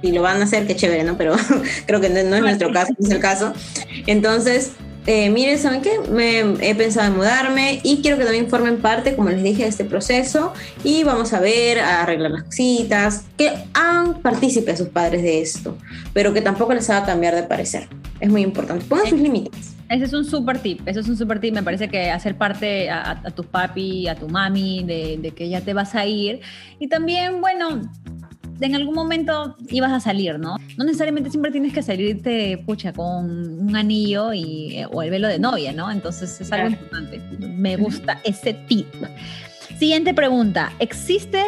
y 0.00 0.12
lo 0.12 0.22
van 0.22 0.40
a 0.40 0.44
hacer, 0.44 0.64
qué 0.66 0.76
chévere, 0.76 1.02
¿no? 1.02 1.18
Pero 1.18 1.34
creo 1.86 2.00
que 2.00 2.08
no, 2.08 2.22
no 2.22 2.36
es 2.36 2.42
nuestro 2.42 2.72
caso, 2.72 2.92
no 2.96 3.06
es 3.06 3.12
el 3.12 3.20
caso. 3.20 3.52
Entonces, 4.06 4.72
eh, 5.06 5.30
miren, 5.30 5.58
¿saben 5.58 5.82
qué? 5.82 5.98
Me, 6.10 6.40
he 6.60 6.74
pensado 6.74 7.08
en 7.08 7.16
mudarme 7.16 7.80
y 7.82 8.02
quiero 8.02 8.18
que 8.18 8.24
también 8.24 8.48
formen 8.48 8.78
parte, 8.78 9.16
como 9.16 9.30
les 9.30 9.42
dije, 9.42 9.64
de 9.64 9.68
este 9.68 9.84
proceso 9.84 10.52
y 10.84 11.02
vamos 11.02 11.32
a 11.32 11.40
ver, 11.40 11.80
a 11.80 12.02
arreglar 12.02 12.30
las 12.30 12.44
cositas, 12.44 13.24
que 13.36 13.52
han 13.74 14.20
partícipe 14.20 14.70
a 14.70 14.76
sus 14.76 14.88
padres 14.88 15.22
de 15.22 15.42
esto, 15.42 15.76
pero 16.12 16.32
que 16.32 16.40
tampoco 16.40 16.72
les 16.72 16.88
haga 16.90 17.06
cambiar 17.06 17.34
de 17.34 17.42
parecer. 17.42 17.88
Es 18.20 18.30
muy 18.30 18.42
importante. 18.42 18.84
Pongan 18.84 19.08
sus 19.08 19.20
límites. 19.20 19.74
Ese 19.88 20.04
es 20.04 20.12
un 20.12 20.24
súper 20.24 20.58
tip, 20.60 20.80
ese 20.86 21.00
es 21.00 21.08
un 21.08 21.16
súper 21.16 21.40
tip. 21.40 21.52
Me 21.52 21.62
parece 21.62 21.88
que 21.88 22.10
hacer 22.10 22.38
parte 22.38 22.88
a, 22.88 23.20
a, 23.24 23.30
tu 23.30 23.44
papi, 23.44 24.08
a 24.08 24.14
tu 24.14 24.28
mami, 24.28 24.84
de, 24.84 25.18
de 25.20 25.32
que 25.32 25.48
ya 25.48 25.60
te 25.60 25.74
vas 25.74 25.94
a 25.94 26.06
ir. 26.06 26.40
Y 26.78 26.88
también, 26.88 27.40
bueno, 27.40 27.82
en 28.66 28.74
algún 28.74 28.94
momento 28.94 29.56
ibas 29.68 29.92
a 29.92 30.00
salir, 30.00 30.38
¿no? 30.38 30.56
No 30.76 30.84
necesariamente 30.84 31.30
siempre 31.30 31.50
tienes 31.50 31.72
que 31.72 31.82
salirte, 31.82 32.62
pucha, 32.64 32.92
con 32.92 33.60
un 33.60 33.76
anillo 33.76 34.32
y, 34.32 34.76
eh, 34.76 34.86
o 34.90 35.02
el 35.02 35.10
velo 35.10 35.28
de 35.28 35.38
novia, 35.38 35.72
¿no? 35.72 35.90
Entonces 35.90 36.40
es 36.40 36.52
algo 36.52 36.68
importante. 36.68 37.20
Me 37.40 37.76
gusta 37.76 38.20
ese 38.24 38.54
tip. 38.54 38.86
Siguiente 39.78 40.14
pregunta. 40.14 40.72
¿Existe 40.78 41.44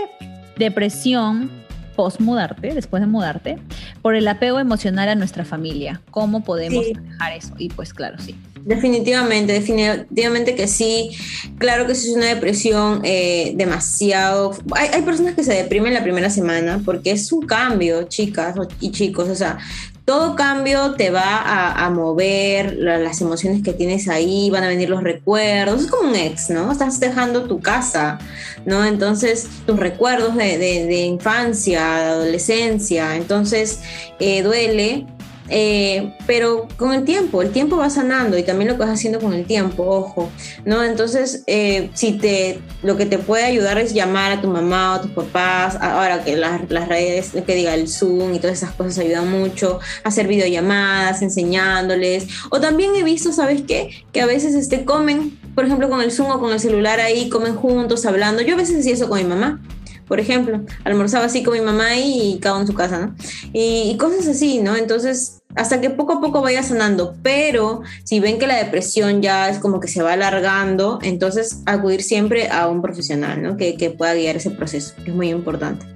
depresión 0.57 1.51
post 1.95 2.21
mudarte, 2.21 2.75
después 2.75 3.01
de 3.01 3.07
mudarte, 3.07 3.59
por 4.03 4.17
el 4.17 4.27
apego 4.27 4.59
emocional 4.59 5.09
a 5.09 5.15
nuestra 5.15 5.45
familia? 5.45 6.01
¿Cómo 6.11 6.43
podemos 6.43 6.85
manejar 6.95 7.33
eso? 7.33 7.55
Y 7.59 7.69
pues 7.69 7.95
claro, 7.95 8.19
sí. 8.19 8.35
Definitivamente, 8.65 9.53
definitivamente 9.53 10.55
que 10.55 10.67
sí. 10.67 11.11
Claro 11.59 11.87
que 11.87 11.95
sí 11.95 12.09
es 12.09 12.17
una 12.17 12.27
depresión 12.27 13.03
eh, 13.05 13.53
demasiado... 13.57 14.57
Hay, 14.75 14.89
hay, 14.93 15.03
personas 15.03 15.35
que 15.35 15.45
se 15.45 15.53
deprimen 15.53 15.93
la 15.93 16.03
primera 16.03 16.31
semana 16.31 16.81
porque 16.85 17.11
es 17.11 17.31
un 17.31 17.47
cambio, 17.47 18.05
chicas 18.05 18.57
y 18.81 18.91
chicos. 18.91 19.29
O 19.29 19.35
sea, 19.35 19.59
todo 20.07 20.35
cambio 20.35 20.95
te 20.95 21.11
va 21.11 21.43
a, 21.73 21.89
mover 21.91 22.77
las 22.77 23.21
emociones 23.21 23.63
que 23.63 23.73
tienes 23.73 24.09
ahí, 24.09 24.51
van 24.51 24.65
a 24.65 24.69
venir 24.69 24.89
los 24.89 25.03
recuerdos. 25.03 25.83
Es 25.83 25.91
como 25.91 26.09
un 26.09 26.17
ex, 26.17 26.51
¿no? 26.51 26.73
Estás 26.73 27.01
dejando 27.01 27.45
tu 27.45 27.61
casa, 27.61 28.19
¿no? 28.67 28.85
Entonces, 28.85 29.49
tus 29.67 29.79
recuerdos 29.79 30.37
de 30.37 31.05
infancia, 31.05 31.81
de 31.81 32.05
adolescencia. 32.05 33.17
Entonces, 33.17 33.81
eh, 34.19 34.43
duele 34.43 35.07
eh, 35.49 36.15
pero 36.27 36.67
con 36.79 36.95
el 36.95 37.05
tiempo, 37.05 37.43
el 37.43 37.51
tiempo 37.51 37.77
va 37.77 37.91
sanando 37.91 38.39
y 38.39 38.43
también 38.43 38.71
lo 38.71 38.77
que 38.77 38.85
vas 38.85 38.91
haciendo 38.91 39.21
con 39.21 39.35
el 39.35 39.45
tiempo, 39.45 39.85
ojo, 39.85 40.31
¿no? 40.65 40.83
Entonces, 40.83 41.43
eh, 41.47 41.91
si 41.95 42.13
te, 42.13 42.61
lo 42.83 42.97
que 42.97 43.05
te 43.05 43.19
puede 43.19 43.45
ayudar 43.45 43.79
es 43.79 43.93
llamar 43.93 44.33
a 44.33 44.41
tu 44.41 44.49
mamá 44.49 44.93
o 44.93 44.95
a 44.95 45.03
tus 45.03 45.11
papás, 45.11 45.77
ahora 45.81 46.25
que 46.25 46.37
las, 46.37 46.71
las 46.71 46.89
redes, 46.89 47.33
que 47.47 47.55
diga 47.55 47.75
el 47.75 47.89
Zoom 47.89 48.35
y 48.35 48.39
todas 48.39 48.59
esas 48.59 48.73
cosas 48.73 48.99
ayudan 48.99 49.31
mucho, 49.31 49.81
hacer 50.03 50.29
videollamadas, 50.29 51.21
enseñándoles, 51.21 52.27
o 52.51 52.61
también 52.61 52.95
he 52.97 53.03
visto, 53.03 53.33
¿sabes 53.33 53.63
qué? 53.67 53.91
Que 54.13 54.23
a 54.23 54.27
veces 54.27 54.55
este, 54.55 54.85
comen, 54.85 55.39
por 55.55 55.67
ejemplo, 55.67 55.91
con 55.91 56.01
el 56.01 56.11
Zoom 56.11 56.31
o 56.31 56.41
con 56.41 56.53
el 56.53 56.61
celular 56.61 57.01
ahí, 57.01 57.29
comen 57.29 57.55
juntos, 57.55 58.07
hablando, 58.07 58.43
yo 58.43 58.55
a 58.55 58.59
veces 58.59 58.81
hacía 58.81 58.95
eso 58.95 59.11
con 59.11 59.19
mi 59.19 59.25
mamá, 59.25 59.61
por 60.07 60.21
ejemplo, 60.21 60.61
almorzaba 60.85 61.27
así 61.27 61.43
con 61.43 61.55
mi 61.55 61.61
mamá 61.61 61.97
y 61.97 62.39
cada 62.41 62.57
uno 62.57 62.63
en 62.63 62.67
su 62.67 62.75
casa, 62.75 62.99
¿no? 62.99 63.15
Y, 63.53 63.97
cosas 63.99 64.27
así, 64.27 64.59
¿no? 64.59 64.77
Entonces, 64.77 65.43
hasta 65.55 65.81
que 65.81 65.91
poco 65.91 66.15
a 66.15 66.21
poco 66.21 66.41
vaya 66.43 66.63
sanando, 66.63 67.15
pero 67.23 67.83
si 68.05 68.21
ven 68.21 68.39
que 68.39 68.47
la 68.47 68.57
depresión 68.57 69.23
ya 69.23 69.49
es 69.49 69.59
como 69.59 69.81
que 69.81 69.89
se 69.89 70.03
va 70.03 70.13
alargando, 70.13 70.99
entonces 71.03 71.63
acudir 71.67 72.03
siempre 72.03 72.49
a 72.51 72.69
un 72.69 72.83
profesional, 72.83 73.43
¿no? 73.43 73.57
Que, 73.57 73.77
que 73.77 73.91
pueda 73.91 74.15
guiar 74.15 74.37
ese 74.37 74.51
proceso, 74.51 74.95
que 75.05 75.11
es 75.11 75.17
muy 75.17 75.31
importante. 75.31 75.87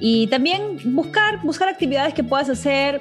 Y 0.00 0.26
también 0.28 0.78
buscar, 0.94 1.42
buscar 1.42 1.68
actividades 1.68 2.14
que 2.14 2.22
puedas 2.22 2.48
hacer 2.48 3.00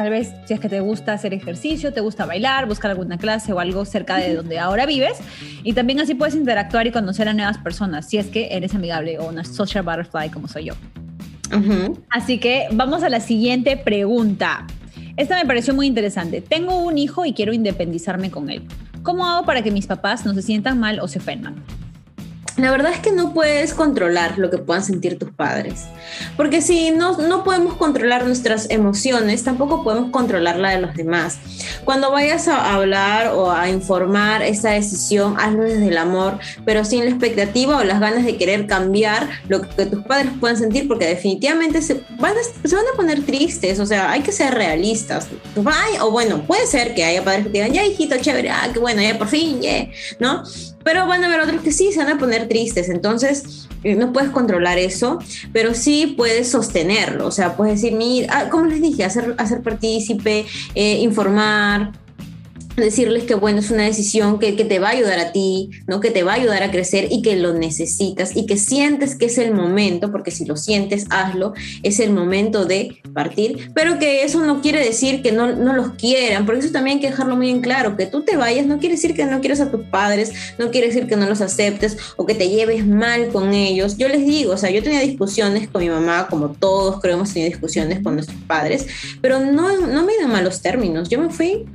Tal 0.00 0.08
vez 0.08 0.32
si 0.46 0.54
es 0.54 0.60
que 0.60 0.70
te 0.70 0.80
gusta 0.80 1.12
hacer 1.12 1.34
ejercicio, 1.34 1.92
te 1.92 2.00
gusta 2.00 2.24
bailar, 2.24 2.66
buscar 2.66 2.90
alguna 2.90 3.18
clase 3.18 3.52
o 3.52 3.60
algo 3.60 3.84
cerca 3.84 4.16
de 4.16 4.34
donde 4.34 4.58
ahora 4.58 4.86
vives. 4.86 5.18
Y 5.62 5.74
también 5.74 6.00
así 6.00 6.14
puedes 6.14 6.34
interactuar 6.34 6.86
y 6.86 6.90
conocer 6.90 7.28
a 7.28 7.34
nuevas 7.34 7.58
personas, 7.58 8.08
si 8.08 8.16
es 8.16 8.28
que 8.28 8.48
eres 8.52 8.74
amigable 8.74 9.18
o 9.18 9.28
una 9.28 9.44
social 9.44 9.84
butterfly 9.84 10.30
como 10.30 10.48
soy 10.48 10.64
yo. 10.64 10.74
Así 12.08 12.38
que 12.38 12.68
vamos 12.72 13.02
a 13.02 13.10
la 13.10 13.20
siguiente 13.20 13.76
pregunta. 13.76 14.66
Esta 15.18 15.36
me 15.36 15.44
pareció 15.44 15.74
muy 15.74 15.86
interesante. 15.86 16.40
Tengo 16.40 16.78
un 16.78 16.96
hijo 16.96 17.26
y 17.26 17.34
quiero 17.34 17.52
independizarme 17.52 18.30
con 18.30 18.48
él. 18.48 18.62
¿Cómo 19.02 19.26
hago 19.26 19.44
para 19.44 19.60
que 19.60 19.70
mis 19.70 19.86
papás 19.86 20.24
no 20.24 20.32
se 20.32 20.40
sientan 20.40 20.80
mal 20.80 21.00
o 21.00 21.08
se 21.08 21.18
ofendan? 21.18 21.56
La 22.60 22.70
verdad 22.70 22.92
es 22.92 23.00
que 23.00 23.12
no 23.12 23.32
puedes 23.32 23.74
controlar 23.74 24.38
lo 24.38 24.50
que 24.50 24.58
puedan 24.58 24.84
sentir 24.84 25.18
tus 25.18 25.30
padres. 25.30 25.84
Porque 26.36 26.62
si 26.62 26.90
no, 26.90 27.16
no 27.18 27.44
podemos 27.44 27.74
controlar 27.74 28.24
nuestras 28.26 28.68
emociones, 28.70 29.44
tampoco 29.44 29.82
podemos 29.82 30.10
controlar 30.10 30.58
la 30.58 30.70
de 30.70 30.80
los 30.80 30.94
demás. 30.94 31.38
Cuando 31.84 32.10
vayas 32.10 32.48
a 32.48 32.74
hablar 32.74 33.32
o 33.34 33.50
a 33.50 33.68
informar 33.68 34.42
esa 34.42 34.70
decisión, 34.70 35.36
hazlo 35.38 35.64
desde 35.64 35.88
el 35.88 35.98
amor, 35.98 36.38
pero 36.64 36.84
sin 36.84 37.04
la 37.04 37.10
expectativa 37.10 37.78
o 37.78 37.84
las 37.84 38.00
ganas 38.00 38.24
de 38.24 38.36
querer 38.36 38.66
cambiar 38.66 39.28
lo 39.48 39.62
que 39.62 39.86
tus 39.86 40.04
padres 40.04 40.32
puedan 40.38 40.56
sentir, 40.56 40.88
porque 40.88 41.06
definitivamente 41.06 41.82
se 41.82 42.02
van 42.18 42.34
a, 42.34 42.68
se 42.68 42.74
van 42.74 42.84
a 42.92 42.96
poner 42.96 43.24
tristes. 43.24 43.80
O 43.80 43.86
sea, 43.86 44.10
hay 44.10 44.20
que 44.20 44.32
ser 44.32 44.54
realistas. 44.54 45.28
o 46.00 46.10
bueno, 46.10 46.42
puede 46.46 46.66
ser 46.66 46.94
que 46.94 47.04
haya 47.04 47.24
padres 47.24 47.44
que 47.46 47.52
digan, 47.52 47.72
ya 47.72 47.84
hijito, 47.84 48.16
chévere, 48.18 48.50
ah, 48.50 48.68
qué 48.72 48.78
bueno, 48.78 49.02
ya 49.02 49.18
por 49.18 49.28
fin, 49.28 49.60
ya, 49.60 49.88
¿no? 50.18 50.42
Pero 50.84 51.06
van 51.06 51.22
a 51.22 51.26
haber 51.26 51.40
otros 51.40 51.62
que 51.62 51.72
sí 51.72 51.92
se 51.92 51.98
van 51.98 52.08
a 52.08 52.18
poner 52.18 52.48
tristes, 52.48 52.88
entonces 52.88 53.68
eh, 53.84 53.94
no 53.94 54.12
puedes 54.12 54.30
controlar 54.30 54.78
eso, 54.78 55.18
pero 55.52 55.74
sí 55.74 56.14
puedes 56.16 56.50
sostenerlo, 56.50 57.26
o 57.26 57.30
sea, 57.30 57.56
puedes 57.56 57.80
decir, 57.80 57.96
mira, 57.96 58.28
ah, 58.34 58.48
como 58.48 58.66
les 58.66 58.80
dije, 58.80 59.04
hacer, 59.04 59.34
hacer 59.38 59.62
partícipe, 59.62 60.46
eh, 60.74 60.98
informar, 61.00 61.92
decirles 62.80 63.24
que 63.24 63.34
bueno, 63.34 63.60
es 63.60 63.70
una 63.70 63.84
decisión 63.84 64.38
que, 64.38 64.56
que, 64.56 64.64
te 64.64 64.78
va 64.78 64.88
a 64.88 64.92
ayudar 64.92 65.18
a 65.18 65.32
ti, 65.32 65.70
¿no? 65.86 66.00
que 66.00 66.10
te 66.10 66.22
va 66.22 66.32
a 66.32 66.36
ayudar 66.36 66.62
a 66.62 66.70
crecer 66.70 67.08
y 67.10 67.22
que 67.22 67.36
lo 67.36 67.52
necesitas 67.52 68.36
y 68.36 68.46
que 68.46 68.56
sientes 68.56 69.16
que 69.16 69.26
es 69.26 69.38
el 69.38 69.52
momento, 69.54 70.10
porque 70.12 70.30
si 70.30 70.44
lo 70.44 70.56
sientes, 70.56 71.06
hazlo, 71.10 71.54
es 71.82 72.00
el 72.00 72.12
momento 72.12 72.64
de 72.64 73.00
partir, 73.14 73.70
pero 73.74 73.98
que 73.98 74.24
eso 74.24 74.44
no 74.44 74.60
quiere 74.60 74.84
decir 74.84 75.22
que 75.22 75.32
no, 75.32 75.54
no 75.54 75.74
los 75.74 75.90
quieran, 75.94 76.46
porque 76.46 76.60
eso 76.60 76.72
también 76.72 76.96
hay 76.96 77.00
que 77.00 77.10
dejarlo 77.10 77.36
muy 77.36 77.50
en 77.50 77.60
claro, 77.60 77.96
que 77.96 78.06
tú 78.06 78.22
te 78.22 78.36
vayas 78.36 78.66
no 78.66 78.78
quiere 78.78 78.94
decir 78.94 79.14
que 79.14 79.24
no 79.24 79.40
quieres 79.40 79.60
a 79.60 79.70
tus 79.70 79.82
padres, 79.82 80.32
no 80.58 80.70
quiere 80.70 80.88
decir 80.88 81.06
que 81.06 81.16
no 81.16 81.26
los 81.26 81.40
aceptes 81.40 81.96
o 82.16 82.26
que 82.26 82.34
te 82.34 82.48
lleves 82.48 82.86
mal 82.86 83.28
con 83.28 83.52
ellos. 83.52 83.96
Yo 83.98 84.08
les 84.08 84.26
digo, 84.26 84.52
o 84.52 84.56
sea, 84.56 84.70
yo 84.70 84.82
tenía 84.82 85.00
discusiones 85.00 85.68
con 85.68 85.82
mi 85.82 85.90
mamá, 85.90 86.28
como 86.28 86.50
todos 86.50 87.00
creo 87.00 87.14
hemos 87.14 87.32
tenido 87.32 87.50
discusiones 87.50 88.00
con 88.02 88.14
nuestros 88.14 88.38
padres, 88.46 88.86
pero 89.20 89.40
no, 89.40 89.86
no 89.86 90.04
me 90.04 90.16
dio 90.16 90.28
malos 90.28 90.62
términos, 90.62 91.08
yo 91.08 91.20
me 91.20 91.30
fui 91.30 91.66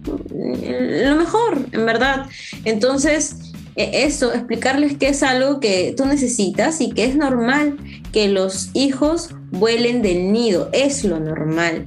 lo 1.04 1.16
mejor, 1.16 1.66
en 1.72 1.86
verdad. 1.86 2.28
Entonces, 2.64 3.38
e, 3.76 4.06
eso, 4.06 4.34
explicarles 4.34 4.98
que 4.98 5.10
es 5.10 5.24
algo 5.24 5.60
que 5.60 5.94
tú 5.98 6.06
necesitas 6.06 6.80
y 6.82 6.92
que 6.92 7.06
es 7.06 7.16
normal 7.16 7.78
que 8.12 8.28
los 8.30 8.70
hijos 8.74 9.32
vuelen 9.52 10.02
del 10.02 10.32
nido, 10.32 10.70
es 10.72 11.04
lo 11.04 11.20
normal 11.20 11.86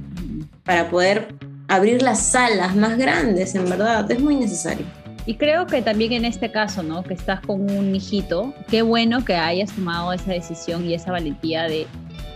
para 0.63 0.89
poder 0.89 1.33
abrir 1.67 2.01
las 2.01 2.19
salas 2.19 2.75
más 2.75 2.97
grandes, 2.97 3.55
en 3.55 3.69
verdad, 3.69 4.09
es 4.11 4.19
muy 4.19 4.35
necesario. 4.35 4.85
Y 5.25 5.35
creo 5.35 5.67
que 5.67 5.81
también 5.81 6.13
en 6.13 6.25
este 6.25 6.51
caso, 6.51 6.81
¿no? 6.81 7.03
Que 7.03 7.13
estás 7.13 7.41
con 7.41 7.69
un 7.69 7.93
hijito, 7.95 8.53
qué 8.67 8.81
bueno 8.81 9.23
que 9.23 9.35
hayas 9.35 9.71
tomado 9.71 10.11
esa 10.13 10.31
decisión 10.31 10.87
y 10.87 10.95
esa 10.95 11.11
valentía 11.11 11.63
de, 11.63 11.85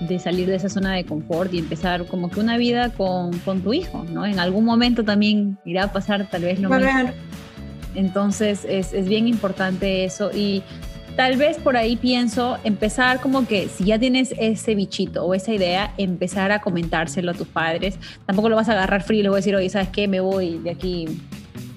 de 0.07 0.19
salir 0.19 0.47
de 0.47 0.55
esa 0.55 0.69
zona 0.69 0.93
de 0.93 1.05
confort 1.05 1.53
y 1.53 1.59
empezar 1.59 2.05
como 2.05 2.29
que 2.29 2.39
una 2.39 2.57
vida 2.57 2.89
con, 2.89 3.37
con 3.39 3.61
tu 3.61 3.73
hijo, 3.73 4.05
¿no? 4.09 4.25
En 4.25 4.39
algún 4.39 4.65
momento 4.65 5.03
también 5.03 5.57
irá 5.65 5.85
a 5.85 5.91
pasar 5.91 6.29
tal 6.29 6.43
vez 6.43 6.59
lo 6.59 6.69
mismo. 6.69 7.11
Entonces 7.95 8.65
es, 8.67 8.93
es 8.93 9.07
bien 9.07 9.27
importante 9.27 10.03
eso 10.03 10.31
y 10.33 10.63
tal 11.15 11.37
vez 11.37 11.57
por 11.57 11.77
ahí 11.77 11.95
pienso 11.95 12.57
empezar 12.63 13.19
como 13.19 13.45
que 13.47 13.67
si 13.67 13.85
ya 13.85 13.99
tienes 13.99 14.33
ese 14.37 14.73
bichito 14.75 15.23
o 15.25 15.33
esa 15.33 15.53
idea, 15.53 15.93
empezar 15.97 16.51
a 16.51 16.59
comentárselo 16.59 17.31
a 17.31 17.33
tus 17.33 17.47
padres. 17.47 17.99
Tampoco 18.25 18.49
lo 18.49 18.55
vas 18.55 18.69
a 18.69 18.73
agarrar 18.73 19.03
frío 19.03 19.19
y 19.19 19.23
le 19.23 19.29
voy 19.29 19.37
a 19.37 19.39
decir, 19.39 19.55
oye, 19.55 19.69
¿sabes 19.69 19.89
qué? 19.89 20.07
Me 20.07 20.19
voy 20.19 20.57
de 20.59 20.71
aquí 20.71 21.05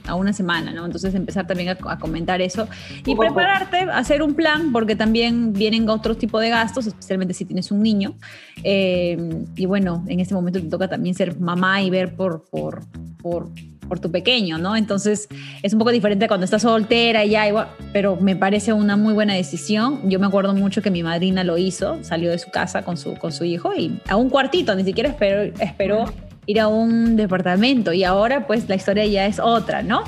a 0.07 0.15
una 0.15 0.33
semana, 0.33 0.73
¿no? 0.73 0.85
Entonces 0.85 1.15
empezar 1.15 1.47
también 1.47 1.71
a, 1.71 1.99
comentar 1.99 2.41
eso 2.41 2.69
y 3.05 3.15
prepararte, 3.17 3.79
hacer 3.93 4.23
un 4.23 4.35
plan, 4.35 4.73
porque 4.73 4.97
también 4.97 5.53
vienen 5.53 5.89
otros 5.89 6.19
tipos 6.19 6.41
de 6.41 6.51
gastos, 6.51 6.87
especialmente 6.87 7.35
si 7.35 7.45
tienes 7.45 7.71
un 7.71 7.83
niño. 7.83 8.15
Eh, 8.63 9.45
y 9.57 9.67
bueno, 9.67 10.05
en 10.09 10.21
este 10.21 10.35
momento 10.35 10.61
te 10.61 10.69
toca 10.69 10.89
también 10.89 11.15
ser 11.15 11.39
mamá 11.39 11.83
y 11.83 11.91
ver 11.91 12.15
por, 12.15 12.45
por, 12.51 12.85
por, 13.23 13.51
por 13.87 14.01
tu 14.01 14.11
pequeño, 14.11 14.59
¿no? 14.59 14.77
Entonces 14.77 15.29
es 15.63 15.73
un 15.73 15.79
poco 15.79 15.91
diferente 15.91 16.29
cuando 16.29 16.45
estás 16.45 16.63
soltera 16.63 17.25
y 17.25 17.31
ya, 17.31 17.49
igual, 17.49 17.69
pero 17.93 18.17
me 18.17 18.37
parece 18.37 18.73
una 18.73 18.97
muy 18.97 19.15
buena 19.15 19.35
decisión. 19.35 20.09
Yo 20.09 20.19
me 20.19 20.27
acuerdo 20.27 20.55
mucho 20.55 20.83
que 20.83 20.91
mi 20.91 21.03
madrina 21.03 21.45
lo 21.45 21.59
hizo, 21.59 22.03
salió 22.03 22.31
de 22.31 22.39
su 22.39 22.51
casa 22.51 22.83
con 22.83 22.97
su, 22.97 23.15
con 23.15 23.33
su 23.33 23.45
hijo 23.45 23.73
y 23.75 24.01
a 24.09 24.17
un 24.17 24.31
cuartito, 24.31 24.75
ni 24.75 24.85
siquiera 24.85 25.11
esperó, 25.11 25.43
esperó 25.61 26.13
ir 26.47 26.61
a 26.61 26.69
un 26.69 27.17
departamento 27.17 27.93
y 27.93 28.05
ahora 28.05 28.47
pues 28.47 28.69
la 28.69 28.77
historia 28.77 29.05
ya 29.07 29.27
es 29.27 29.39
otra, 29.39 29.83
¿no? 29.83 30.03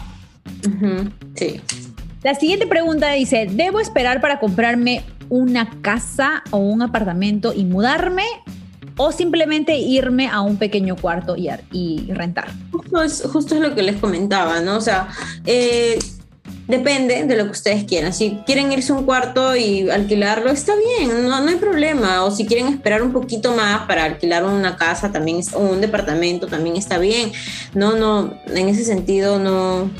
Sí. 1.35 1.61
La 2.23 2.35
siguiente 2.35 2.67
pregunta 2.67 3.13
dice, 3.13 3.47
¿debo 3.51 3.81
esperar 3.81 4.21
para 4.21 4.41
comprarme 4.41 5.03
una 5.29 5.71
casa 5.83 6.43
o 6.51 6.59
un 6.59 6.83
apartamento 6.83 7.53
y 7.55 7.65
mudarme 7.65 8.25
o 8.97 9.13
simplemente 9.13 9.77
irme 9.77 10.29
a 10.29 10.41
un 10.41 10.57
pequeño 10.57 10.97
cuarto 10.97 11.37
y, 11.37 11.49
y 11.73 12.13
rentar? 12.13 12.49
Justo 12.73 13.03
es, 13.03 13.23
justo 13.23 13.55
es 13.55 13.61
lo 13.61 13.75
que 13.75 13.83
les 13.83 13.97
comentaba, 13.97 14.61
¿no? 14.61 14.77
O 14.77 14.81
sea, 14.81 15.09
eh, 15.47 15.99
Depende 16.69 17.25
de 17.25 17.37
lo 17.37 17.47
que 17.47 17.53
ustedes 17.53 17.85
quieran. 17.85 18.13
Si 18.13 18.41
quieren 18.45 18.71
irse 18.71 18.93
a 18.93 18.97
un 18.97 19.07
cuarto 19.07 19.57
y 19.57 19.89
alquilarlo, 19.89 20.51
está 20.51 20.75
bien, 20.77 21.27
no, 21.27 21.41
no 21.41 21.49
hay 21.49 21.57
problema. 21.57 22.25
O 22.25 22.31
si 22.31 22.45
quieren 22.45 22.69
esperar 22.69 23.03
un 23.03 23.11
poquito 23.11 23.57
más 23.57 23.87
para 23.87 24.05
alquilar 24.05 24.45
una 24.45 24.77
casa 24.77 25.11
también, 25.11 25.41
o 25.55 25.61
un 25.61 25.81
departamento 25.81 26.47
también 26.47 26.77
está 26.77 26.99
bien. 26.99 27.33
No, 27.73 27.97
no, 27.97 28.35
en 28.49 28.69
ese 28.69 28.85
sentido 28.85 29.39
no, 29.39 29.91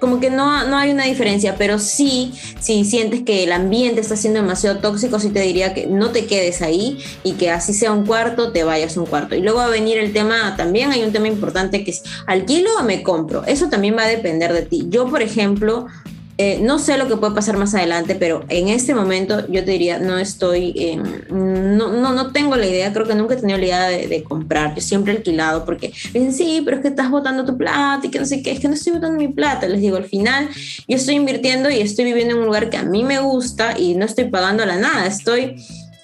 como 0.00 0.18
que 0.18 0.30
no, 0.30 0.66
no 0.66 0.76
hay 0.76 0.90
una 0.90 1.04
diferencia, 1.04 1.54
pero 1.56 1.78
sí, 1.78 2.32
si 2.58 2.84
sientes 2.84 3.22
que 3.22 3.44
el 3.44 3.52
ambiente 3.52 4.00
está 4.00 4.16
siendo 4.16 4.40
demasiado 4.40 4.78
tóxico, 4.78 5.20
sí 5.20 5.30
te 5.30 5.40
diría 5.40 5.74
que 5.74 5.86
no 5.86 6.10
te 6.10 6.26
quedes 6.26 6.60
ahí 6.60 6.98
y 7.22 7.32
que 7.32 7.50
así 7.50 7.72
sea 7.72 7.92
un 7.92 8.04
cuarto, 8.04 8.50
te 8.50 8.64
vayas 8.64 8.96
a 8.96 9.00
un 9.00 9.06
cuarto. 9.06 9.36
Y 9.36 9.42
luego 9.42 9.58
va 9.58 9.66
a 9.66 9.70
venir 9.70 9.98
el 9.98 10.12
tema, 10.12 10.56
también 10.56 10.90
hay 10.90 11.04
un 11.04 11.12
tema 11.12 11.28
importante 11.28 11.84
que 11.84 11.92
es, 11.92 12.02
¿alquilo 12.26 12.70
o 12.78 12.82
me 12.82 13.04
compro? 13.04 13.44
Eso 13.44 13.68
también 13.68 13.96
va 13.96 14.02
a 14.02 14.08
depender 14.08 14.52
de 14.52 14.62
ti. 14.62 14.86
Yo, 14.88 15.08
por 15.08 15.22
ejemplo, 15.22 15.86
eh, 16.38 16.60
no 16.62 16.78
sé 16.78 16.98
lo 16.98 17.08
que 17.08 17.16
puede 17.16 17.34
pasar 17.34 17.56
más 17.56 17.74
adelante, 17.74 18.14
pero 18.14 18.44
en 18.48 18.68
este 18.68 18.94
momento 18.94 19.46
yo 19.48 19.64
te 19.64 19.70
diría, 19.70 19.98
no 19.98 20.18
estoy, 20.18 21.00
no, 21.30 21.92
no, 21.92 22.12
no, 22.12 22.32
tengo 22.32 22.56
la 22.56 22.66
idea, 22.66 22.92
creo 22.92 23.06
que 23.06 23.14
nunca 23.14 23.34
he 23.34 23.36
tenido 23.38 23.58
la 23.58 23.64
idea 23.64 23.88
de, 23.88 24.22
comprar, 24.22 24.74
yo 24.74 24.80
siempre 24.80 25.12
he 25.12 25.16
alquilado, 25.16 25.64
porque 25.64 25.88
dicen, 25.88 26.32
sí, 26.32 26.62
pero 26.64 26.76
es 26.76 26.82
que 26.82 26.88
estás 26.88 27.10
botando 27.10 27.44
tu 27.44 27.56
plata 27.56 28.06
y 28.06 28.10
que 28.10 28.18
no 28.18 28.26
sé 28.26 28.42
qué, 28.42 28.50
es 28.52 28.60
que 28.60 28.68
no 28.68 28.74
estoy 28.74 28.92
botando 28.92 29.18
mi 29.18 29.28
plata, 29.28 29.66
les 29.66 29.80
digo, 29.80 29.96
al 29.96 30.04
final 30.04 30.48
yo 30.86 30.96
estoy 30.96 31.14
invirtiendo 31.14 31.70
y 31.70 31.80
estoy 31.80 32.04
viviendo 32.04 32.34
en 32.34 32.40
un 32.40 32.46
lugar 32.46 32.68
que 32.68 32.76
a 32.76 32.82
mí 32.82 33.02
me 33.02 33.18
gusta 33.18 33.78
y 33.78 33.94
no 33.94 34.04
estoy 34.04 34.24
pagando 34.24 34.66
la 34.66 34.76
nada, 34.76 35.06
estoy 35.06 35.56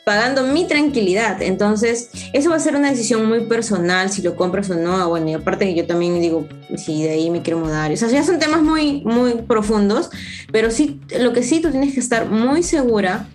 pagando 0.05 0.44
mi 0.44 0.66
tranquilidad. 0.66 1.40
Entonces, 1.42 2.11
eso 2.32 2.50
va 2.50 2.57
a 2.57 2.61
ser 2.61 2.76
una 2.76 2.90
decisión 2.90 3.26
muy 3.26 3.40
personal, 3.46 4.11
si 4.11 4.22
lo 4.22 4.34
compras 4.36 4.70
o 4.70 4.74
no. 4.74 5.09
Bueno, 5.09 5.28
y 5.28 5.34
aparte 5.34 5.66
que 5.66 5.74
yo 5.74 5.86
también 5.86 6.20
digo, 6.20 6.48
si 6.76 7.03
de 7.03 7.11
ahí 7.11 7.30
me 7.30 7.42
quiero 7.42 7.61
mudar. 7.61 7.92
O 7.92 7.96
sea, 7.96 8.09
ya 8.09 8.22
son 8.22 8.38
temas 8.38 8.62
muy, 8.62 9.03
muy 9.03 9.34
profundos, 9.34 10.11
pero 10.50 10.70
sí, 10.70 11.00
lo 11.20 11.32
que 11.32 11.42
sí 11.42 11.61
tú 11.61 11.70
tienes 11.70 11.94
que 11.94 12.00
estar 12.00 12.28
muy 12.28 12.62
segura, 12.62 13.28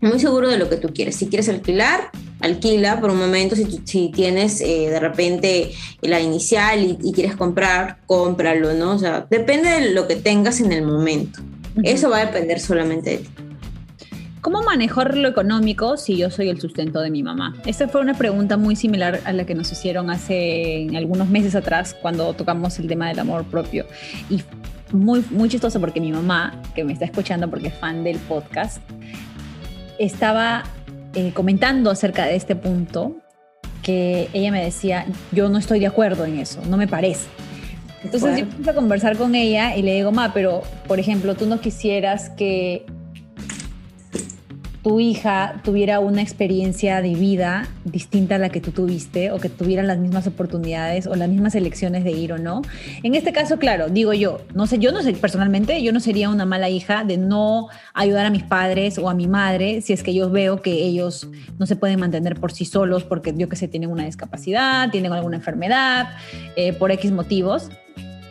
muy 0.00 0.18
seguro 0.18 0.48
de 0.48 0.58
lo 0.58 0.68
que 0.68 0.76
tú 0.76 0.88
quieres. 0.92 1.16
Si 1.16 1.26
quieres 1.28 1.48
alquilar, 1.48 2.10
alquila 2.40 3.00
por 3.00 3.10
un 3.10 3.18
momento. 3.18 3.54
Si, 3.54 3.80
si 3.84 4.10
tienes 4.10 4.60
eh, 4.60 4.90
de 4.90 4.98
repente 4.98 5.72
la 6.00 6.20
inicial 6.20 6.98
y, 7.00 7.12
quieres 7.12 7.36
comprar, 7.36 7.98
cómpralo, 8.06 8.74
¿no? 8.74 8.94
O 8.94 8.98
sea, 8.98 9.26
depende 9.30 9.70
de 9.70 9.92
lo 9.92 10.08
que 10.08 10.16
tengas 10.16 10.60
en 10.60 10.72
el 10.72 10.82
momento. 10.82 11.40
Eso 11.84 12.10
va 12.10 12.18
a 12.18 12.26
depender 12.26 12.60
solamente 12.60 13.10
de 13.10 13.16
ti. 13.18 13.30
¿Cómo 14.42 14.60
manejar 14.60 15.16
lo 15.16 15.28
económico 15.28 15.96
si 15.96 16.16
yo 16.16 16.28
soy 16.28 16.48
el 16.48 16.60
sustento 16.60 17.00
de 17.00 17.10
mi 17.10 17.22
mamá? 17.22 17.54
Esta 17.64 17.86
fue 17.86 18.00
una 18.00 18.14
pregunta 18.14 18.56
muy 18.56 18.74
similar 18.74 19.20
a 19.24 19.32
la 19.32 19.46
que 19.46 19.54
nos 19.54 19.70
hicieron 19.70 20.10
hace 20.10 20.88
algunos 20.96 21.28
meses 21.28 21.54
atrás 21.54 21.94
cuando 22.02 22.34
tocamos 22.34 22.76
el 22.80 22.88
tema 22.88 23.06
del 23.06 23.20
amor 23.20 23.44
propio. 23.44 23.86
Y 24.28 24.42
muy, 24.90 25.24
muy 25.30 25.48
chistoso 25.48 25.78
porque 25.78 26.00
mi 26.00 26.10
mamá, 26.10 26.60
que 26.74 26.82
me 26.82 26.92
está 26.92 27.04
escuchando 27.04 27.48
porque 27.48 27.68
es 27.68 27.74
fan 27.74 28.02
del 28.02 28.18
podcast, 28.18 28.82
estaba 30.00 30.64
eh, 31.14 31.30
comentando 31.32 31.88
acerca 31.88 32.26
de 32.26 32.34
este 32.34 32.56
punto 32.56 33.18
que 33.84 34.28
ella 34.32 34.50
me 34.50 34.64
decía, 34.64 35.06
yo 35.30 35.50
no 35.50 35.58
estoy 35.58 35.78
de 35.78 35.86
acuerdo 35.86 36.24
en 36.24 36.40
eso, 36.40 36.60
no 36.68 36.76
me 36.76 36.88
parece. 36.88 37.28
Entonces 38.02 38.38
yo 38.38 38.42
empecé 38.42 38.70
a 38.70 38.74
conversar 38.74 39.16
con 39.16 39.36
ella 39.36 39.76
y 39.76 39.82
le 39.82 39.94
digo, 39.94 40.10
ma, 40.10 40.34
pero 40.34 40.62
por 40.88 40.98
ejemplo, 40.98 41.36
tú 41.36 41.46
no 41.46 41.60
quisieras 41.60 42.30
que 42.30 42.84
tu 44.82 44.98
hija 44.98 45.60
tuviera 45.62 46.00
una 46.00 46.22
experiencia 46.22 47.00
de 47.02 47.14
vida 47.14 47.68
distinta 47.84 48.34
a 48.34 48.38
la 48.38 48.48
que 48.48 48.60
tú 48.60 48.72
tuviste 48.72 49.30
o 49.30 49.38
que 49.38 49.48
tuviera 49.48 49.84
las 49.84 49.98
mismas 49.98 50.26
oportunidades 50.26 51.06
o 51.06 51.14
las 51.14 51.28
mismas 51.28 51.54
elecciones 51.54 52.02
de 52.02 52.10
ir 52.10 52.32
o 52.32 52.38
no. 52.38 52.62
En 53.04 53.14
este 53.14 53.32
caso, 53.32 53.58
claro, 53.58 53.88
digo 53.90 54.12
yo, 54.12 54.40
no 54.54 54.66
sé, 54.66 54.78
yo 54.78 54.90
no 54.90 55.02
sé 55.02 55.12
personalmente, 55.12 55.82
yo 55.82 55.92
no 55.92 56.00
sería 56.00 56.28
una 56.30 56.46
mala 56.46 56.68
hija 56.68 57.04
de 57.04 57.16
no 57.16 57.68
ayudar 57.94 58.26
a 58.26 58.30
mis 58.30 58.42
padres 58.42 58.98
o 58.98 59.08
a 59.08 59.14
mi 59.14 59.28
madre 59.28 59.82
si 59.82 59.92
es 59.92 60.02
que 60.02 60.14
yo 60.14 60.30
veo 60.30 60.62
que 60.62 60.72
ellos 60.72 61.28
no 61.58 61.66
se 61.66 61.76
pueden 61.76 62.00
mantener 62.00 62.40
por 62.40 62.50
sí 62.50 62.64
solos 62.64 63.04
porque 63.04 63.32
yo 63.36 63.48
que 63.48 63.54
sé, 63.54 63.68
tienen 63.68 63.90
una 63.90 64.04
discapacidad, 64.04 64.90
tienen 64.90 65.12
alguna 65.12 65.36
enfermedad, 65.36 66.08
eh, 66.56 66.72
por 66.72 66.90
X 66.90 67.12
motivos 67.12 67.70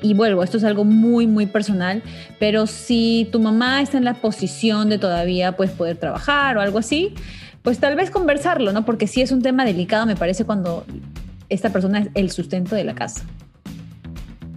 y 0.02 0.14
vuelvo, 0.14 0.44
esto 0.44 0.58
es 0.58 0.64
algo 0.64 0.84
muy, 0.84 1.28
muy 1.28 1.46
personal, 1.46 2.04
pero 2.40 2.68
si 2.68 3.30
tu 3.32 3.40
mamá 3.40 3.82
está 3.82 3.98
en 3.98 4.06
la 4.06 4.16
posición 4.16 4.90
de 4.90 4.98
todavía 4.98 5.56
pues, 5.56 5.72
poder 5.72 5.98
trabajar 5.98 6.58
o 6.58 6.62
algo 6.62 6.80
así, 6.80 7.14
pues 7.62 7.80
tal 7.80 7.96
vez 7.96 8.10
conversarlo, 8.10 8.74
¿no? 8.74 8.86
Porque 8.86 9.08
sí 9.08 9.22
es 9.22 9.32
un 9.32 9.42
tema 9.42 9.66
delicado, 9.66 10.06
me 10.06 10.16
parece, 10.16 10.46
cuando 10.46 10.86
esta 11.50 11.70
persona 11.70 12.00
es 12.00 12.08
el 12.16 12.32
sustento 12.32 12.76
de 12.76 12.84
la 12.84 12.96
casa. 12.96 13.24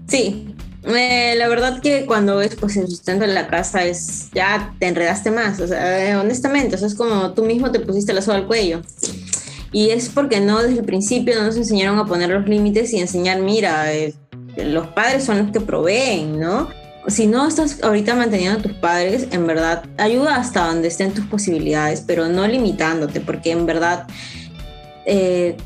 Sí, 0.06 0.54
eh, 0.84 1.34
la 1.36 1.48
verdad 1.48 1.80
que 1.80 2.04
cuando 2.04 2.40
es 2.40 2.56
pues 2.56 2.76
el 2.76 2.88
sustento 2.88 3.26
de 3.26 3.32
la 3.32 3.46
casa 3.46 3.84
es 3.84 4.30
ya 4.34 4.74
te 4.78 4.86
enredaste 4.86 5.30
más, 5.30 5.58
eh, 5.60 6.14
honestamente, 6.16 6.76
o 6.76 6.86
es 6.86 6.94
como 6.94 7.32
tú 7.32 7.44
mismo 7.44 7.70
te 7.70 7.80
pusiste 7.80 8.12
la 8.12 8.22
soga 8.22 8.38
al 8.38 8.46
cuello. 8.46 8.82
Y 9.72 9.90
es 9.90 10.08
porque 10.08 10.40
no 10.40 10.62
desde 10.62 10.78
el 10.78 10.84
principio 10.84 11.34
no 11.34 11.42
nos 11.42 11.56
enseñaron 11.56 11.98
a 11.98 12.06
poner 12.06 12.30
los 12.30 12.48
límites 12.48 12.92
y 12.92 13.00
enseñar, 13.00 13.40
mira, 13.40 13.92
eh, 13.92 14.14
los 14.56 14.86
padres 14.88 15.24
son 15.24 15.38
los 15.38 15.50
que 15.50 15.60
proveen, 15.60 16.38
¿no? 16.38 16.68
Si 17.06 17.26
no 17.26 17.46
estás 17.46 17.82
ahorita 17.82 18.14
manteniendo 18.14 18.60
a 18.60 18.62
tus 18.62 18.72
padres, 18.72 19.28
en 19.30 19.46
verdad, 19.46 19.84
ayuda 19.98 20.36
hasta 20.36 20.66
donde 20.66 20.88
estén 20.88 21.12
tus 21.12 21.26
posibilidades, 21.26 22.02
pero 22.06 22.28
no 22.28 22.46
limitándote, 22.46 23.20
porque 23.20 23.50
en 23.50 23.66
verdad, 23.66 24.06
eh, 25.04 25.56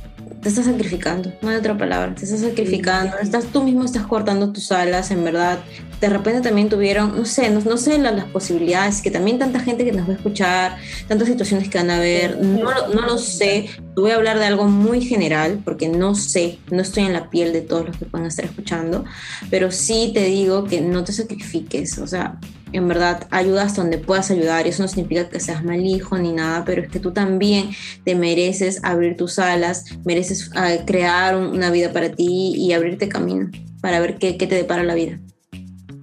te 0.43 0.49
estás 0.49 0.67
sacrificando, 0.67 1.33
no 1.43 1.49
hay 1.49 1.57
otra 1.57 1.77
palabra, 1.77 2.15
te 2.15 2.25
estás 2.25 2.41
sacrificando, 2.41 3.19
estás, 3.19 3.47
tú 3.47 3.63
mismo 3.63 3.85
estás 3.85 4.07
cortando 4.07 4.53
tus 4.53 4.71
alas, 4.71 5.11
en 5.11 5.25
verdad. 5.25 5.59
De 6.01 6.09
repente 6.09 6.41
también 6.41 6.69
tuvieron, 6.69 7.17
no 7.17 7.25
sé, 7.25 7.51
no, 7.51 7.61
no 7.61 7.77
sé 7.77 7.99
las, 7.99 8.15
las, 8.15 8.27
posibilidades, 8.27 9.03
que 9.03 9.11
también 9.11 9.39
tanta 9.39 9.59
gente 9.59 9.85
que 9.85 9.91
nos 9.91 10.09
va 10.09 10.13
a 10.13 10.17
escuchar, 10.17 10.77
tantas 11.09 11.27
situaciones 11.27 11.69
que 11.69 11.79
van 11.79 11.91
a 11.91 11.99
ver, 11.99 12.39
no, 12.41 12.89
no 12.95 13.03
lo 13.03 13.19
sé. 13.19 13.69
Voy 13.97 14.13
a 14.13 14.15
hablar 14.15 14.39
de 14.39 14.45
algo 14.45 14.67
muy 14.67 15.01
general, 15.01 15.61
porque 15.65 15.89
no 15.89 16.15
sé, 16.15 16.59
no 16.71 16.83
estoy 16.83 17.05
en 17.05 17.15
la 17.15 17.31
piel 17.31 17.53
de 17.53 17.63
todos 17.63 17.87
los 17.87 17.97
que 17.97 18.05
puedan 18.05 18.29
estar 18.29 18.45
escuchando, 18.45 19.05
pero 19.51 19.73
sí 19.73 20.13
te 20.15 20.25
digo 20.25 20.65
que 20.65 20.81
no 20.81 21.03
te 21.03 21.13
sacrifiques, 21.13 21.99
o 21.99 22.07
sea, 22.07 22.39
en 22.73 22.89
verdad 22.89 23.27
ayudas 23.31 23.75
donde 23.77 23.99
puedas 23.99 24.31
ayudar 24.31 24.67
y 24.67 24.71
eso 24.71 24.83
no 24.83 24.89
significa 24.89 25.29
que 25.29 25.41
seas 25.41 25.65
mal 25.65 25.85
hijo 25.85 26.19
ni 26.19 26.33
nada, 26.33 26.65
pero 26.65 26.83
es 26.83 26.89
que 26.89 27.01
tú 27.01 27.13
también 27.13 27.71
te 28.05 28.15
mereces 28.15 28.83
abrir 28.85 29.17
tus 29.17 29.39
alas, 29.39 29.85
mereces 30.05 30.51
uh, 30.51 30.85
crear 30.85 31.37
una 31.37 31.71
vida 31.71 31.93
para 31.93 32.11
ti 32.11 32.55
y 32.57 32.73
abrirte 32.73 33.09
camino 33.09 33.51
para 33.81 34.01
ver 34.01 34.17
qué, 34.17 34.37
qué 34.37 34.47
te 34.47 34.55
depara 34.55 34.83
la 34.83 34.95
vida. 34.95 35.19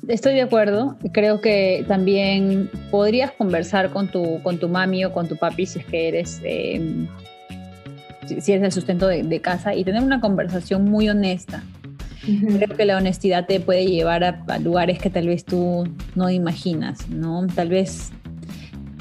Estoy 0.08 0.36
de 0.36 0.42
acuerdo. 0.44 0.98
Creo 1.14 1.42
que 1.42 1.84
también 1.88 2.70
podrías 2.92 3.32
conversar 3.32 3.90
con 3.90 4.10
tu, 4.10 4.42
con 4.44 4.60
tu 4.60 4.70
mami 4.70 5.04
o 5.04 5.12
con 5.12 5.28
tu 5.28 5.36
papi 5.36 5.66
si 5.66 5.80
es 5.80 5.86
que 5.86 6.08
eres, 6.08 6.42
eh, 6.44 7.08
si 8.28 8.52
eres 8.52 8.64
el 8.66 8.72
sustento 8.72 9.08
de 9.08 9.42
casa 9.42 9.74
y 9.74 9.84
tener 9.84 10.04
una 10.04 10.22
conversación 10.22 10.86
muy 10.86 11.10
honesta 11.10 11.64
Creo 12.26 12.76
que 12.76 12.86
la 12.86 12.98
honestidad 12.98 13.46
te 13.46 13.60
puede 13.60 13.86
llevar 13.86 14.24
a, 14.24 14.60
lugares 14.60 15.00
que 15.00 15.10
tal 15.10 15.28
vez 15.28 15.46
tú 15.46 15.88
no 16.16 16.30
imaginas, 16.30 17.08
¿no? 17.10 17.46
Tal 17.48 17.70
vez 17.70 18.12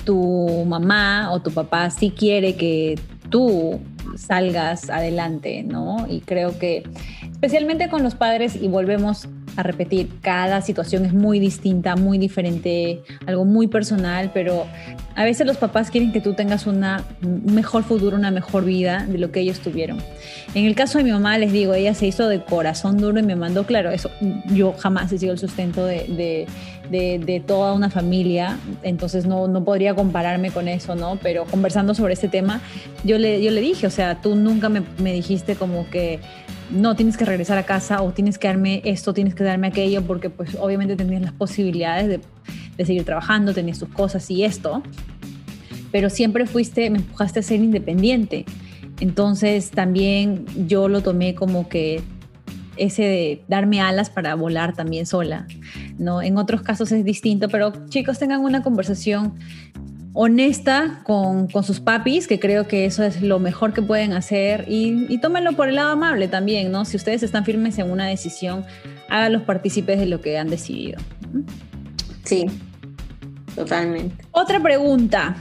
tu 0.04 0.64
mamá 0.66 1.32
o 1.32 1.40
tu 1.40 1.50
papá 1.50 1.90
sí 1.90 2.10
quiere 2.10 2.56
que 2.56 2.98
tú 3.30 3.80
salgas 4.16 4.90
adelante, 4.90 5.62
¿no? 5.62 6.06
Y 6.08 6.20
creo 6.20 6.58
que 6.58 6.84
especialmente 7.30 7.88
con 7.88 8.02
los 8.02 8.14
padres, 8.14 8.56
y 8.60 8.68
volvemos 8.68 9.28
a 9.56 9.62
repetir, 9.62 10.08
cada 10.20 10.60
situación 10.60 11.04
es 11.04 11.12
muy 11.12 11.38
distinta, 11.38 11.96
muy 11.96 12.18
diferente, 12.18 13.02
algo 13.26 13.44
muy 13.44 13.66
personal, 13.66 14.30
pero 14.34 14.66
a 15.16 15.24
veces 15.24 15.46
los 15.46 15.56
papás 15.56 15.90
quieren 15.90 16.12
que 16.12 16.20
tú 16.20 16.34
tengas 16.34 16.66
una, 16.66 17.04
un 17.22 17.54
mejor 17.54 17.84
futuro, 17.84 18.16
una 18.16 18.30
mejor 18.30 18.64
vida 18.64 19.06
de 19.08 19.18
lo 19.18 19.30
que 19.30 19.40
ellos 19.40 19.60
tuvieron. 19.60 19.98
En 20.54 20.64
el 20.64 20.74
caso 20.74 20.98
de 20.98 21.04
mi 21.04 21.12
mamá, 21.12 21.38
les 21.38 21.52
digo, 21.52 21.74
ella 21.74 21.94
se 21.94 22.06
hizo 22.06 22.28
de 22.28 22.42
corazón 22.42 22.98
duro 22.98 23.18
y 23.18 23.22
me 23.22 23.36
mandó, 23.36 23.64
claro, 23.64 23.90
eso, 23.90 24.10
yo 24.46 24.72
jamás 24.72 25.12
he 25.12 25.18
sido 25.18 25.32
el 25.32 25.38
sustento 25.38 25.84
de, 25.84 26.06
de, 26.08 26.46
de, 26.90 27.42
toda 27.46 27.72
una 27.72 27.90
familia, 27.90 28.58
entonces 28.82 29.26
no, 29.26 29.48
no 29.48 29.64
podría 29.64 29.94
compararme 29.94 30.50
con 30.50 30.68
eso, 30.68 30.94
¿no? 30.94 31.18
Pero 31.22 31.44
conversando 31.44 31.94
sobre 31.94 32.14
este 32.14 32.28
tema, 32.28 32.60
yo 33.04 33.18
le, 33.18 33.42
yo 33.42 33.50
le 33.50 33.60
dije, 33.60 33.86
o 33.86 33.90
sea, 33.90 34.20
tú 34.20 34.34
nunca 34.34 34.68
me, 34.68 34.82
me 34.98 35.12
dijiste 35.12 35.56
como 35.56 35.88
que 35.90 36.20
no 36.70 36.96
tienes 36.96 37.16
que 37.16 37.24
regresar 37.24 37.58
a 37.58 37.64
casa 37.64 38.02
o 38.02 38.12
tienes 38.12 38.38
que 38.38 38.48
darme 38.48 38.82
esto, 38.84 39.14
tienes 39.14 39.34
que 39.34 39.44
darme 39.44 39.68
aquello, 39.68 40.02
porque 40.02 40.30
pues 40.30 40.56
obviamente 40.60 40.96
tenías 40.96 41.22
las 41.22 41.32
posibilidades 41.32 42.08
de, 42.08 42.20
de 42.76 42.86
seguir 42.86 43.04
trabajando, 43.04 43.52
tenías 43.52 43.78
tus 43.78 43.88
cosas 43.88 44.30
y 44.30 44.44
esto, 44.44 44.82
pero 45.90 46.10
siempre 46.10 46.46
fuiste, 46.46 46.90
me 46.90 46.98
empujaste 46.98 47.40
a 47.40 47.42
ser 47.42 47.60
independiente. 47.60 48.44
Entonces 49.00 49.70
también 49.70 50.44
yo 50.66 50.88
lo 50.88 51.02
tomé 51.02 51.34
como 51.34 51.68
que 51.68 52.02
ese 52.76 53.02
de 53.02 53.42
darme 53.48 53.80
alas 53.80 54.10
para 54.10 54.34
volar 54.34 54.74
también 54.74 55.06
sola, 55.06 55.46
¿no? 55.98 56.22
En 56.22 56.38
otros 56.38 56.62
casos 56.62 56.92
es 56.92 57.04
distinto, 57.04 57.48
pero 57.48 57.72
chicos 57.88 58.18
tengan 58.18 58.40
una 58.40 58.62
conversación 58.62 59.34
honesta 60.12 61.02
con, 61.04 61.48
con, 61.48 61.64
sus 61.64 61.80
papis, 61.80 62.28
que 62.28 62.38
creo 62.38 62.68
que 62.68 62.86
eso 62.86 63.02
es 63.02 63.20
lo 63.20 63.40
mejor 63.40 63.72
que 63.72 63.82
pueden 63.82 64.12
hacer, 64.12 64.64
y, 64.68 65.12
y, 65.12 65.18
tómenlo 65.18 65.54
por 65.54 65.68
el 65.68 65.74
lado 65.74 65.90
amable 65.90 66.28
también, 66.28 66.70
¿no? 66.70 66.84
Si 66.84 66.96
ustedes 66.96 67.24
están 67.24 67.44
firmes 67.44 67.78
en 67.78 67.90
una 67.90 68.06
decisión, 68.06 68.64
háganlos 69.08 69.42
partícipes 69.42 69.98
de 69.98 70.06
lo 70.06 70.20
que 70.20 70.38
han 70.38 70.48
decidido. 70.48 71.00
Sí, 72.22 72.46
totalmente. 73.54 74.24
Otra 74.30 74.62
pregunta. 74.62 75.36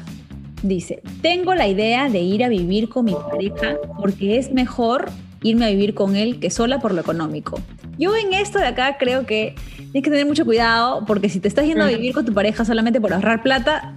Dice, 0.64 1.01
tengo 1.22 1.54
la 1.56 1.68
idea 1.68 2.10
de 2.10 2.20
ir 2.20 2.43
a 2.43 2.47
vivir 2.47 2.88
con 2.88 3.04
mi 3.04 3.14
pareja 3.14 3.76
porque 3.99 4.38
es 4.38 4.54
mejor 4.54 5.12
irme 5.43 5.66
a 5.66 5.70
vivir 5.70 5.93
con 5.93 6.16
él 6.16 6.39
que 6.39 6.49
sola 6.49 6.80
por 6.80 6.93
lo 6.93 7.01
económico. 7.01 7.60
Yo 7.98 8.16
en 8.16 8.34
esto 8.34 8.60
de 8.60 8.68
acá 8.68 8.98
creo 8.98 9.26
que 9.26 9.56
tienes 9.78 10.04
que 10.04 10.10
tener 10.10 10.26
mucho 10.26 10.46
cuidado 10.46 11.06
porque 11.06 11.30
si 11.30 11.39
te 11.39 11.48
estás 11.48 11.66
yendo 11.66 11.84
a 11.84 11.88
vivir 11.88 12.14
con 12.14 12.26
tu 12.26 12.34
pareja 12.34 12.66
solamente 12.66 13.00
por 13.00 13.14
ahorrar 13.14 13.44
plata, 13.44 13.94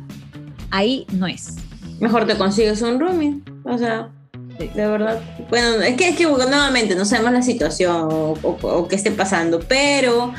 ahí 0.70 1.06
no 1.12 1.26
es. 1.26 1.56
Mejor 2.00 2.26
te 2.26 2.36
consigues 2.36 2.82
un 2.82 3.00
roomie, 3.00 3.40
o 3.64 3.78
sea, 3.78 4.10
de 4.58 4.86
verdad. 4.86 5.20
Bueno, 5.48 5.82
es 5.82 5.96
que, 5.96 6.08
es 6.08 6.16
que 6.16 6.24
nuevamente 6.24 6.94
no 6.94 7.04
sabemos 7.04 7.32
la 7.32 7.42
situación 7.42 7.96
o, 8.10 8.34
o, 8.42 8.58
o 8.62 8.88
qué 8.88 8.96
esté 8.96 9.10
pasando, 9.10 9.60
pero 9.60 10.32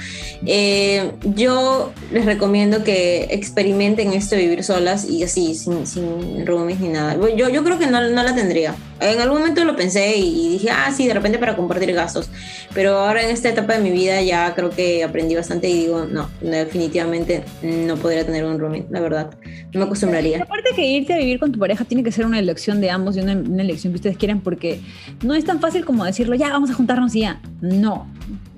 eh, 0.45 1.14
yo 1.36 1.93
les 2.12 2.26
recomiendo 2.26 2.84
que 2.84 3.28
experimenten 3.32 4.14
esto 4.14 4.36
de 4.36 4.41
vivir 4.43 4.64
solas 4.64 5.05
y 5.10 5.24
así, 5.24 5.55
sin, 5.55 5.86
sin 5.88 6.45
roomies 6.45 6.80
ni 6.80 6.89
nada. 6.89 7.16
Yo, 7.36 7.49
yo 7.49 7.64
creo 7.64 7.80
que 7.80 7.88
no, 7.88 8.01
no 8.01 8.24
la 8.24 8.36
tendría. 8.36 8.76
En 8.99 9.19
algún 9.19 9.39
momento 9.39 9.63
lo 9.63 9.75
pensé 9.75 10.17
y 10.17 10.49
dije, 10.49 10.69
ah, 10.71 10.91
sí, 10.91 11.07
de 11.07 11.13
repente 11.13 11.37
para 11.37 11.55
compartir 11.55 11.93
gastos. 11.93 12.29
Pero 12.73 12.97
ahora 12.97 13.21
en 13.23 13.29
esta 13.29 13.49
etapa 13.49 13.73
de 13.73 13.79
mi 13.79 13.91
vida 13.91 14.21
ya 14.21 14.53
creo 14.55 14.71
que 14.71 15.03
aprendí 15.03 15.35
bastante 15.35 15.69
y 15.69 15.73
digo, 15.73 16.05
no, 16.05 16.29
definitivamente 16.41 17.43
no 17.61 17.95
podría 17.95 18.25
tener 18.25 18.43
un 18.43 18.59
roomie, 18.59 18.85
la 18.89 18.99
verdad. 18.99 19.29
No 19.73 19.79
me 19.79 19.85
acostumbraría. 19.85 20.41
Aparte 20.41 20.69
que 20.75 20.85
irte 20.85 21.13
a 21.13 21.17
vivir 21.17 21.39
con 21.39 21.51
tu 21.51 21.59
pareja 21.59 21.85
tiene 21.85 22.03
que 22.03 22.11
ser 22.11 22.25
una 22.25 22.39
elección 22.39 22.81
de 22.81 22.89
ambos 22.89 23.15
y 23.17 23.19
una, 23.19 23.33
una 23.33 23.61
elección 23.61 23.93
que 23.93 23.97
ustedes 23.97 24.17
quieran 24.17 24.41
porque 24.41 24.81
no 25.23 25.33
es 25.35 25.45
tan 25.45 25.59
fácil 25.59 25.85
como 25.85 26.03
decirlo, 26.03 26.35
ya, 26.35 26.49
vamos 26.49 26.71
a 26.71 26.73
juntarnos 26.73 27.15
y 27.15 27.21
ya. 27.21 27.41
No. 27.61 28.07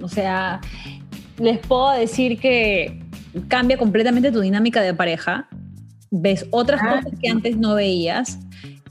O 0.02 0.08
sea, 0.08 0.62
les 1.38 1.60
puedo 1.60 1.92
decir 1.92 2.40
que 2.40 3.02
cambia 3.48 3.78
completamente 3.78 4.32
tu 4.32 4.40
dinámica 4.40 4.82
de 4.82 4.94
pareja. 4.94 5.48
Ves 6.12 6.46
otras 6.52 6.82
ah, 6.84 6.96
cosas 6.96 7.20
que 7.20 7.30
antes 7.30 7.58
no 7.58 7.76
veías 7.76 8.40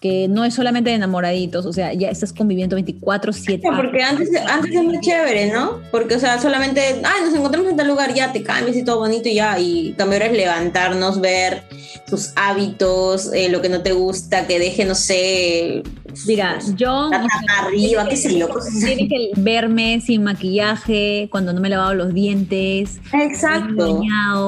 que 0.00 0.28
no 0.28 0.44
es 0.44 0.54
solamente 0.54 0.90
de 0.90 0.96
enamoraditos, 0.96 1.66
o 1.66 1.72
sea, 1.72 1.92
ya 1.92 2.08
estás 2.08 2.32
conviviendo 2.32 2.76
24/7. 2.76 3.62
Porque 3.76 4.02
antes, 4.02 4.30
antes 4.48 4.74
es 4.74 4.82
muy 4.82 5.00
chévere, 5.00 5.50
¿no? 5.52 5.80
Porque, 5.90 6.14
o 6.14 6.18
sea, 6.18 6.40
solamente, 6.40 6.80
ay, 6.80 7.22
nos 7.24 7.34
encontramos 7.34 7.70
en 7.70 7.76
tal 7.76 7.88
lugar, 7.88 8.14
ya 8.14 8.32
te 8.32 8.42
cambias 8.42 8.76
y 8.76 8.84
todo 8.84 8.98
bonito 8.98 9.28
y 9.28 9.34
ya, 9.34 9.58
y 9.58 9.94
cambio 9.96 10.18
es 10.18 10.32
levantarnos, 10.32 11.20
ver 11.20 11.62
tus 12.08 12.32
hábitos, 12.36 13.32
eh, 13.32 13.48
lo 13.48 13.60
que 13.60 13.68
no 13.68 13.82
te 13.82 13.92
gusta, 13.92 14.46
que 14.46 14.58
deje, 14.58 14.84
no 14.84 14.94
sé... 14.94 15.82
Mira, 16.26 16.58
yo... 16.76 17.10
Arriba, 17.58 18.06
qué 18.08 18.16
sé 18.16 18.38
yo. 18.38 18.48
Tiene 18.84 19.08
que 19.08 19.30
verme 19.36 20.00
sin 20.00 20.22
maquillaje, 20.22 21.28
cuando 21.30 21.52
no 21.52 21.60
me 21.60 21.68
he 21.68 21.70
lavado 21.70 21.94
los 21.94 22.14
dientes. 22.14 23.00
Exacto. 23.12 24.02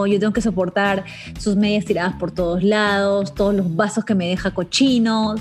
yo 0.06 0.18
tengo 0.18 0.32
que 0.32 0.40
soportar 0.40 1.04
sus 1.38 1.56
medias 1.56 1.84
tiradas 1.84 2.14
por 2.14 2.30
todos 2.30 2.62
lados, 2.62 3.34
todos 3.34 3.54
los 3.54 3.74
vasos 3.76 4.04
que 4.04 4.14
me 4.14 4.28
deja 4.28 4.52
cochinos, 4.52 5.40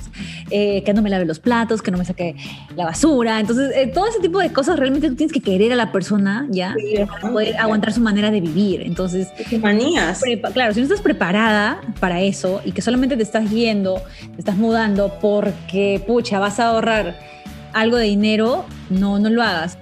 eh, 0.49 0.83
que 0.83 0.93
no 0.93 1.01
me 1.01 1.09
lave 1.09 1.25
los 1.25 1.39
platos, 1.39 1.81
que 1.81 1.91
no 1.91 1.97
me 1.97 2.05
saque 2.05 2.35
la 2.75 2.85
basura. 2.85 3.39
Entonces, 3.39 3.71
eh, 3.75 3.87
todo 3.87 4.07
ese 4.07 4.19
tipo 4.19 4.39
de 4.39 4.51
cosas 4.51 4.77
realmente 4.77 5.09
tú 5.09 5.15
tienes 5.15 5.33
que 5.33 5.41
querer 5.41 5.73
a 5.73 5.75
la 5.75 5.91
persona, 5.91 6.47
¿ya? 6.49 6.73
Sí, 6.77 6.95
para 7.05 7.31
poder 7.31 7.57
aguantar 7.57 7.93
su 7.93 8.01
manera 8.01 8.31
de 8.31 8.41
vivir. 8.41 8.81
Entonces... 8.81 9.27
¿Qué 9.49 9.57
manías? 9.57 10.21
Claro, 10.53 10.73
si 10.73 10.79
no 10.79 10.85
estás 10.85 11.01
preparada 11.01 11.81
para 11.99 12.21
eso 12.21 12.61
y 12.65 12.71
que 12.71 12.81
solamente 12.81 13.17
te 13.17 13.23
estás 13.23 13.49
yendo, 13.49 14.01
te 14.33 14.39
estás 14.39 14.55
mudando 14.55 15.13
porque, 15.21 16.03
pucha, 16.09 16.39
vas 16.39 16.59
a 16.59 16.69
ahorrar 16.69 17.19
algo 17.71 17.97
de 17.97 18.05
dinero, 18.05 18.65
no, 18.89 19.19
no 19.19 19.29
lo 19.29 19.43
hagas. 19.43 19.77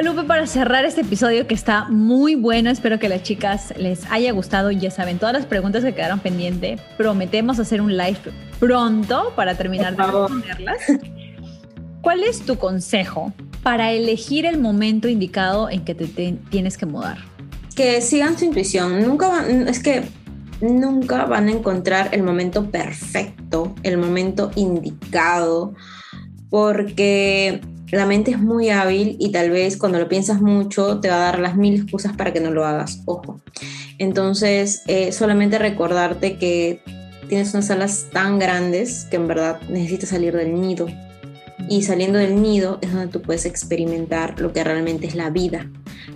Lupe, 0.00 0.22
para 0.22 0.46
cerrar 0.46 0.84
este 0.84 1.00
episodio 1.00 1.48
que 1.48 1.54
está 1.54 1.86
muy 1.86 2.36
bueno, 2.36 2.70
espero 2.70 3.00
que 3.00 3.06
a 3.06 3.08
las 3.08 3.24
chicas 3.24 3.74
les 3.76 4.08
haya 4.12 4.30
gustado. 4.30 4.70
Ya 4.70 4.92
saben, 4.92 5.18
todas 5.18 5.32
las 5.32 5.44
preguntas 5.44 5.82
que 5.82 5.92
quedaron 5.92 6.20
pendientes, 6.20 6.80
prometemos 6.96 7.58
hacer 7.58 7.80
un 7.80 7.96
live 7.96 8.18
pronto 8.60 9.32
para 9.34 9.56
terminar 9.56 9.96
de 9.96 10.04
responderlas. 10.04 10.78
¿Cuál 12.00 12.22
es 12.22 12.42
tu 12.42 12.58
consejo 12.58 13.32
para 13.64 13.90
elegir 13.90 14.46
el 14.46 14.58
momento 14.58 15.08
indicado 15.08 15.68
en 15.68 15.84
que 15.84 15.96
te, 15.96 16.06
te 16.06 16.36
tienes 16.48 16.78
que 16.78 16.86
mudar? 16.86 17.18
Que 17.74 18.00
sigan 18.02 18.38
su 18.38 18.44
intuición. 18.44 19.04
Nunca 19.04 19.26
van, 19.26 19.66
es 19.66 19.82
que 19.82 20.04
nunca 20.60 21.24
van 21.26 21.48
a 21.48 21.52
encontrar 21.52 22.10
el 22.12 22.22
momento 22.22 22.70
perfecto, 22.70 23.74
el 23.82 23.98
momento 23.98 24.50
indicado, 24.56 25.74
porque 26.50 27.60
la 27.90 28.06
mente 28.06 28.32
es 28.32 28.40
muy 28.40 28.70
hábil 28.70 29.16
y 29.20 29.30
tal 29.30 29.50
vez 29.50 29.76
cuando 29.76 29.98
lo 29.98 30.08
piensas 30.08 30.40
mucho 30.40 30.98
te 31.00 31.08
va 31.08 31.16
a 31.16 31.32
dar 31.32 31.38
las 31.38 31.56
mil 31.56 31.74
excusas 31.74 32.16
para 32.16 32.32
que 32.32 32.40
no 32.40 32.50
lo 32.50 32.64
hagas, 32.64 33.02
ojo. 33.04 33.40
Entonces, 33.98 34.82
eh, 34.86 35.12
solamente 35.12 35.58
recordarte 35.58 36.36
que 36.36 36.82
tienes 37.28 37.54
unas 37.54 37.70
alas 37.70 38.06
tan 38.12 38.38
grandes 38.38 39.06
que 39.10 39.16
en 39.16 39.28
verdad 39.28 39.60
necesitas 39.68 40.10
salir 40.10 40.36
del 40.36 40.60
nido. 40.60 40.86
Y 41.68 41.82
saliendo 41.82 42.18
del 42.18 42.40
nido 42.42 42.78
es 42.82 42.92
donde 42.92 43.08
tú 43.08 43.22
puedes 43.22 43.44
experimentar 43.44 44.40
lo 44.40 44.52
que 44.52 44.62
realmente 44.62 45.06
es 45.06 45.14
la 45.14 45.30
vida, 45.30 45.68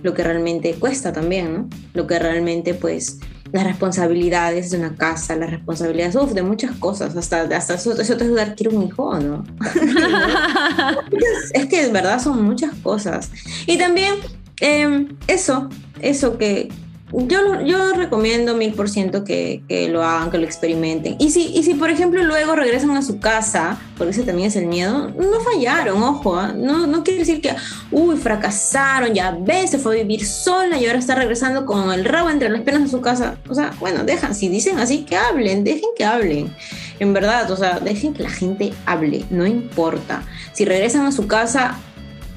lo 0.03 0.13
que 0.13 0.23
realmente 0.23 0.73
cuesta 0.75 1.11
también, 1.11 1.53
¿no? 1.53 1.69
Lo 1.93 2.07
que 2.07 2.19
realmente 2.19 2.73
pues 2.73 3.19
las 3.51 3.63
responsabilidades 3.65 4.71
de 4.71 4.77
una 4.77 4.95
casa, 4.95 5.35
las 5.35 5.51
responsabilidades 5.51 6.15
uf, 6.15 6.31
de 6.31 6.41
muchas 6.41 6.71
cosas, 6.77 7.15
hasta, 7.15 7.41
hasta 7.41 7.73
eso, 7.73 7.99
eso 7.99 8.17
te 8.17 8.23
ayuda 8.23 8.55
quiero 8.55 8.77
un 8.77 8.87
hijo 8.87 9.19
no. 9.19 9.43
es, 11.53 11.65
que 11.65 11.85
de 11.85 11.91
verdad 11.91 12.21
son 12.21 12.43
muchas 12.43 12.73
cosas. 12.75 13.31
Y 13.67 13.77
también 13.77 14.15
em, 14.61 15.09
eso, 15.27 15.69
eso 16.01 16.37
que, 16.37 16.69
yo, 17.13 17.61
yo 17.61 17.93
recomiendo 17.93 18.55
mil 18.55 18.73
por 18.73 18.89
ciento 18.89 19.23
que, 19.23 19.61
lo 19.91 20.03
hagan, 20.03 20.31
que 20.31 20.37
lo 20.37 20.45
experimenten. 20.45 21.15
Y 21.19 21.31
si, 21.31 21.47
y 21.47 21.63
si, 21.63 21.73
por 21.73 21.89
ejemplo, 21.89 22.23
luego 22.23 22.55
regresan 22.55 22.91
a 22.91 23.01
su 23.01 23.19
casa, 23.19 23.79
porque 23.97 24.11
ese 24.11 24.23
también 24.23 24.47
es 24.47 24.55
el 24.55 24.67
miedo, 24.67 25.09
no 25.09 25.39
fallaron, 25.41 26.01
ojo, 26.01 26.35
¿ah? 26.35 26.53
no, 26.55 26.87
no 26.87 27.03
quiere 27.03 27.19
decir 27.19 27.41
que, 27.41 27.53
uy, 27.91 28.17
fracasaron, 28.17 29.13
ya 29.13 29.37
ves, 29.39 29.71
se 29.71 29.79
fue 29.79 29.95
a 29.95 30.03
vivir 30.03 30.25
sola 30.25 30.77
y 30.77 30.85
ahora 30.85 30.99
está 30.99 31.15
regresando 31.15 31.65
con 31.65 31.91
el 31.91 32.05
rabo 32.05 32.29
entre 32.29 32.49
las 32.49 32.61
piernas 32.61 32.89
a 32.89 32.91
su 32.91 33.01
casa. 33.01 33.37
O 33.49 33.55
sea, 33.55 33.73
bueno, 33.79 34.03
dejan, 34.03 34.33
si 34.35 34.49
dicen 34.49 34.79
así, 34.79 35.03
que 35.03 35.17
hablen, 35.17 35.63
dejen 35.63 35.89
que 35.95 36.05
hablen. 36.05 36.55
En 36.99 37.13
verdad, 37.13 37.49
o 37.51 37.57
sea, 37.57 37.79
dejen 37.79 38.13
que 38.13 38.23
la 38.23 38.29
gente 38.29 38.73
hable, 38.85 39.25
no 39.29 39.45
importa. 39.45 40.23
Si 40.53 40.65
regresan 40.65 41.05
a 41.05 41.11
su 41.11 41.27
casa, 41.27 41.77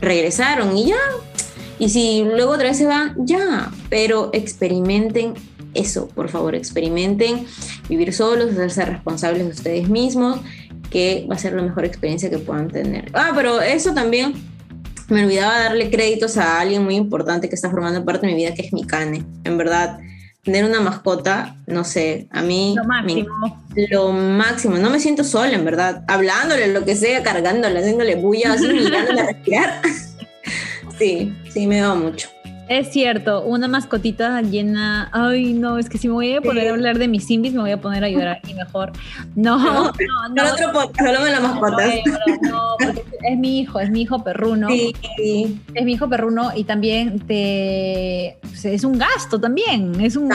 regresaron 0.01 0.77
y 0.77 0.89
ya, 0.89 0.97
y 1.79 1.89
si 1.89 2.25
luego 2.25 2.53
otra 2.53 2.69
vez 2.69 2.79
se 2.79 2.87
van, 2.87 3.15
ya, 3.27 3.71
pero 3.91 4.31
experimenten 4.33 5.35
eso, 5.75 6.09
por 6.09 6.29
favor, 6.29 6.55
experimenten 6.55 7.47
vivir 7.89 8.13
solos, 8.13 8.53
hacerse 8.53 8.85
responsables 8.85 9.45
de 9.45 9.51
ustedes 9.51 9.89
mismos, 9.89 10.41
que 10.91 11.27
va 11.29 11.35
a 11.35 11.39
ser 11.39 11.55
la 11.55 11.63
mejor 11.63 11.85
experiencia 11.85 12.31
que 12.31 12.39
puedan 12.39 12.69
tener. 12.69 13.11
Ah, 13.15 13.33
pero 13.35 13.61
eso 13.61 13.93
también 13.93 14.35
me 15.09 15.25
olvidaba 15.25 15.59
darle 15.59 15.91
créditos 15.91 16.37
a 16.37 16.61
alguien 16.61 16.85
muy 16.85 16.95
importante 16.95 17.49
que 17.49 17.55
está 17.55 17.71
formando 17.71 18.05
parte 18.05 18.27
de 18.27 18.33
mi 18.33 18.39
vida, 18.39 18.55
que 18.55 18.63
es 18.63 18.73
mi 18.73 18.85
cane. 18.85 19.25
En 19.43 19.59
verdad, 19.59 19.99
tener 20.45 20.65
una 20.65 20.81
mascota, 20.81 21.57
no 21.67 21.85
sé, 21.85 22.29
a 22.31 22.43
mí... 22.43 22.75
Lo 22.77 22.85
máximo. 22.85 23.65
lo 23.91 24.13
máximo. 24.13 24.77
No 24.77 24.91
me 24.91 25.01
siento 25.01 25.25
sola, 25.25 25.53
en 25.55 25.65
verdad. 25.65 26.05
Hablándole, 26.07 26.73
lo 26.73 26.85
que 26.85 26.97
sea, 26.97 27.23
cargándole, 27.23 27.81
haciéndole 27.81 28.17
bulla, 28.17 28.53
a 28.53 28.57
respirar. 28.57 29.83
Sí, 30.99 31.33
sí, 31.51 31.67
me 31.67 31.83
va 31.83 31.95
mucho. 31.95 32.34
Es 32.69 32.93
cierto, 32.93 33.43
una 33.43 33.69
mascotita 33.69 34.41
llena. 34.41 35.11
Ay, 35.13 35.53
no, 35.53 35.79
es 35.79 35.89
que 35.89 35.99
si 35.99 36.09
me 36.09 36.15
voy 36.15 36.35
a 36.35 36.41
poner 36.41 36.69
a 36.69 36.71
hablar 36.71 36.99
de 36.99 37.09
mis 37.09 37.27
simbis, 37.27 37.53
me 37.53 37.61
voy 37.61 37.73
a 37.73 37.81
poner 37.81 38.03
a 38.05 38.09
llorar 38.09 38.39
aquí 38.43 38.55
mejor. 38.55 38.93
No, 39.35 39.59
no, 39.59 39.93
no. 39.93 40.35
no 40.35 40.53
otro 40.53 40.73
podcast, 40.73 41.07
solo 41.07 41.25
de 41.25 41.31
las 41.31 41.43
mascotas. 41.43 41.95
No, 42.43 42.77
porque 42.83 43.05
es 43.23 43.39
mi 43.39 43.61
hijo, 43.61 43.81
es 43.81 43.91
mi 43.91 44.03
hijo 44.03 44.25
perruno. 44.25 44.69
Sí. 44.69 44.95
Es 45.75 45.85
mi 45.85 45.93
hijo 45.93 46.09
perruno 46.09 46.53
y 46.57 46.65
también 46.65 47.21
te. 47.21 48.39
Es 48.63 48.85
un 48.85 48.99
gasto 48.99 49.39
también. 49.39 50.01
Es 50.01 50.17
un. 50.17 50.33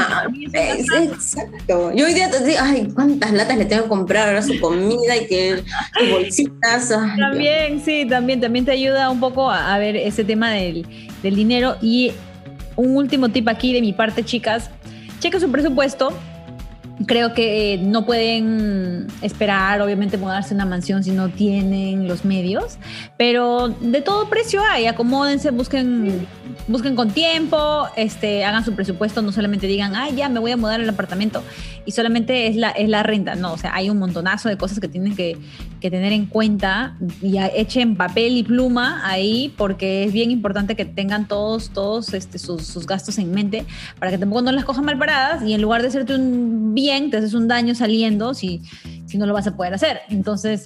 exacto. 0.54 1.92
Yo 1.96 2.06
hoy 2.06 2.14
día 2.14 2.30
te 2.30 2.44
digo, 2.44 2.60
ay, 2.62 2.90
cuántas 2.94 3.32
latas 3.32 3.58
le 3.58 3.66
tengo 3.66 3.84
que 3.84 3.90
comprar 3.90 4.28
ahora 4.28 4.42
su 4.44 4.60
comida 4.60 5.18
y 5.18 5.28
que 5.28 5.64
bolsitas. 6.12 6.90
también, 7.18 7.82
sí, 7.84 8.06
también, 8.08 8.40
también 8.40 8.66
te 8.66 8.72
ayuda 8.72 9.10
un 9.10 9.20
poco 9.20 9.50
a, 9.50 9.74
a 9.74 9.80
ver 9.80 9.96
ese 9.96 10.24
tema 10.24 10.52
del 10.52 10.86
del 11.22 11.36
dinero. 11.36 11.78
Y 11.82 12.12
un 12.76 12.96
último 12.96 13.30
tip 13.30 13.48
aquí 13.48 13.74
de 13.74 13.82
mi 13.82 13.94
parte, 13.94 14.24
chicas. 14.24 14.70
Checa 15.20 15.40
su 15.40 15.52
presupuesto. 15.52 16.14
Creo 17.06 17.34
que 17.34 17.80
no 17.82 18.06
pueden 18.06 19.08
esperar, 19.22 19.82
obviamente, 19.82 20.18
mudarse 20.18 20.54
a 20.54 20.56
una 20.56 20.66
mansión 20.66 21.04
si 21.04 21.12
no 21.12 21.30
tienen 21.30 22.10
los 22.10 22.26
medios, 22.26 22.78
pero 23.18 23.70
de 23.70 24.02
todo 24.02 24.28
precio 24.30 24.62
hay, 24.70 24.86
acomódense, 24.86 25.52
busquen 25.52 26.28
busquen 26.68 26.96
con 26.96 27.12
tiempo, 27.12 27.88
este, 27.96 28.44
hagan 28.44 28.64
su 28.64 28.74
presupuesto, 28.74 29.22
no 29.22 29.32
solamente 29.32 29.68
digan, 29.68 29.96
ay, 29.96 30.16
ya 30.16 30.30
me 30.30 30.40
voy 30.40 30.52
a 30.52 30.58
mudar 30.58 30.82
al 30.82 30.90
apartamento 30.90 31.44
y 31.86 31.92
solamente 31.92 32.48
es 32.48 32.56
la, 32.56 32.70
es 32.70 32.90
la 32.90 33.04
renta. 33.04 33.36
No, 33.36 33.54
o 33.54 33.58
sea, 33.58 33.74
hay 33.74 33.90
un 33.90 33.98
montonazo 33.98 34.50
de 34.50 34.58
cosas 34.58 34.80
que 34.80 34.88
tienen 34.88 35.16
que, 35.16 35.38
tener 35.80 36.12
en 36.12 36.26
cuenta 36.26 36.98
y 37.22 37.38
echen 37.56 37.96
papel 37.96 38.38
y 38.38 38.44
pluma 38.44 39.02
ahí 39.10 39.54
porque 39.58 40.04
es 40.04 40.14
bien 40.14 40.30
importante 40.30 40.76
que 40.76 40.86
tengan 40.86 41.28
todos, 41.28 41.70
todos 41.70 42.14
este, 42.14 42.38
sus, 42.38 42.86
gastos 42.86 43.18
en 43.18 43.32
mente 43.32 43.66
para 43.98 44.12
que 44.12 44.18
tampoco 44.18 44.42
no 44.42 44.52
las 44.52 44.66
cojan 44.66 44.86
mal 44.86 44.98
paradas 44.98 45.42
y 45.44 45.54
en 45.54 45.62
lugar 45.62 45.82
de 45.82 45.88
hacerte 45.88 46.16
un 46.16 46.74
bien, 46.76 47.10
te 47.10 47.18
haces 47.18 47.34
un 47.34 47.48
daño 47.48 47.76
saliendo 47.76 48.34
si, 48.34 48.62
si 49.10 49.18
no 49.18 49.26
lo 49.26 49.34
vas 49.34 49.48
a 49.48 49.56
poder 49.56 49.74
hacer. 49.74 50.02
Entonces, 50.10 50.66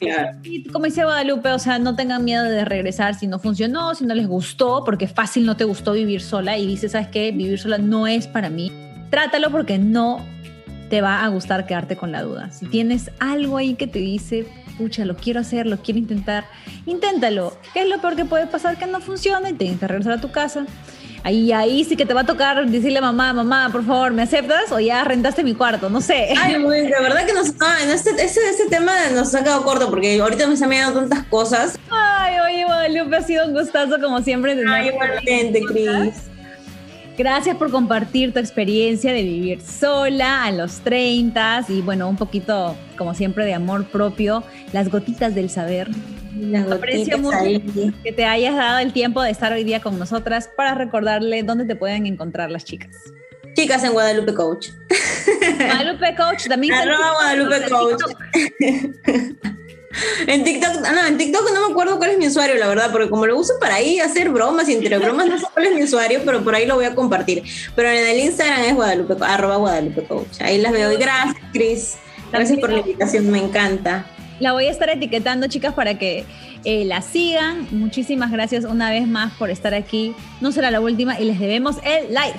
como 0.73 0.85
dice 0.85 1.05
Guadalupe, 1.05 1.49
o 1.49 1.59
sea, 1.59 1.79
no 1.79 1.95
tengan 1.95 2.25
miedo 2.25 2.43
de 2.43 2.65
regresar 2.65 3.15
si 3.15 3.25
no 3.25 3.39
funcionó, 3.39 3.95
si 3.95 4.05
no 4.05 4.13
les 4.13 4.27
gustó, 4.27 4.83
porque 4.83 5.07
fácil 5.07 5.45
no 5.45 5.55
te 5.55 5.63
gustó 5.63 5.93
vivir 5.93 6.21
sola 6.21 6.57
y 6.57 6.67
dices, 6.67 6.91
¿sabes 6.91 7.07
qué? 7.07 7.31
Vivir 7.31 7.57
sola 7.57 7.77
no 7.77 8.05
es 8.05 8.27
para 8.27 8.49
mí. 8.49 8.69
Trátalo 9.09 9.49
porque 9.49 9.77
no 9.77 10.19
te 10.89 11.01
va 11.01 11.23
a 11.23 11.27
gustar 11.29 11.65
quedarte 11.65 11.95
con 11.95 12.11
la 12.11 12.21
duda. 12.21 12.51
Si 12.51 12.65
tienes 12.65 13.11
algo 13.19 13.55
ahí 13.55 13.75
que 13.75 13.87
te 13.87 13.99
dice, 13.99 14.45
pucha, 14.77 15.05
lo 15.05 15.15
quiero 15.15 15.39
hacer, 15.39 15.65
lo 15.65 15.77
quiero 15.77 15.99
intentar, 15.99 16.43
inténtalo. 16.85 17.57
¿Qué 17.73 17.83
es 17.83 17.87
lo 17.87 18.01
peor 18.01 18.17
que 18.17 18.25
puede 18.25 18.47
pasar? 18.47 18.77
Que 18.77 18.87
no 18.87 18.99
funcione 18.99 19.51
y 19.51 19.53
tienes 19.53 19.79
que 19.79 19.87
regresar 19.87 20.13
a 20.13 20.21
tu 20.21 20.31
casa. 20.31 20.65
Ahí, 21.23 21.53
ahí 21.53 21.85
sí 21.85 21.95
que 21.95 22.05
te 22.05 22.13
va 22.13 22.21
a 22.21 22.25
tocar 22.25 22.65
decirle 22.65 22.99
a 22.99 23.01
mamá, 23.01 23.31
mamá, 23.31 23.69
por 23.71 23.85
favor, 23.85 24.11
¿me 24.11 24.23
aceptas? 24.23 24.71
O 24.73 24.79
ya 24.79 25.05
rentaste 25.05 25.41
mi 25.41 25.55
cuarto, 25.55 25.89
no 25.89 26.01
sé. 26.01 26.33
Ay, 26.37 26.53
de 26.61 27.01
verdad 27.01 27.25
que 27.25 27.31
nos, 27.31 27.49
en 27.49 27.89
este, 27.91 28.09
este, 28.11 28.41
este, 28.49 28.65
tema 28.69 28.91
nos 29.13 29.33
ha 29.33 29.41
quedado 29.41 29.63
corto 29.63 29.89
porque 29.89 30.19
ahorita 30.19 30.47
me 30.47 30.57
se 30.57 30.67
me 30.67 30.81
han 30.81 30.93
dado 30.93 31.07
tantas 31.07 31.25
cosas. 31.27 31.79
Ay, 31.89 32.35
oye, 32.39 32.65
Guadalupe, 32.65 33.15
ha 33.15 33.21
sido 33.21 33.47
un 33.47 33.53
gustazo 33.53 34.01
como 34.01 34.21
siempre. 34.21 34.57
Ay, 34.67 34.89
igualmente, 34.89 35.61
Cris. 35.61 36.33
Gracias 37.17 37.55
por 37.55 37.71
compartir 37.71 38.33
tu 38.33 38.39
experiencia 38.39 39.13
de 39.13 39.23
vivir 39.23 39.61
sola 39.61 40.43
a 40.43 40.51
los 40.51 40.79
30 40.79 41.65
y 41.69 41.81
bueno, 41.81 42.09
un 42.09 42.17
poquito, 42.17 42.75
como 42.97 43.13
siempre, 43.13 43.45
de 43.45 43.53
amor 43.53 43.85
propio, 43.85 44.43
las 44.73 44.89
gotitas 44.89 45.35
del 45.35 45.49
saber. 45.49 45.89
Aprecio 46.71 47.17
mucho 47.17 47.37
que 48.03 48.11
te 48.11 48.25
hayas 48.25 48.55
dado 48.55 48.79
el 48.79 48.93
tiempo 48.93 49.21
de 49.21 49.31
estar 49.31 49.53
hoy 49.53 49.63
día 49.63 49.81
con 49.81 49.99
nosotras 49.99 50.49
para 50.55 50.73
recordarle 50.73 51.43
dónde 51.43 51.65
te 51.65 51.75
pueden 51.75 52.05
encontrar 52.05 52.49
las 52.49 52.65
chicas. 52.65 52.95
Chicas 53.55 53.83
en 53.83 53.93
Guadalupe 53.93 54.33
Coach. 54.33 54.69
Guadalupe 55.57 56.15
Coach 56.15 56.47
también. 56.47 56.73
Arroba 56.73 57.11
Guadalupe 57.13 57.69
Coach. 57.69 58.01
En 60.27 60.43
TikTok, 60.43 60.81
no, 60.81 61.05
en 61.05 61.17
TikTok 61.17 61.51
no 61.53 61.67
me 61.67 61.71
acuerdo 61.71 61.97
cuál 61.97 62.11
es 62.11 62.17
mi 62.17 62.27
usuario, 62.27 62.55
la 62.55 62.67
verdad, 62.67 62.91
porque 62.91 63.09
como 63.09 63.27
lo 63.27 63.37
uso 63.37 63.53
para 63.59 63.75
ahí 63.75 63.99
hacer 63.99 64.29
bromas 64.29 64.67
y 64.67 64.73
entre 64.73 64.97
bromas 64.97 65.27
no 65.27 65.37
sé 65.37 65.45
cuál 65.53 65.67
es 65.67 65.75
mi 65.75 65.83
usuario, 65.83 66.21
pero 66.25 66.43
por 66.43 66.55
ahí 66.55 66.65
lo 66.65 66.75
voy 66.75 66.85
a 66.85 66.95
compartir. 66.95 67.43
Pero 67.75 67.89
en 67.89 68.07
el 68.07 68.19
Instagram 68.19 68.63
es 68.63 68.75
Guadalupe, 68.75 69.15
arroba 69.21 69.57
Guadalupe 69.57 70.03
Coach. 70.05 70.41
Ahí 70.41 70.59
las 70.59 70.71
veo. 70.71 70.91
Y 70.91 70.97
gracias, 70.97 71.35
Cris. 71.51 71.95
Gracias 72.31 72.59
por 72.59 72.71
la 72.71 72.79
invitación, 72.79 73.29
me 73.29 73.37
encanta. 73.37 74.05
La 74.39 74.53
voy 74.53 74.65
a 74.65 74.71
estar 74.71 74.89
etiquetando, 74.89 75.47
chicas, 75.47 75.73
para 75.73 75.97
que 75.97 76.25
eh, 76.63 76.85
la 76.85 77.01
sigan. 77.01 77.67
Muchísimas 77.71 78.31
gracias 78.31 78.65
una 78.65 78.89
vez 78.89 79.07
más 79.07 79.33
por 79.33 79.49
estar 79.49 79.73
aquí. 79.73 80.13
No 80.41 80.51
será 80.51 80.71
la 80.71 80.81
última 80.81 81.19
y 81.19 81.25
les 81.25 81.39
debemos 81.39 81.77
el 81.83 82.09
live. 82.09 82.35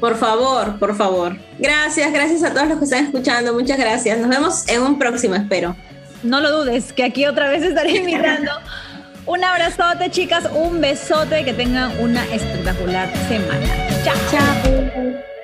Por 0.00 0.16
favor, 0.16 0.78
por 0.78 0.96
favor. 0.96 1.36
Gracias, 1.58 2.12
gracias 2.12 2.42
a 2.42 2.52
todos 2.52 2.68
los 2.68 2.78
que 2.78 2.84
están 2.84 3.04
escuchando. 3.04 3.52
Muchas 3.52 3.78
gracias. 3.78 4.18
Nos 4.18 4.30
vemos 4.30 4.68
en 4.68 4.82
un 4.82 4.98
próximo, 4.98 5.34
espero 5.34 5.76
no 6.22 6.40
lo 6.40 6.50
dudes, 6.50 6.92
que 6.92 7.04
aquí 7.04 7.26
otra 7.26 7.48
vez 7.48 7.62
estaré 7.62 7.96
invitando. 7.98 8.52
un 9.26 9.44
abrazote, 9.44 10.10
chicas, 10.10 10.48
un 10.52 10.80
besote, 10.80 11.44
que 11.44 11.52
tengan 11.52 11.98
una 12.00 12.24
espectacular 12.26 13.10
semana. 13.28 13.66
Chao. 14.04 14.16
Chao. 14.30 15.39